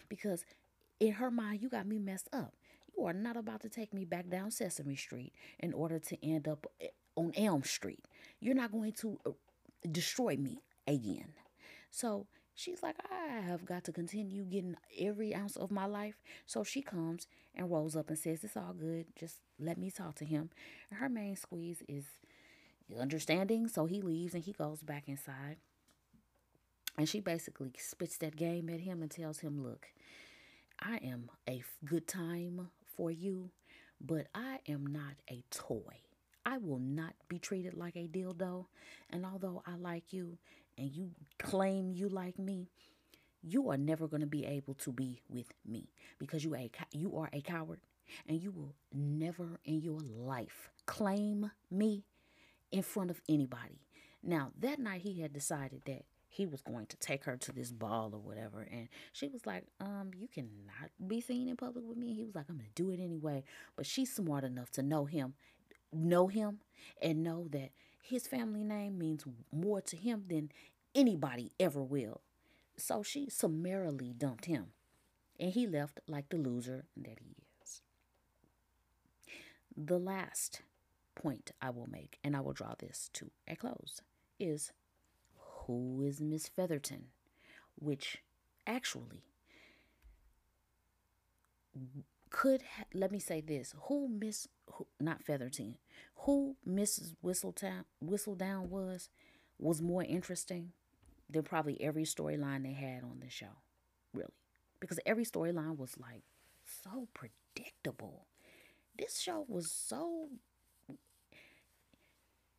because 0.08 0.44
in 1.00 1.12
her 1.12 1.30
mind, 1.30 1.62
you 1.62 1.68
got 1.68 1.86
me 1.86 1.98
messed 1.98 2.28
up. 2.32 2.54
You 2.96 3.04
are 3.06 3.12
not 3.12 3.36
about 3.36 3.60
to 3.62 3.68
take 3.68 3.92
me 3.92 4.04
back 4.04 4.28
down 4.28 4.50
Sesame 4.50 4.96
Street 4.96 5.32
in 5.58 5.72
order 5.72 5.98
to 5.98 6.24
end 6.24 6.46
up 6.46 6.66
eh, 6.80 6.88
on 7.16 7.32
Elm 7.36 7.64
Street. 7.64 8.04
You're 8.40 8.54
not 8.54 8.72
going 8.72 8.92
to 8.92 9.18
uh, 9.26 9.30
destroy 9.90 10.36
me 10.36 10.60
again. 10.86 11.32
So 11.90 12.26
she's 12.54 12.82
like, 12.82 12.96
I 13.10 13.40
have 13.40 13.64
got 13.64 13.84
to 13.84 13.92
continue 13.92 14.44
getting 14.44 14.76
every 14.98 15.34
ounce 15.34 15.56
of 15.56 15.70
my 15.70 15.86
life. 15.86 16.14
So 16.46 16.62
she 16.64 16.82
comes 16.82 17.26
and 17.54 17.70
rolls 17.70 17.96
up 17.96 18.08
and 18.08 18.18
says, 18.18 18.44
It's 18.44 18.56
all 18.56 18.74
good. 18.78 19.06
Just 19.18 19.36
let 19.58 19.78
me 19.78 19.90
talk 19.90 20.14
to 20.16 20.24
him. 20.24 20.50
And 20.90 21.00
her 21.00 21.08
main 21.08 21.36
squeeze 21.36 21.82
is 21.88 22.04
understanding. 22.98 23.68
So 23.68 23.86
he 23.86 24.02
leaves 24.02 24.34
and 24.34 24.44
he 24.44 24.52
goes 24.52 24.82
back 24.82 25.08
inside. 25.08 25.56
And 26.96 27.08
she 27.08 27.20
basically 27.20 27.72
spits 27.78 28.16
that 28.18 28.36
game 28.36 28.68
at 28.68 28.80
him 28.80 29.02
and 29.02 29.10
tells 29.10 29.40
him, 29.40 29.62
Look, 29.62 29.88
I 30.80 30.96
am 30.98 31.30
a 31.48 31.62
good 31.84 32.06
time 32.06 32.68
for 32.96 33.10
you, 33.10 33.50
but 34.00 34.28
I 34.34 34.60
am 34.68 34.86
not 34.86 35.14
a 35.30 35.42
toy. 35.50 36.02
I 36.46 36.58
will 36.58 36.78
not 36.78 37.14
be 37.28 37.38
treated 37.38 37.74
like 37.74 37.96
a 37.96 38.06
dildo. 38.06 38.66
And 39.10 39.24
although 39.24 39.62
I 39.66 39.76
like 39.76 40.12
you 40.12 40.38
and 40.76 40.90
you 40.94 41.10
claim 41.38 41.90
you 41.90 42.08
like 42.08 42.38
me, 42.38 42.68
you 43.42 43.70
are 43.70 43.76
never 43.76 44.06
going 44.06 44.20
to 44.20 44.26
be 44.26 44.44
able 44.44 44.74
to 44.74 44.92
be 44.92 45.20
with 45.28 45.52
me 45.66 45.88
because 46.18 46.44
you 46.44 46.54
a, 46.54 46.70
you 46.92 47.16
are 47.16 47.28
a 47.32 47.40
coward 47.40 47.80
and 48.28 48.42
you 48.42 48.50
will 48.50 48.74
never 48.92 49.60
in 49.64 49.80
your 49.80 50.00
life 50.00 50.70
claim 50.86 51.50
me 51.70 52.04
in 52.70 52.82
front 52.82 53.10
of 53.10 53.20
anybody. 53.28 53.80
Now, 54.22 54.52
that 54.58 54.78
night 54.78 55.02
he 55.02 55.20
had 55.20 55.32
decided 55.32 55.82
that 55.86 56.04
he 56.34 56.46
was 56.46 56.62
going 56.62 56.86
to 56.86 56.96
take 56.96 57.24
her 57.24 57.36
to 57.36 57.52
this 57.52 57.70
ball 57.70 58.10
or 58.12 58.18
whatever. 58.18 58.66
And 58.68 58.88
she 59.12 59.28
was 59.28 59.46
like, 59.46 59.62
um, 59.78 60.10
you 60.18 60.26
cannot 60.26 60.90
be 61.06 61.20
seen 61.20 61.48
in 61.48 61.56
public 61.56 61.84
with 61.86 61.96
me. 61.96 62.12
he 62.12 62.24
was 62.24 62.34
like, 62.34 62.46
I'm 62.48 62.56
going 62.56 62.66
to 62.74 62.82
do 62.82 62.90
it 62.90 62.98
anyway. 63.00 63.44
But 63.76 63.86
she's 63.86 64.12
smart 64.12 64.42
enough 64.42 64.72
to 64.72 64.82
know 64.82 65.04
him, 65.04 65.34
know 65.92 66.26
him, 66.26 66.58
and 67.00 67.22
know 67.22 67.46
that 67.52 67.70
his 68.02 68.26
family 68.26 68.64
name 68.64 68.98
means 68.98 69.24
more 69.52 69.80
to 69.82 69.96
him 69.96 70.24
than 70.26 70.50
anybody 70.92 71.52
ever 71.60 71.80
will. 71.80 72.20
So 72.76 73.04
she 73.04 73.30
summarily 73.30 74.12
dumped 74.12 74.46
him. 74.46 74.72
And 75.38 75.52
he 75.52 75.68
left 75.68 76.00
like 76.08 76.30
the 76.30 76.36
loser 76.36 76.86
that 76.96 77.20
he 77.20 77.36
is. 77.62 77.80
The 79.76 80.00
last 80.00 80.62
point 81.14 81.52
I 81.62 81.70
will 81.70 81.88
make, 81.88 82.18
and 82.24 82.36
I 82.36 82.40
will 82.40 82.52
draw 82.52 82.74
this 82.76 83.08
to 83.14 83.30
a 83.46 83.54
close, 83.54 84.02
is 84.40 84.72
who 85.66 86.02
is 86.02 86.20
Miss 86.20 86.48
Featherton? 86.48 87.04
Which 87.76 88.22
actually 88.66 89.24
could 92.30 92.62
ha- 92.76 92.84
let 92.92 93.12
me 93.12 93.18
say 93.18 93.40
this 93.40 93.74
who 93.82 94.08
miss 94.08 94.48
who, 94.72 94.86
not 95.00 95.22
featherton 95.24 95.76
who 96.16 96.56
mrs 96.68 97.14
whistletown 97.24 97.84
whistledown 98.04 98.68
was 98.68 99.08
was 99.58 99.80
more 99.80 100.02
interesting 100.02 100.72
than 101.30 101.42
probably 101.42 101.80
every 101.80 102.04
storyline 102.04 102.62
they 102.64 102.72
had 102.72 103.02
on 103.04 103.20
the 103.20 103.30
show 103.30 103.60
really 104.12 104.32
because 104.80 104.98
every 105.06 105.24
storyline 105.24 105.76
was 105.76 105.96
like 105.98 106.22
so 106.84 107.08
predictable 107.14 108.26
this 108.98 109.20
show 109.20 109.44
was 109.48 109.70
so 109.70 110.28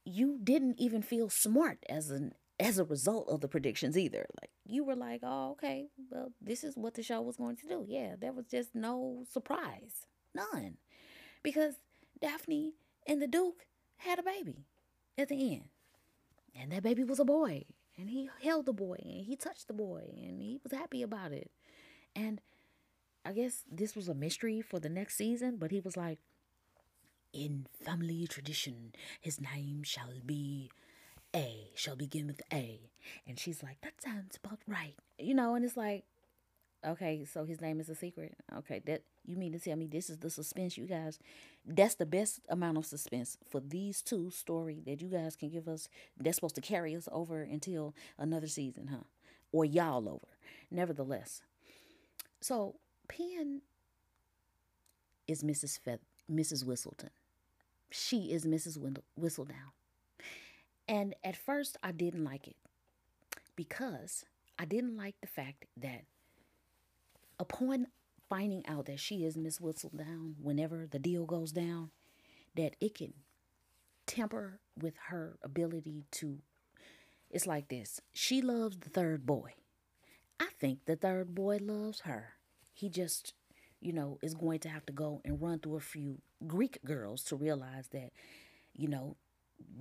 you 0.05 0.39
didn't 0.43 0.79
even 0.79 1.01
feel 1.01 1.29
smart 1.29 1.79
as 1.89 2.09
an 2.11 2.33
as 2.59 2.77
a 2.77 2.83
result 2.83 3.29
of 3.29 3.41
the 3.41 3.47
predictions 3.47 3.97
either. 3.97 4.25
Like 4.41 4.51
you 4.65 4.83
were 4.83 4.95
like, 4.95 5.21
oh, 5.23 5.51
okay, 5.51 5.87
well, 6.09 6.31
this 6.41 6.63
is 6.63 6.75
what 6.75 6.93
the 6.93 7.03
show 7.03 7.21
was 7.21 7.37
going 7.37 7.57
to 7.57 7.67
do. 7.67 7.85
Yeah, 7.87 8.15
there 8.19 8.33
was 8.33 8.45
just 8.45 8.73
no 8.73 9.23
surprise. 9.31 10.07
None. 10.33 10.77
Because 11.43 11.75
Daphne 12.21 12.73
and 13.07 13.21
the 13.21 13.27
Duke 13.27 13.65
had 13.97 14.19
a 14.19 14.23
baby 14.23 14.65
at 15.17 15.29
the 15.29 15.53
end. 15.53 15.69
And 16.59 16.71
that 16.71 16.83
baby 16.83 17.03
was 17.03 17.19
a 17.19 17.25
boy. 17.25 17.65
And 17.97 18.09
he 18.09 18.29
held 18.41 18.65
the 18.65 18.73
boy 18.73 18.97
and 19.01 19.25
he 19.25 19.35
touched 19.35 19.67
the 19.67 19.73
boy 19.73 20.03
and 20.17 20.41
he 20.41 20.59
was 20.63 20.73
happy 20.73 21.01
about 21.01 21.31
it. 21.31 21.51
And 22.15 22.41
I 23.25 23.31
guess 23.31 23.63
this 23.71 23.95
was 23.95 24.07
a 24.07 24.13
mystery 24.13 24.61
for 24.61 24.79
the 24.79 24.89
next 24.89 25.15
season, 25.15 25.57
but 25.57 25.71
he 25.71 25.79
was 25.79 25.97
like, 25.97 26.19
in 27.33 27.67
family 27.83 28.27
tradition, 28.27 28.93
his 29.19 29.41
name 29.41 29.83
shall 29.83 30.13
be 30.25 30.71
a 31.35 31.69
shall 31.75 31.95
begin 31.95 32.27
with 32.27 32.41
A. 32.53 32.79
And 33.27 33.39
she's 33.39 33.61
like, 33.61 33.81
that 33.81 34.01
sounds 34.01 34.39
about 34.43 34.59
right. 34.67 34.95
You 35.19 35.33
know, 35.35 35.55
and 35.55 35.65
it's 35.65 35.77
like, 35.77 36.05
okay, 36.85 37.25
so 37.25 37.45
his 37.45 37.61
name 37.61 37.79
is 37.79 37.89
a 37.89 37.95
secret. 37.95 38.35
Okay, 38.57 38.81
that 38.85 39.03
you 39.25 39.37
mean 39.37 39.51
to 39.53 39.59
tell 39.59 39.75
me 39.75 39.87
this 39.87 40.09
is 40.09 40.19
the 40.19 40.29
suspense 40.29 40.77
you 40.77 40.85
guys 40.85 41.19
that's 41.65 41.95
the 41.95 42.05
best 42.05 42.41
amount 42.49 42.77
of 42.77 42.85
suspense 42.85 43.37
for 43.49 43.59
these 43.59 44.01
two 44.01 44.29
story 44.29 44.81
that 44.85 45.01
you 45.01 45.07
guys 45.07 45.35
can 45.35 45.49
give 45.49 45.67
us 45.67 45.87
that's 46.19 46.35
supposed 46.35 46.55
to 46.55 46.61
carry 46.61 46.95
us 46.95 47.09
over 47.11 47.41
until 47.41 47.95
another 48.17 48.47
season, 48.47 48.87
huh? 48.87 49.03
Or 49.51 49.65
y'all 49.65 50.07
over. 50.07 50.27
Nevertheless. 50.69 51.41
So 52.41 52.75
Pen 53.07 53.61
is 55.27 55.43
Mrs. 55.43 55.79
Fe- 55.79 55.97
Mrs. 56.31 56.65
Whistleton. 56.65 57.09
She 57.89 58.31
is 58.31 58.45
Mrs. 58.45 58.77
Whistledown. 59.19 59.71
And 60.87 61.15
at 61.23 61.35
first, 61.35 61.77
I 61.83 61.91
didn't 61.91 62.23
like 62.23 62.47
it 62.47 62.55
because 63.55 64.25
I 64.59 64.65
didn't 64.65 64.97
like 64.97 65.15
the 65.21 65.27
fact 65.27 65.65
that 65.77 66.03
upon 67.39 67.87
finding 68.29 68.65
out 68.67 68.85
that 68.85 68.99
she 68.99 69.23
is 69.23 69.37
Miss 69.37 69.59
Whistledown, 69.59 70.35
whenever 70.41 70.87
the 70.89 70.99
deal 70.99 71.25
goes 71.25 71.51
down, 71.51 71.91
that 72.55 72.75
it 72.79 72.95
can 72.95 73.13
temper 74.05 74.59
with 74.79 74.95
her 75.09 75.37
ability 75.43 76.03
to. 76.11 76.39
It's 77.29 77.47
like 77.47 77.67
this 77.69 78.01
she 78.13 78.41
loves 78.41 78.77
the 78.77 78.89
third 78.89 79.25
boy. 79.25 79.53
I 80.39 80.47
think 80.59 80.85
the 80.85 80.95
third 80.95 81.33
boy 81.35 81.59
loves 81.61 82.01
her. 82.01 82.33
He 82.73 82.89
just, 82.89 83.33
you 83.81 83.93
know, 83.93 84.19
is 84.21 84.33
going 84.35 84.59
to 84.59 84.69
have 84.69 84.85
to 84.87 84.93
go 84.93 85.21
and 85.25 85.41
run 85.41 85.59
through 85.59 85.77
a 85.77 85.81
few 85.81 86.19
Greek 86.45 86.79
girls 86.85 87.23
to 87.25 87.35
realize 87.35 87.87
that, 87.89 88.11
you 88.73 88.87
know, 88.87 89.15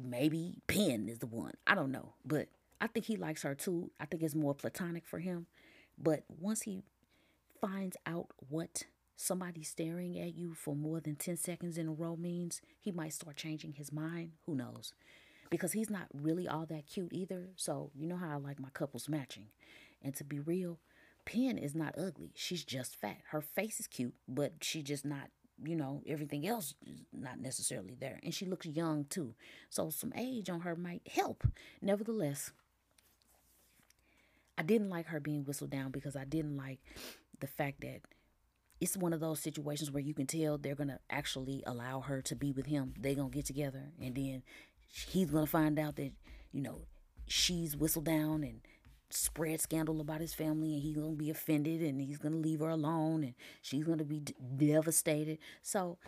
maybe 0.02 0.56
Pen 0.66 1.08
is 1.08 1.18
the 1.18 1.26
one. 1.26 1.54
I 1.66 1.74
don't 1.74 1.92
know. 1.92 2.14
But 2.24 2.48
I 2.80 2.86
think 2.86 3.06
he 3.06 3.16
likes 3.16 3.42
her 3.42 3.54
too. 3.54 3.90
I 3.98 4.06
think 4.06 4.22
it's 4.22 4.34
more 4.34 4.54
platonic 4.54 5.06
for 5.06 5.18
him. 5.18 5.46
But 5.98 6.24
once 6.28 6.62
he 6.62 6.82
finds 7.60 7.96
out 8.06 8.28
what 8.48 8.84
somebody 9.16 9.62
staring 9.62 10.18
at 10.18 10.34
you 10.34 10.54
for 10.54 10.74
more 10.74 11.00
than 11.00 11.16
10 11.16 11.36
seconds 11.36 11.78
in 11.78 11.88
a 11.88 11.92
row 11.92 12.16
means 12.16 12.60
he 12.80 12.90
might 12.90 13.12
start 13.12 13.36
changing 13.36 13.74
his 13.74 13.92
mind. 13.92 14.32
Who 14.46 14.54
knows? 14.54 14.92
Because 15.50 15.72
he's 15.72 15.90
not 15.90 16.08
really 16.12 16.48
all 16.48 16.66
that 16.66 16.86
cute 16.86 17.12
either. 17.12 17.50
So, 17.56 17.90
you 17.94 18.06
know 18.06 18.16
how 18.16 18.30
I 18.30 18.36
like 18.36 18.60
my 18.60 18.70
couples 18.70 19.08
matching. 19.08 19.46
And 20.02 20.14
to 20.16 20.24
be 20.24 20.40
real, 20.40 20.80
Pen 21.24 21.56
is 21.56 21.74
not 21.74 21.94
ugly. 21.96 22.32
She's 22.34 22.64
just 22.64 23.00
fat. 23.00 23.18
Her 23.30 23.40
face 23.40 23.80
is 23.80 23.86
cute, 23.86 24.14
but 24.28 24.54
she 24.62 24.82
just 24.82 25.04
not, 25.04 25.30
you 25.62 25.76
know, 25.76 26.02
everything 26.06 26.46
else 26.46 26.74
is 26.86 27.00
not 27.12 27.40
necessarily 27.40 27.96
there. 27.98 28.18
And 28.22 28.34
she 28.34 28.46
looks 28.46 28.66
young 28.66 29.04
too. 29.04 29.34
So 29.70 29.90
some 29.90 30.12
age 30.16 30.50
on 30.50 30.60
her 30.60 30.74
might 30.74 31.02
help. 31.08 31.46
Nevertheless, 31.80 32.52
I 34.56 34.62
didn't 34.62 34.90
like 34.90 35.06
her 35.06 35.20
being 35.20 35.44
Whistledown 35.44 35.92
because 35.92 36.16
I 36.16 36.24
didn't 36.24 36.56
like 36.56 36.80
the 37.40 37.46
fact 37.46 37.80
that 37.80 38.00
it's 38.80 38.96
one 38.96 39.12
of 39.12 39.20
those 39.20 39.40
situations 39.40 39.90
where 39.90 40.02
you 40.02 40.14
can 40.14 40.26
tell 40.26 40.58
they're 40.58 40.74
gonna 40.74 41.00
actually 41.10 41.62
allow 41.66 42.00
her 42.00 42.20
to 42.22 42.36
be 42.36 42.52
with 42.52 42.66
him. 42.66 42.94
They're 42.98 43.14
gonna 43.14 43.30
get 43.30 43.46
together, 43.46 43.92
and 44.00 44.14
then 44.14 44.42
he's 45.08 45.30
gonna 45.30 45.46
find 45.46 45.78
out 45.78 45.96
that 45.96 46.12
you 46.52 46.60
know 46.60 46.82
she's 47.26 47.76
Whistledown 47.76 48.42
and 48.42 48.60
spread 49.10 49.60
scandal 49.60 50.00
about 50.00 50.20
his 50.20 50.34
family, 50.34 50.74
and 50.74 50.82
he's 50.82 50.96
gonna 50.96 51.12
be 51.12 51.30
offended, 51.30 51.82
and 51.82 52.00
he's 52.00 52.18
gonna 52.18 52.36
leave 52.36 52.60
her 52.60 52.68
alone, 52.68 53.24
and 53.24 53.34
she's 53.62 53.84
gonna 53.84 54.04
be 54.04 54.20
d- 54.20 54.34
devastated. 54.56 55.38
So 55.62 55.98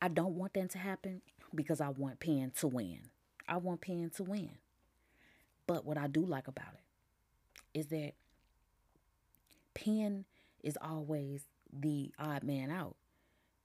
I 0.00 0.08
don't 0.08 0.34
want 0.34 0.54
that 0.54 0.70
to 0.70 0.78
happen 0.78 1.22
because 1.54 1.80
I 1.80 1.88
want 1.88 2.20
Pen 2.20 2.52
to 2.58 2.68
win. 2.68 3.00
I 3.48 3.56
want 3.56 3.80
Pen 3.80 4.10
to 4.16 4.22
win. 4.22 4.50
But 5.66 5.84
what 5.84 5.98
I 5.98 6.06
do 6.06 6.24
like 6.24 6.48
about 6.48 6.74
it 6.74 7.78
is 7.78 7.86
that 7.88 8.14
Penn 9.74 10.24
is 10.62 10.78
always 10.80 11.42
the 11.72 12.10
odd 12.18 12.42
man 12.42 12.70
out. 12.70 12.96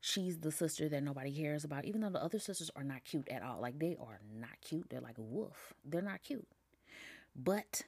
She's 0.01 0.37
the 0.37 0.51
sister 0.51 0.89
that 0.89 1.01
nobody 1.01 1.31
cares 1.31 1.63
about, 1.63 1.85
even 1.85 2.01
though 2.01 2.09
the 2.09 2.21
other 2.21 2.39
sisters 2.39 2.69
are 2.75 2.83
not 2.83 3.05
cute 3.05 3.27
at 3.29 3.41
all. 3.41 3.61
Like 3.61 3.79
they 3.79 3.95
are 3.99 4.19
not 4.37 4.59
cute. 4.61 4.89
They're 4.89 4.99
like 4.99 5.17
a 5.17 5.21
wolf. 5.21 5.73
They're 5.85 6.01
not 6.01 6.23
cute. 6.23 6.47
But 7.35 7.83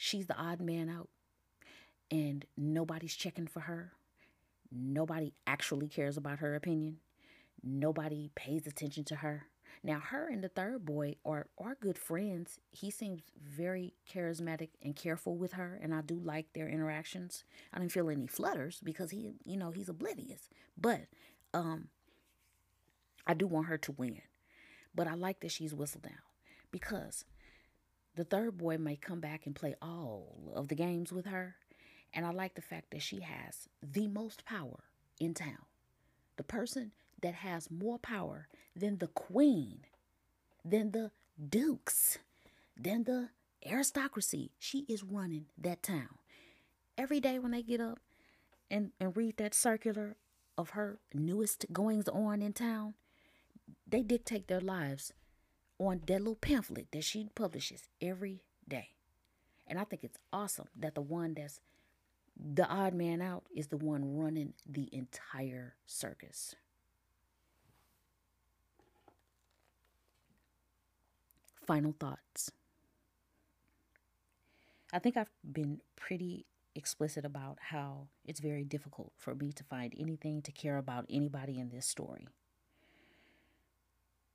she's 0.00 0.26
the 0.26 0.36
odd 0.36 0.62
man 0.62 0.88
out. 0.88 1.10
And 2.10 2.46
nobody's 2.56 3.14
checking 3.14 3.46
for 3.46 3.60
her. 3.60 3.92
Nobody 4.72 5.34
actually 5.46 5.88
cares 5.88 6.16
about 6.16 6.38
her 6.38 6.54
opinion. 6.54 6.96
Nobody 7.62 8.30
pays 8.34 8.66
attention 8.66 9.04
to 9.04 9.16
her. 9.16 9.44
Now, 9.84 10.00
her 10.00 10.28
and 10.28 10.42
the 10.42 10.48
third 10.48 10.84
boy 10.84 11.16
are, 11.24 11.46
are 11.58 11.76
good 11.80 11.98
friends. 11.98 12.58
He 12.70 12.90
seems 12.90 13.20
very 13.38 13.92
charismatic 14.10 14.70
and 14.82 14.96
careful 14.96 15.36
with 15.36 15.52
her, 15.52 15.78
and 15.80 15.94
I 15.94 16.00
do 16.00 16.18
like 16.18 16.52
their 16.54 16.68
interactions. 16.68 17.44
I 17.72 17.78
didn't 17.78 17.92
feel 17.92 18.10
any 18.10 18.26
flutters 18.26 18.80
because 18.82 19.10
he, 19.10 19.34
you 19.44 19.56
know, 19.56 19.70
he's 19.70 19.88
oblivious. 19.88 20.48
But 20.76 21.02
um, 21.54 21.88
I 23.26 23.34
do 23.34 23.46
want 23.46 23.66
her 23.66 23.78
to 23.78 23.92
win. 23.92 24.22
But 24.94 25.06
I 25.06 25.14
like 25.14 25.40
that 25.40 25.52
she's 25.52 25.74
Whistledown 25.74 26.18
because 26.72 27.24
the 28.16 28.24
third 28.24 28.58
boy 28.58 28.78
may 28.78 28.96
come 28.96 29.20
back 29.20 29.46
and 29.46 29.54
play 29.54 29.74
all 29.80 30.52
of 30.54 30.68
the 30.68 30.74
games 30.74 31.12
with 31.12 31.26
her. 31.26 31.56
And 32.12 32.26
I 32.26 32.32
like 32.32 32.54
the 32.54 32.62
fact 32.62 32.90
that 32.90 33.02
she 33.02 33.20
has 33.20 33.68
the 33.82 34.08
most 34.08 34.44
power 34.44 34.84
in 35.20 35.34
town. 35.34 35.64
The 36.36 36.42
person 36.42 36.92
that 37.22 37.34
has 37.34 37.70
more 37.70 37.98
power 37.98 38.48
than 38.74 38.98
the 38.98 39.06
queen, 39.08 39.80
than 40.64 40.90
the 40.90 41.12
dukes, 41.48 42.18
than 42.76 43.04
the 43.04 43.28
aristocracy. 43.64 44.50
She 44.58 44.80
is 44.88 45.04
running 45.04 45.46
that 45.58 45.82
town. 45.82 46.18
Every 46.98 47.20
day 47.20 47.38
when 47.38 47.52
they 47.52 47.62
get 47.62 47.80
up 47.80 48.00
and, 48.70 48.90
and 48.98 49.16
read 49.16 49.36
that 49.36 49.54
circular 49.54 50.16
of 50.58 50.70
her 50.70 50.98
newest 51.14 51.66
goings 51.72 52.08
on 52.08 52.42
in 52.42 52.52
town, 52.52 52.94
they 53.86 54.02
dictate 54.02 54.48
their 54.48 54.60
lives 54.60 55.12
on 55.80 56.02
that 56.06 56.18
little 56.20 56.36
pamphlet 56.36 56.86
that 56.92 57.02
she 57.02 57.28
publishes 57.34 57.88
every 58.00 58.42
day. 58.68 58.90
And 59.66 59.78
I 59.78 59.84
think 59.84 60.04
it's 60.04 60.18
awesome 60.32 60.68
that 60.76 60.94
the 60.94 61.00
one 61.00 61.34
that's 61.34 61.60
the 62.36 62.66
odd 62.68 62.94
man 62.94 63.22
out 63.22 63.44
is 63.54 63.68
the 63.68 63.76
one 63.76 64.16
running 64.16 64.54
the 64.66 64.88
entire 64.92 65.74
circus. 65.86 66.54
Final 71.66 71.94
thoughts. 71.98 72.50
I 74.92 74.98
think 74.98 75.16
I've 75.16 75.30
been 75.50 75.80
pretty 75.96 76.46
explicit 76.74 77.24
about 77.24 77.58
how 77.60 78.08
it's 78.24 78.40
very 78.40 78.64
difficult 78.64 79.12
for 79.16 79.34
me 79.34 79.52
to 79.52 79.64
find 79.64 79.94
anything 79.98 80.42
to 80.42 80.52
care 80.52 80.78
about 80.78 81.06
anybody 81.08 81.58
in 81.58 81.70
this 81.70 81.86
story. 81.86 82.26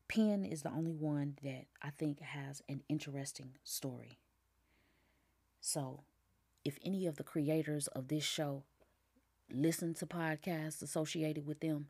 Pen 0.07 0.45
is 0.45 0.61
the 0.61 0.71
only 0.71 0.93
one 0.93 1.37
that 1.43 1.65
I 1.81 1.89
think 1.89 2.19
has 2.19 2.61
an 2.69 2.83
interesting 2.87 3.51
story. 3.63 4.19
So, 5.61 6.03
if 6.63 6.77
any 6.83 7.05
of 7.07 7.17
the 7.17 7.23
creators 7.23 7.87
of 7.87 8.07
this 8.07 8.23
show 8.23 8.63
listen 9.51 9.93
to 9.95 10.05
podcasts 10.05 10.81
associated 10.81 11.45
with 11.45 11.59
them, 11.59 11.87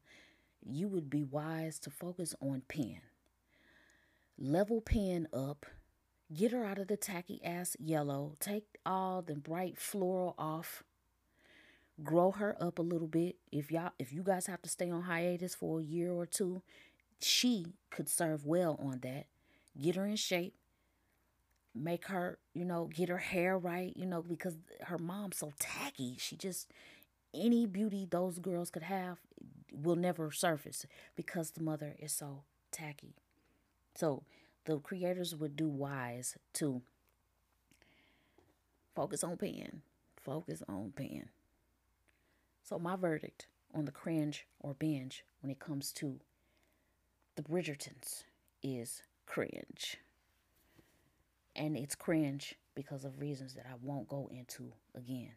you 0.65 0.87
would 0.87 1.09
be 1.09 1.23
wise 1.23 1.79
to 1.79 1.89
focus 1.89 2.35
on 2.41 2.63
Pen. 2.67 3.01
Level 4.37 4.81
Pen 4.81 5.27
up, 5.33 5.65
get 6.33 6.51
her 6.51 6.65
out 6.65 6.79
of 6.79 6.87
the 6.87 6.97
tacky 6.97 7.39
ass 7.43 7.77
yellow, 7.79 8.33
take 8.39 8.65
all 8.85 9.21
the 9.21 9.35
bright 9.35 9.77
floral 9.77 10.35
off, 10.37 10.83
grow 12.03 12.31
her 12.31 12.55
up 12.59 12.79
a 12.79 12.81
little 12.81 13.07
bit. 13.07 13.37
If 13.51 13.71
y'all 13.71 13.91
if 13.99 14.11
you 14.11 14.23
guys 14.23 14.47
have 14.47 14.61
to 14.63 14.69
stay 14.69 14.89
on 14.89 15.03
hiatus 15.03 15.55
for 15.55 15.79
a 15.79 15.83
year 15.83 16.11
or 16.11 16.25
two, 16.25 16.61
she 17.21 17.73
could 17.89 18.09
serve 18.09 18.45
well 18.45 18.79
on 18.81 18.99
that. 19.01 19.25
Get 19.79 19.95
her 19.95 20.05
in 20.05 20.15
shape. 20.15 20.55
Make 21.73 22.07
her, 22.07 22.39
you 22.53 22.63
know, 22.63 22.89
get 22.93 23.09
her 23.09 23.17
hair 23.17 23.57
right, 23.57 23.95
you 23.97 24.05
know, 24.05 24.21
because 24.21 24.55
her 24.83 24.97
mom's 24.97 25.37
so 25.37 25.51
tacky. 25.59 26.15
She 26.17 26.37
just, 26.37 26.71
any 27.33 27.65
beauty 27.65 28.07
those 28.09 28.39
girls 28.39 28.69
could 28.69 28.83
have 28.83 29.17
will 29.73 29.97
never 29.97 30.31
surface 30.31 30.85
because 31.17 31.51
the 31.51 31.61
mother 31.61 31.95
is 31.99 32.13
so 32.13 32.43
tacky. 32.71 33.15
So 33.93 34.23
the 34.65 34.79
creators 34.79 35.35
would 35.35 35.55
do 35.55 35.67
wise 35.67 36.37
to 36.53 36.81
focus 38.95 39.23
on 39.23 39.37
Pen. 39.37 39.81
Focus 40.15 40.63
on 40.67 40.93
Pen. 40.95 41.29
So 42.63 42.79
my 42.79 42.95
verdict 42.95 43.47
on 43.73 43.85
the 43.85 43.91
cringe 43.91 44.47
or 44.59 44.73
binge 44.73 45.23
when 45.41 45.51
it 45.51 45.59
comes 45.59 45.91
to 45.93 46.19
the 47.35 47.41
Bridgertons 47.41 48.23
is 48.63 49.03
cringe. 49.25 49.97
And 51.55 51.77
it's 51.77 51.95
cringe 51.95 52.55
because 52.75 53.05
of 53.05 53.19
reasons 53.19 53.53
that 53.55 53.65
I 53.65 53.75
won't 53.81 54.07
go 54.07 54.29
into 54.31 54.71
again. 54.95 55.31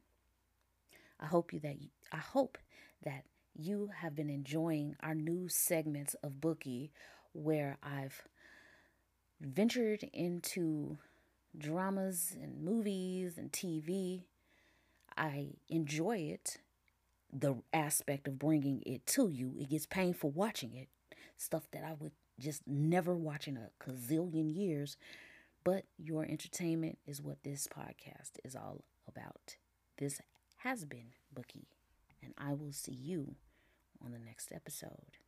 I 1.21 1.27
hope 1.27 1.53
you 1.53 1.61
that 1.61 1.77
I 2.13 2.19
hope 2.19 2.59
that 3.05 3.25
you 3.57 3.91
have 3.97 4.15
been 4.15 4.31
enjoying 4.31 4.97
our 5.01 5.15
new 5.15 5.49
segments 5.49 6.15
of 6.23 6.41
Bookie 6.41 6.93
where 7.33 7.77
I've 7.83 8.23
ventured 9.41 10.09
into 10.13 10.99
dramas 11.57 12.37
and 12.41 12.63
movies 12.63 13.37
and 13.37 13.53
TV. 13.53 14.23
I 15.17 15.49
enjoy 15.69 16.19
it, 16.19 16.59
the 17.33 17.57
aspect 17.73 18.29
of 18.29 18.39
bringing 18.39 18.83
it 18.87 19.07
to 19.09 19.29
you. 19.29 19.55
It 19.59 19.71
gets 19.71 19.87
painful 19.87 20.31
watching 20.31 20.75
it, 20.75 20.89
stuff 21.37 21.69
that 21.73 21.85
I 21.85 21.95
would 21.99 22.13
just 22.39 22.63
never 22.67 23.15
watch 23.15 23.49
in 23.49 23.57
a 23.57 23.71
gazillion 23.85 24.55
years. 24.55 24.97
But 25.65 25.85
your 25.99 26.25
entertainment 26.25 26.99
is 27.07 27.21
what 27.21 27.43
this 27.43 27.67
podcast 27.67 28.39
is 28.45 28.55
all 28.55 28.85
about. 29.07 29.57
This 29.99 30.21
has 30.59 30.85
been 30.85 31.13
Bookie, 31.33 31.69
and 32.23 32.33
I 32.39 32.55
will 32.55 32.73
see 32.73 32.93
you 32.93 33.35
on 34.05 34.13
the 34.13 34.19
next 34.19 34.53
episode. 34.53 35.19